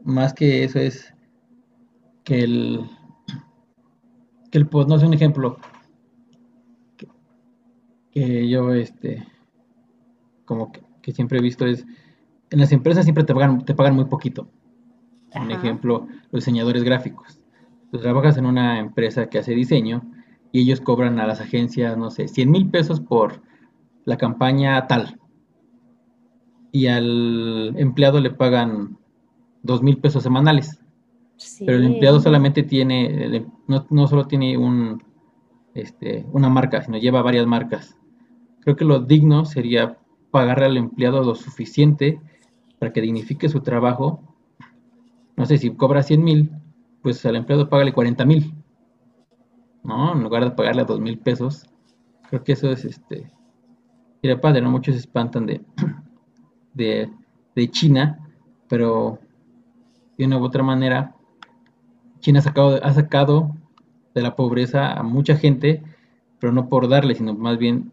más 0.05 0.33
que 0.35 0.65
eso 0.65 0.79
es 0.79 1.13
que 2.25 2.41
el... 2.41 2.81
Que 4.51 4.59
el, 4.59 4.69
pues, 4.69 4.87
no 4.87 4.99
sé, 4.99 5.07
un 5.07 5.15
ejemplo, 5.15 5.59
que 8.13 8.49
yo, 8.49 8.73
este, 8.73 9.27
como 10.45 10.71
que, 10.71 11.13
siempre 11.13 11.39
he 11.39 11.43
visto 11.43 11.67
es, 11.67 11.85
en 12.51 12.61
las 12.61 12.71
empresas 12.71 13.05
siempre 13.05 13.25
te 13.25 13.35
pagan, 13.35 13.65
te 13.65 13.75
pagan 13.75 13.97
muy 13.97 14.05
poquito. 14.05 14.49
Un 15.35 15.51
ejemplo, 15.51 16.07
los 16.31 16.45
diseñadores 16.45 16.85
gráficos. 16.85 17.42
Tú 17.93 17.99
trabajas 17.99 18.39
en 18.39 18.47
una 18.47 18.79
empresa 18.79 19.29
que 19.29 19.39
hace 19.39 19.55
diseño 19.55 20.03
y 20.51 20.63
ellos 20.63 20.81
cobran 20.81 21.21
a 21.21 21.27
las 21.27 21.43
agencias, 21.43 21.99
no 21.99 22.11
sé, 22.11 22.27
100 22.27 22.51
mil 22.51 22.71
pesos 22.71 23.01
por 23.01 23.43
la 24.07 24.17
campaña 24.17 24.87
tal. 24.87 25.21
Y 26.73 26.87
al 26.87 27.75
empleado 27.77 28.19
le 28.19 28.31
pagan 28.31 28.97
2 29.63 29.83
mil 29.83 29.99
pesos 29.99 30.23
semanales. 30.23 30.81
Pero 31.59 31.77
el 31.77 31.85
empleado 31.85 32.19
solamente 32.21 32.63
tiene, 32.63 33.47
no, 33.67 33.85
no 33.91 34.07
solo 34.07 34.27
tiene 34.27 34.57
un, 34.57 35.03
este, 35.75 36.25
una 36.33 36.49
marca, 36.49 36.81
sino 36.81 36.97
lleva 36.97 37.21
varias 37.21 37.47
marcas. 37.47 37.99
Creo 38.61 38.75
que 38.75 38.87
lo 38.87 39.01
digno 39.01 39.45
sería 39.45 39.99
pagarle 40.31 40.65
al 40.65 40.77
empleado 40.79 41.23
lo 41.23 41.35
suficiente 41.35 42.23
para 42.79 42.91
que 42.91 43.03
dignifique 43.03 43.51
su 43.51 43.61
trabajo. 43.61 44.23
No 45.37 45.45
sé, 45.45 45.59
si 45.59 45.75
cobra 45.75 46.03
100 46.03 46.25
mil, 46.25 46.62
pues 47.03 47.25
al 47.27 47.37
empleado 47.37 47.69
págale 47.69 47.93
40 47.93 48.25
mil. 48.25 48.55
¿No? 49.83 50.13
En 50.13 50.23
lugar 50.23 50.45
de 50.45 50.53
pagarle 50.53 50.83
a 50.83 50.87
2 50.87 51.01
mil 51.01 51.19
pesos. 51.19 51.67
Creo 52.29 52.45
que 52.45 52.53
eso 52.53 52.71
es 52.71 52.85
este. 52.85 53.31
Mira, 54.23 54.41
padre, 54.41 54.63
¿no? 54.63 54.71
Muchos 54.71 54.95
se 54.95 55.01
espantan 55.01 55.47
de, 55.47 55.61
de, 56.75 57.11
de 57.55 57.71
China, 57.71 58.19
pero 58.69 59.19
de 60.17 60.27
una 60.27 60.39
u 60.39 60.45
otra 60.45 60.63
manera, 60.63 61.17
China 62.21 62.39
ha 62.39 62.43
sacado, 62.43 62.79
ha 62.83 62.93
sacado 62.93 63.57
de 64.15 64.23
la 64.23 64.37
pobreza 64.37 64.93
a 64.93 65.03
mucha 65.03 65.37
gente, 65.37 65.83
pero 66.39 66.53
no 66.53 66.69
por 66.69 66.89
darle, 66.89 67.15
sino 67.15 67.35
más 67.35 67.59
bien 67.59 67.93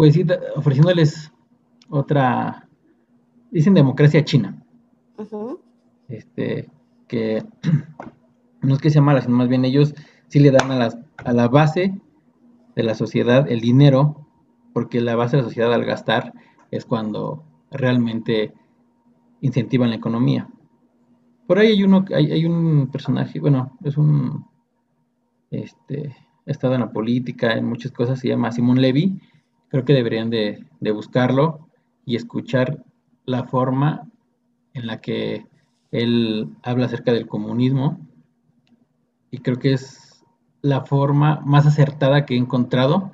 pues 0.00 0.14
sí, 0.14 0.24
ofreciéndoles 0.56 1.30
otra, 1.90 2.66
dicen 3.50 3.74
democracia 3.74 4.24
china. 4.24 4.64
Este, 6.08 6.70
que 7.10 7.44
no 8.62 8.74
es 8.74 8.80
que 8.80 8.90
sea 8.90 9.02
mala, 9.02 9.20
sino 9.20 9.36
más 9.36 9.48
bien 9.48 9.64
ellos 9.64 9.94
sí 10.28 10.38
le 10.38 10.50
dan 10.50 10.70
a, 10.70 10.88
a 11.16 11.32
la 11.32 11.48
base 11.48 12.00
de 12.76 12.82
la 12.82 12.94
sociedad 12.94 13.50
el 13.50 13.60
dinero, 13.60 14.26
porque 14.72 15.00
la 15.00 15.16
base 15.16 15.36
de 15.36 15.42
la 15.42 15.48
sociedad 15.48 15.74
al 15.74 15.84
gastar 15.84 16.32
es 16.70 16.84
cuando 16.84 17.44
realmente 17.70 18.54
incentivan 19.40 19.90
la 19.90 19.96
economía. 19.96 20.48
Por 21.46 21.58
ahí 21.58 21.68
hay 21.68 21.82
uno, 21.82 22.04
hay, 22.14 22.30
hay 22.30 22.46
un 22.46 22.88
personaje, 22.92 23.40
bueno, 23.40 23.76
es 23.82 23.96
un, 23.96 24.46
este, 25.50 26.14
ha 26.46 26.50
estado 26.50 26.74
en 26.74 26.80
la 26.80 26.92
política, 26.92 27.54
en 27.54 27.66
muchas 27.66 27.92
cosas, 27.92 28.20
se 28.20 28.28
llama 28.28 28.52
Simón 28.52 28.80
Levy, 28.80 29.20
creo 29.68 29.84
que 29.84 29.94
deberían 29.94 30.30
de, 30.30 30.66
buscarlo 30.92 31.68
y 32.04 32.16
escuchar 32.16 32.84
la 33.24 33.44
forma 33.44 34.08
en 34.74 34.86
la 34.86 35.00
que 35.00 35.46
él 35.90 36.48
habla 36.62 36.86
acerca 36.86 37.12
del 37.12 37.26
comunismo 37.26 37.98
y 39.30 39.38
creo 39.38 39.58
que 39.58 39.72
es 39.72 40.24
la 40.62 40.82
forma 40.82 41.40
más 41.44 41.66
acertada 41.66 42.26
que 42.26 42.34
he 42.34 42.38
encontrado 42.38 43.12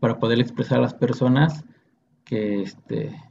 para 0.00 0.18
poder 0.18 0.40
expresar 0.40 0.78
a 0.78 0.82
las 0.82 0.94
personas 0.94 1.64
que, 2.24 2.62
este, 2.62 3.22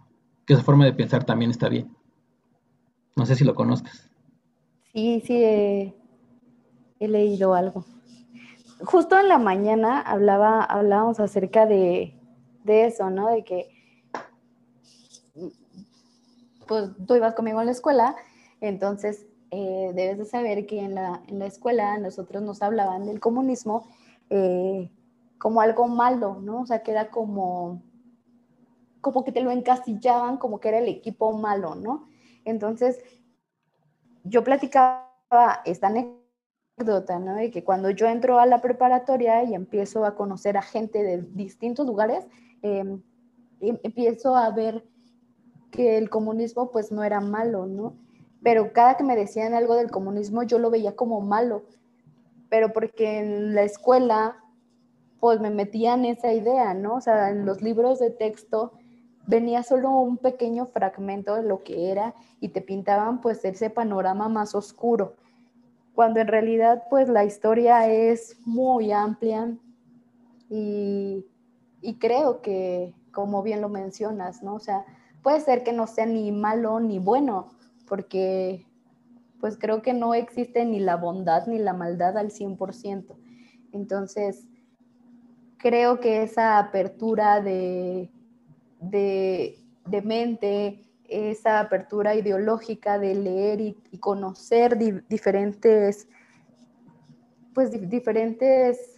esa 0.47 0.63
forma 0.63 0.85
de 0.85 0.93
pensar 0.93 1.23
también 1.23 1.51
está 1.51 1.69
bien. 1.69 1.95
No 3.15 3.25
sé 3.25 3.35
si 3.35 3.43
lo 3.43 3.55
conozcas. 3.55 4.09
Sí, 4.93 5.21
sí, 5.25 5.43
he, 5.43 5.93
leído 6.99 7.53
algo. 7.53 7.85
Justo 8.83 9.19
en 9.19 9.29
la 9.29 9.37
mañana 9.37 10.01
hablaba, 10.01 10.63
hablábamos 10.63 11.19
acerca 11.19 11.65
de, 11.65 12.15
eso, 12.65 13.09
¿no? 13.09 13.29
De 13.29 13.43
que, 13.43 13.69
pues 16.67 16.89
tú 17.05 17.15
ibas 17.15 17.35
conmigo 17.35 17.59
a 17.59 17.65
la 17.65 17.71
escuela, 17.71 18.15
entonces 18.61 19.25
eh, 19.51 19.91
debes 19.93 20.17
de 20.17 20.25
saber 20.25 20.65
que 20.65 20.79
en 20.81 20.95
la, 20.95 21.21
en 21.27 21.39
la, 21.39 21.45
escuela 21.45 21.97
nosotros 21.97 22.43
nos 22.43 22.61
hablaban 22.61 23.05
del 23.05 23.19
comunismo 23.19 23.87
eh, 24.29 24.91
como 25.37 25.61
algo 25.61 25.87
malo, 25.87 26.39
¿no? 26.41 26.61
O 26.61 26.65
sea, 26.65 26.83
que 26.83 26.91
era 26.91 27.11
como, 27.11 27.81
como 29.01 29.23
que 29.23 29.31
te 29.31 29.41
lo 29.41 29.51
encasillaban 29.51 30.37
como 30.37 30.59
que 30.59 30.69
era 30.69 30.79
el 30.79 30.87
equipo 30.87 31.33
malo, 31.37 31.75
¿no? 31.75 32.07
Entonces, 32.43 33.03
yo 34.23 34.43
platicaba 34.43 35.11
esta 35.65 35.87
anécdota, 35.87 37.19
¿no? 37.19 37.35
De 37.35 37.51
que 37.51 37.63
cuando 37.63 37.89
yo 37.91 38.07
entro 38.07 38.39
a 38.39 38.45
la 38.45 38.61
preparatoria 38.61 39.43
y 39.43 39.53
empiezo 39.53 40.05
a 40.05 40.15
conocer 40.15 40.57
a 40.57 40.61
gente 40.61 41.03
de 41.03 41.21
distintos 41.21 41.85
lugares, 41.85 42.25
Em, 42.65 42.99
em, 43.61 43.77
empiezo 43.83 44.35
a 44.35 44.49
ver 44.49 44.83
que 45.69 45.99
el 45.99 46.09
comunismo 46.09 46.71
pues 46.71 46.91
no 46.91 47.03
era 47.03 47.21
malo, 47.21 47.67
¿no? 47.67 47.95
Pero 48.45 48.73
cada 48.73 48.95
que 48.95 49.03
me 49.03 49.15
decían 49.15 49.55
algo 49.55 49.73
del 49.73 49.89
comunismo 49.89 50.43
yo 50.43 50.59
lo 50.59 50.69
veía 50.69 50.95
como 50.95 51.19
malo, 51.21 51.63
pero 52.47 52.71
porque 52.73 53.17
en 53.17 53.55
la 53.55 53.63
escuela 53.63 54.37
pues 55.19 55.39
me 55.39 55.49
metían 55.49 56.05
esa 56.05 56.31
idea, 56.31 56.75
¿no? 56.75 56.97
O 56.97 57.01
sea, 57.01 57.31
en 57.31 57.47
los 57.47 57.63
libros 57.63 57.97
de 57.97 58.11
texto 58.11 58.73
venía 59.25 59.63
solo 59.63 59.89
un 59.89 60.17
pequeño 60.17 60.67
fragmento 60.67 61.33
de 61.33 61.41
lo 61.41 61.63
que 61.63 61.89
era 61.89 62.13
y 62.39 62.49
te 62.49 62.61
pintaban 62.61 63.19
pues 63.19 63.43
ese 63.45 63.71
panorama 63.71 64.29
más 64.29 64.53
oscuro, 64.53 65.15
cuando 65.95 66.19
en 66.19 66.27
realidad 66.27 66.83
pues 66.91 67.09
la 67.09 67.25
historia 67.25 67.89
es 67.89 68.37
muy 68.45 68.91
amplia 68.91 69.57
y 70.51 71.25
y 71.81 71.95
creo 71.99 72.41
que, 72.41 72.93
como 73.11 73.43
bien 73.43 73.61
lo 73.61 73.69
mencionas, 73.69 74.41
¿no? 74.41 74.55
O 74.55 74.59
sea, 74.59 74.85
puede 75.21 75.39
ser 75.39 75.63
que 75.63 75.71
no 75.71 75.87
sea 75.87 76.05
ni 76.05 76.31
malo 76.31 76.79
ni 76.79 76.99
bueno, 76.99 77.49
porque 77.87 78.65
pues 79.39 79.57
creo 79.59 79.81
que 79.81 79.93
no 79.93 80.13
existe 80.13 80.65
ni 80.65 80.79
la 80.79 80.95
bondad 80.95 81.47
ni 81.47 81.59
la 81.59 81.73
maldad 81.73 82.17
al 82.17 82.31
100%. 82.31 83.15
Entonces, 83.73 84.47
creo 85.57 85.99
que 85.99 86.23
esa 86.23 86.57
apertura 86.57 87.41
de, 87.41 88.09
de, 88.79 90.01
mente, 90.03 90.85
esa 91.07 91.59
apertura 91.59 92.15
ideológica 92.15 92.97
de 92.99 93.15
leer 93.15 93.61
y, 93.61 93.75
conocer 93.99 94.77
diferentes, 95.07 96.07
pues 97.53 97.71
diferentes, 97.89 98.95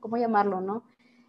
¿cómo 0.00 0.16
llamarlo, 0.16 0.60
no? 0.60 0.84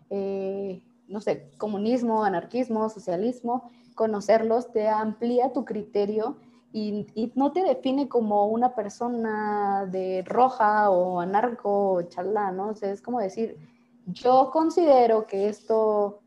Eh, 0.09 0.81
no 1.07 1.21
sé, 1.21 1.49
comunismo, 1.57 2.23
anarquismo, 2.23 2.89
socialismo, 2.89 3.71
conocerlos 3.97 4.71
te 4.71 4.87
amplía 4.87 5.51
tu 5.51 5.65
criterio 5.65 6.37
y, 6.71 7.31
no 7.35 7.51
te 7.51 7.63
define 7.63 8.07
como 8.07 8.45
una 8.45 8.75
persona 8.75 9.87
de 9.91 10.23
roja 10.25 10.91
o 10.91 11.19
anarco 11.19 11.93
o 11.93 12.01
charla, 12.03 12.51
¿no? 12.51 12.71
Es 12.79 13.01
como 13.01 13.19
decir, 13.19 13.57
yo 14.05 14.51
considero 14.53 15.25
que 15.25 15.49
esto 15.49 16.21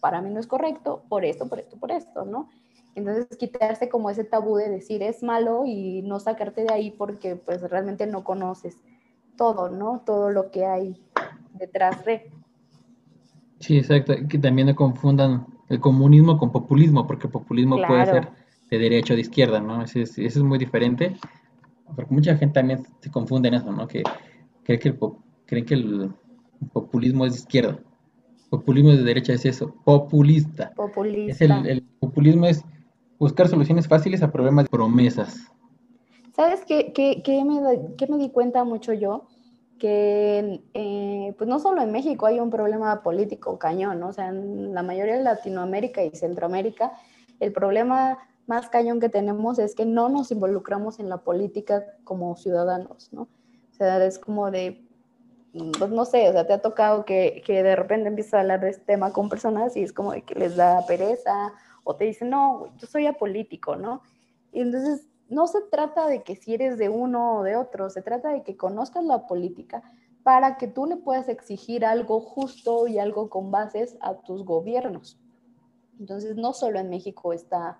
para 0.00 0.20
mí 0.20 0.30
no 0.30 0.38
es 0.38 0.46
correcto 0.46 1.02
por 1.08 1.24
esto, 1.24 1.48
por 1.48 1.58
esto, 1.58 1.78
por 1.78 1.90
esto, 1.90 2.26
¿no? 2.26 2.50
Entonces 2.94 3.26
quitarse 3.38 3.88
como 3.88 4.10
ese 4.10 4.24
tabú 4.24 4.56
de 4.56 4.68
decir 4.68 5.02
es 5.02 5.22
malo 5.22 5.64
y 5.64 6.02
no 6.02 6.20
sacarte 6.20 6.64
de 6.64 6.72
ahí 6.72 6.90
porque 6.90 7.36
pues 7.36 7.62
realmente 7.62 8.06
no 8.06 8.22
conoces 8.22 8.76
todo, 9.36 9.70
¿no? 9.70 10.02
Todo 10.04 10.30
lo 10.30 10.50
que 10.50 10.66
hay 10.66 11.02
detrás 11.54 12.04
de. 12.04 12.30
Sí, 13.60 13.78
exacto. 13.78 14.12
Que 14.28 14.38
también 14.38 14.68
no 14.68 14.76
confundan 14.76 15.53
el 15.68 15.80
comunismo 15.80 16.38
con 16.38 16.52
populismo, 16.52 17.06
porque 17.06 17.28
populismo 17.28 17.76
puede 17.86 18.06
ser 18.06 18.28
de 18.70 18.78
derecha 18.78 19.14
o 19.14 19.16
de 19.16 19.22
izquierda, 19.22 19.60
¿no? 19.60 19.82
Eso 19.82 20.00
es, 20.00 20.18
eso 20.18 20.38
es 20.38 20.44
muy 20.44 20.58
diferente. 20.58 21.16
Porque 21.94 22.14
mucha 22.14 22.36
gente 22.36 22.54
también 22.54 22.82
se 23.00 23.10
confunde 23.10 23.48
en 23.48 23.54
eso, 23.54 23.72
¿no? 23.72 23.86
Que 23.86 24.02
creen 24.64 24.80
que 24.80 24.88
el, 24.88 24.98
creen 25.46 25.64
que 25.64 25.74
el 25.74 26.10
populismo 26.72 27.26
es 27.26 27.32
de 27.34 27.38
izquierda. 27.40 27.78
Populismo 28.50 28.90
de 28.90 29.02
derecha 29.02 29.32
es 29.32 29.44
eso, 29.44 29.74
populista. 29.84 30.72
Populista. 30.74 31.62
el, 31.66 31.82
populismo 31.82 32.46
es 32.46 32.64
buscar 33.18 33.48
soluciones 33.48 33.88
fáciles 33.88 34.22
a 34.22 34.30
problemas 34.30 34.66
de 34.66 34.70
promesas. 34.70 35.50
¿Sabes 36.34 36.64
qué, 36.66 36.92
qué, 36.92 37.22
qué, 37.24 37.44
me, 37.44 37.60
qué 37.96 38.06
me 38.06 38.18
di 38.18 38.30
cuenta 38.30 38.64
mucho 38.64 38.92
yo? 38.92 39.26
Que 39.78 40.62
eh, 40.74 41.34
pues 41.36 41.48
no 41.48 41.58
solo 41.58 41.82
en 41.82 41.92
México 41.92 42.26
hay 42.26 42.40
un 42.40 42.50
problema 42.50 43.02
político 43.02 43.58
cañón, 43.58 44.00
¿no? 44.00 44.08
o 44.08 44.12
sea, 44.12 44.28
en 44.28 44.74
la 44.74 44.82
mayoría 44.82 45.16
de 45.16 45.22
Latinoamérica 45.22 46.02
y 46.02 46.10
Centroamérica 46.10 46.92
el 47.40 47.52
problema 47.52 48.18
más 48.46 48.68
cañón 48.68 49.00
que 49.00 49.08
tenemos 49.08 49.58
es 49.58 49.74
que 49.74 49.86
no 49.86 50.08
nos 50.08 50.30
involucramos 50.30 50.98
en 50.98 51.08
la 51.08 51.18
política 51.18 51.84
como 52.04 52.36
ciudadanos, 52.36 53.12
¿no? 53.12 53.22
O 53.22 53.76
sea, 53.76 54.04
es 54.04 54.18
como 54.18 54.50
de, 54.50 54.86
pues 55.78 55.90
no 55.90 56.04
sé, 56.04 56.28
o 56.28 56.32
sea, 56.32 56.46
te 56.46 56.52
ha 56.52 56.62
tocado 56.62 57.04
que, 57.04 57.42
que 57.44 57.62
de 57.62 57.74
repente 57.74 58.08
empiezas 58.08 58.34
a 58.34 58.40
hablar 58.40 58.60
de 58.60 58.70
este 58.70 58.84
tema 58.84 59.12
con 59.12 59.28
personas 59.28 59.76
y 59.76 59.82
es 59.82 59.92
como 59.92 60.12
de 60.12 60.22
que 60.22 60.34
les 60.34 60.56
da 60.56 60.86
pereza 60.86 61.52
o 61.84 61.96
te 61.96 62.04
dicen, 62.04 62.30
no, 62.30 62.68
yo 62.76 62.86
soy 62.86 63.06
apolítico, 63.06 63.76
¿no? 63.76 64.02
Y 64.52 64.60
entonces 64.60 65.06
no 65.28 65.46
se 65.46 65.60
trata 65.70 66.06
de 66.06 66.22
que 66.22 66.36
si 66.36 66.54
eres 66.54 66.78
de 66.78 66.88
uno 66.88 67.38
o 67.38 67.42
de 67.42 67.56
otro, 67.56 67.90
se 67.90 68.02
trata 68.02 68.30
de 68.30 68.42
que 68.42 68.56
conozcas 68.56 69.04
la 69.04 69.26
política 69.26 69.82
para 70.22 70.56
que 70.56 70.66
tú 70.66 70.86
le 70.86 70.96
puedas 70.96 71.28
exigir 71.28 71.84
algo 71.84 72.20
justo 72.20 72.86
y 72.88 72.98
algo 72.98 73.28
con 73.28 73.50
bases 73.50 73.96
a 74.00 74.14
tus 74.14 74.44
gobiernos. 74.44 75.18
Entonces, 76.00 76.36
no 76.36 76.52
solo 76.52 76.78
en 76.78 76.90
México 76.90 77.32
está, 77.32 77.78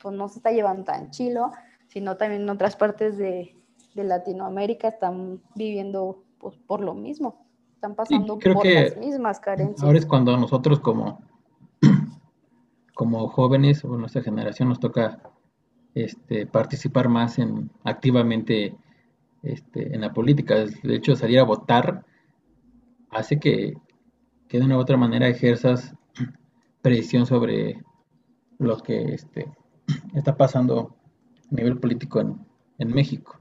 pues 0.00 0.14
no 0.14 0.28
se 0.28 0.38
está 0.38 0.52
llevando 0.52 0.84
tan 0.84 1.10
chilo, 1.10 1.50
sino 1.88 2.16
también 2.16 2.42
en 2.42 2.50
otras 2.50 2.76
partes 2.76 3.18
de, 3.18 3.54
Latinoamérica 3.94 4.86
están 4.86 5.42
viviendo 5.56 6.22
pues, 6.38 6.56
por 6.56 6.80
lo 6.82 6.94
mismo, 6.94 7.44
están 7.74 7.96
pasando 7.96 8.38
por 8.38 8.64
las 8.64 8.96
mismas 8.96 9.40
carencias. 9.40 9.82
Ahora 9.82 9.98
es 9.98 10.06
cuando 10.06 10.36
nosotros 10.36 10.78
como, 10.78 11.18
como 12.94 13.26
jóvenes 13.26 13.84
o 13.84 13.88
nuestra 13.96 14.22
generación 14.22 14.68
nos 14.68 14.78
toca 14.78 15.20
este, 16.04 16.46
participar 16.46 17.08
más 17.08 17.38
en 17.38 17.70
activamente 17.84 18.76
este, 19.42 19.94
en 19.94 20.00
la 20.00 20.12
política. 20.12 20.64
De 20.82 20.94
hecho, 20.94 21.16
salir 21.16 21.38
a 21.38 21.44
votar 21.44 22.04
hace 23.10 23.38
que, 23.38 23.74
que 24.48 24.58
de 24.58 24.64
una 24.64 24.76
u 24.76 24.80
otra 24.80 24.96
manera 24.96 25.28
ejerzas 25.28 25.94
presión 26.82 27.26
sobre 27.26 27.82
lo 28.58 28.78
que 28.78 29.14
este, 29.14 29.52
está 30.14 30.36
pasando 30.36 30.96
a 31.50 31.54
nivel 31.54 31.78
político 31.78 32.20
en, 32.20 32.38
en 32.78 32.88
México. 32.88 33.40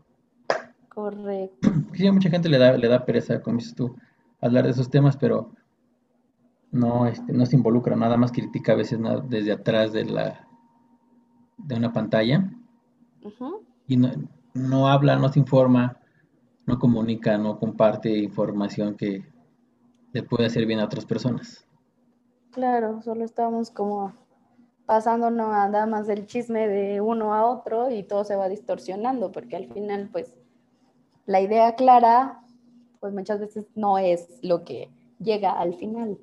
Correcto. 0.90 1.70
Sí, 1.94 2.06
a 2.06 2.14
mucha 2.14 2.30
gente 2.30 2.48
le 2.48 2.60
da, 2.60 2.78
le 2.78 2.88
da 2.88 3.06
pereza, 3.06 3.42
como 3.42 3.58
dices 3.58 3.74
tú, 3.74 3.96
hablar 4.40 4.66
de 4.66 4.72
esos 4.72 4.90
temas, 4.90 5.18
pero 5.18 5.52
no, 6.72 7.08
este, 7.08 7.34
no 7.34 7.46
se 7.46 7.56
involucra, 7.56 7.96
nada 7.96 8.18
más 8.18 8.32
critica 8.32 8.74
a 8.74 8.76
veces 8.76 9.00
desde 9.30 9.52
atrás 9.52 9.94
de 9.94 10.06
la 10.06 10.47
de 11.58 11.76
una 11.76 11.92
pantalla 11.92 12.52
y 13.88 13.98
no, 13.98 14.10
no 14.54 14.88
habla, 14.88 15.18
no 15.18 15.30
se 15.30 15.40
informa, 15.40 16.00
no 16.66 16.80
comunica, 16.80 17.38
no 17.38 17.60
comparte 17.60 18.10
información 18.10 18.96
que 18.96 19.26
le 20.14 20.24
puede 20.24 20.46
hacer 20.46 20.66
bien 20.66 20.80
a 20.80 20.86
otras 20.86 21.06
personas. 21.06 21.68
Claro, 22.52 23.02
solo 23.02 23.26
estamos 23.26 23.70
como 23.72 24.14
pasando 24.86 25.30
nada 25.30 25.86
más 25.86 26.08
del 26.08 26.26
chisme 26.26 26.68
de 26.68 27.02
uno 27.02 27.34
a 27.34 27.46
otro 27.46 27.92
y 27.92 28.04
todo 28.04 28.24
se 28.24 28.36
va 28.36 28.48
distorsionando, 28.48 29.32
porque 29.32 29.58
al 29.58 29.68
final, 29.68 30.10
pues, 30.12 30.34
la 31.26 31.42
idea 31.42 31.76
clara, 31.76 32.42
pues 33.02 33.14
muchas 33.14 33.40
veces 33.40 33.68
no 33.76 33.98
es 33.98 34.40
lo 34.42 34.64
que 34.64 34.90
llega 35.20 35.52
al 35.52 35.74
final 35.74 36.18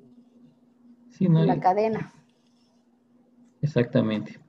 sí, 1.17 1.29
no, 1.29 1.43
la 1.43 1.59
cadena. 1.59 2.11
Exactamente. 3.61 4.39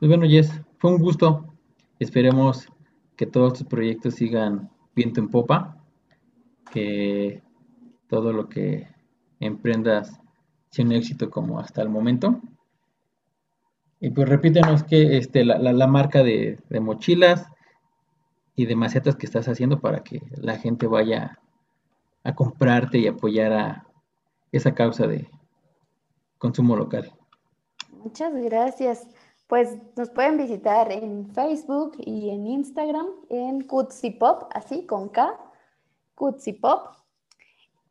Pues 0.00 0.08
bueno, 0.08 0.26
Jess, 0.26 0.50
fue 0.78 0.92
un 0.92 0.98
gusto. 0.98 1.52
Esperemos 1.98 2.66
que 3.16 3.26
todos 3.26 3.52
tus 3.52 3.66
proyectos 3.66 4.14
sigan 4.14 4.70
viento 4.96 5.20
en 5.20 5.28
popa, 5.28 5.76
que 6.72 7.42
todo 8.08 8.32
lo 8.32 8.48
que 8.48 8.88
emprendas 9.40 10.18
sea 10.70 10.86
un 10.86 10.92
éxito 10.92 11.28
como 11.28 11.60
hasta 11.60 11.82
el 11.82 11.90
momento. 11.90 12.40
Y 14.00 14.08
pues 14.08 14.26
repítenos 14.26 14.84
que 14.84 15.18
este, 15.18 15.44
la, 15.44 15.86
marca 15.86 16.22
de, 16.22 16.58
mochilas 16.80 17.46
y 18.56 18.64
de 18.64 18.76
macetas 18.76 19.16
que 19.16 19.26
estás 19.26 19.48
haciendo 19.48 19.82
para 19.82 20.02
que 20.02 20.22
la 20.30 20.56
gente 20.56 20.86
vaya 20.86 21.38
a 22.24 22.34
comprarte 22.34 22.96
y 22.96 23.06
apoyar 23.06 23.52
a 23.52 23.86
esa 24.50 24.74
causa 24.74 25.06
de 25.06 25.28
consumo 26.38 26.74
local. 26.74 27.12
Muchas 28.02 28.32
gracias. 28.34 29.06
Pues 29.50 29.76
nos 29.96 30.10
pueden 30.10 30.36
visitar 30.36 30.92
en 30.92 31.28
Facebook 31.34 31.96
y 31.98 32.30
en 32.30 32.46
Instagram 32.46 33.08
en 33.30 33.62
Kutsi 33.62 34.12
Pop, 34.12 34.44
así 34.54 34.86
con 34.86 35.08
K, 35.08 35.36
Kutsi 36.14 36.52
Pop. 36.52 36.86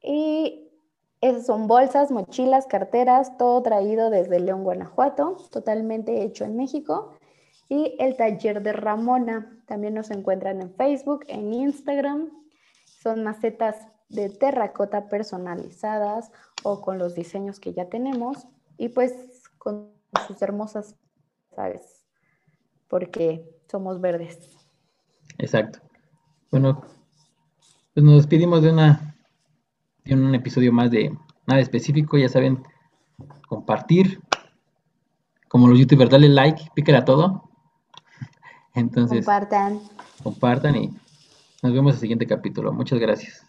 Y 0.01 0.71
esas 1.19 1.45
son 1.45 1.67
bolsas, 1.67 2.11
mochilas, 2.11 2.65
carteras, 2.65 3.37
todo 3.37 3.61
traído 3.61 4.09
desde 4.09 4.39
León, 4.39 4.63
Guanajuato, 4.63 5.35
totalmente 5.51 6.23
hecho 6.23 6.45
en 6.45 6.55
México. 6.55 7.11
Y 7.67 7.93
el 7.99 8.15
taller 8.15 8.63
de 8.63 8.71
Ramona, 8.71 9.61
también 9.65 9.95
nos 9.95 10.11
encuentran 10.11 10.61
en 10.61 10.73
Facebook, 10.73 11.25
en 11.27 11.53
Instagram. 11.53 12.29
Son 12.85 13.21
macetas 13.25 13.85
de 14.07 14.29
terracota 14.29 15.09
personalizadas 15.09 16.31
o 16.63 16.79
con 16.79 16.97
los 16.97 17.15
diseños 17.15 17.59
que 17.59 17.73
ya 17.73 17.89
tenemos 17.89 18.47
y 18.77 18.87
pues 18.87 19.13
con 19.57 19.91
sus 20.25 20.41
hermosas, 20.41 20.95
¿sabes? 21.59 22.05
Porque 22.87 23.43
somos 23.69 23.99
verdes. 23.99 24.39
Exacto. 25.39 25.79
Bueno, 26.51 26.81
pues 27.93 28.01
nos 28.05 28.15
despedimos 28.15 28.61
de 28.61 28.71
una 28.71 29.17
en 30.05 30.23
un 30.23 30.35
episodio 30.35 30.71
más 30.71 30.89
de 30.89 31.13
nada 31.47 31.59
específico, 31.59 32.17
ya 32.17 32.29
saben, 32.29 32.63
compartir, 33.49 34.21
como 35.49 35.67
los 35.67 35.77
youtubers, 35.77 36.09
dale 36.09 36.29
like, 36.29 36.71
píquele 36.73 36.99
a 36.99 37.05
todo. 37.05 37.49
Entonces, 38.73 39.25
compartan. 39.25 39.81
Compartan 40.23 40.75
y 40.77 40.87
nos 41.61 41.73
vemos 41.73 41.91
en 41.91 41.95
el 41.95 41.99
siguiente 41.99 42.25
capítulo. 42.25 42.71
Muchas 42.71 42.99
gracias. 42.99 43.45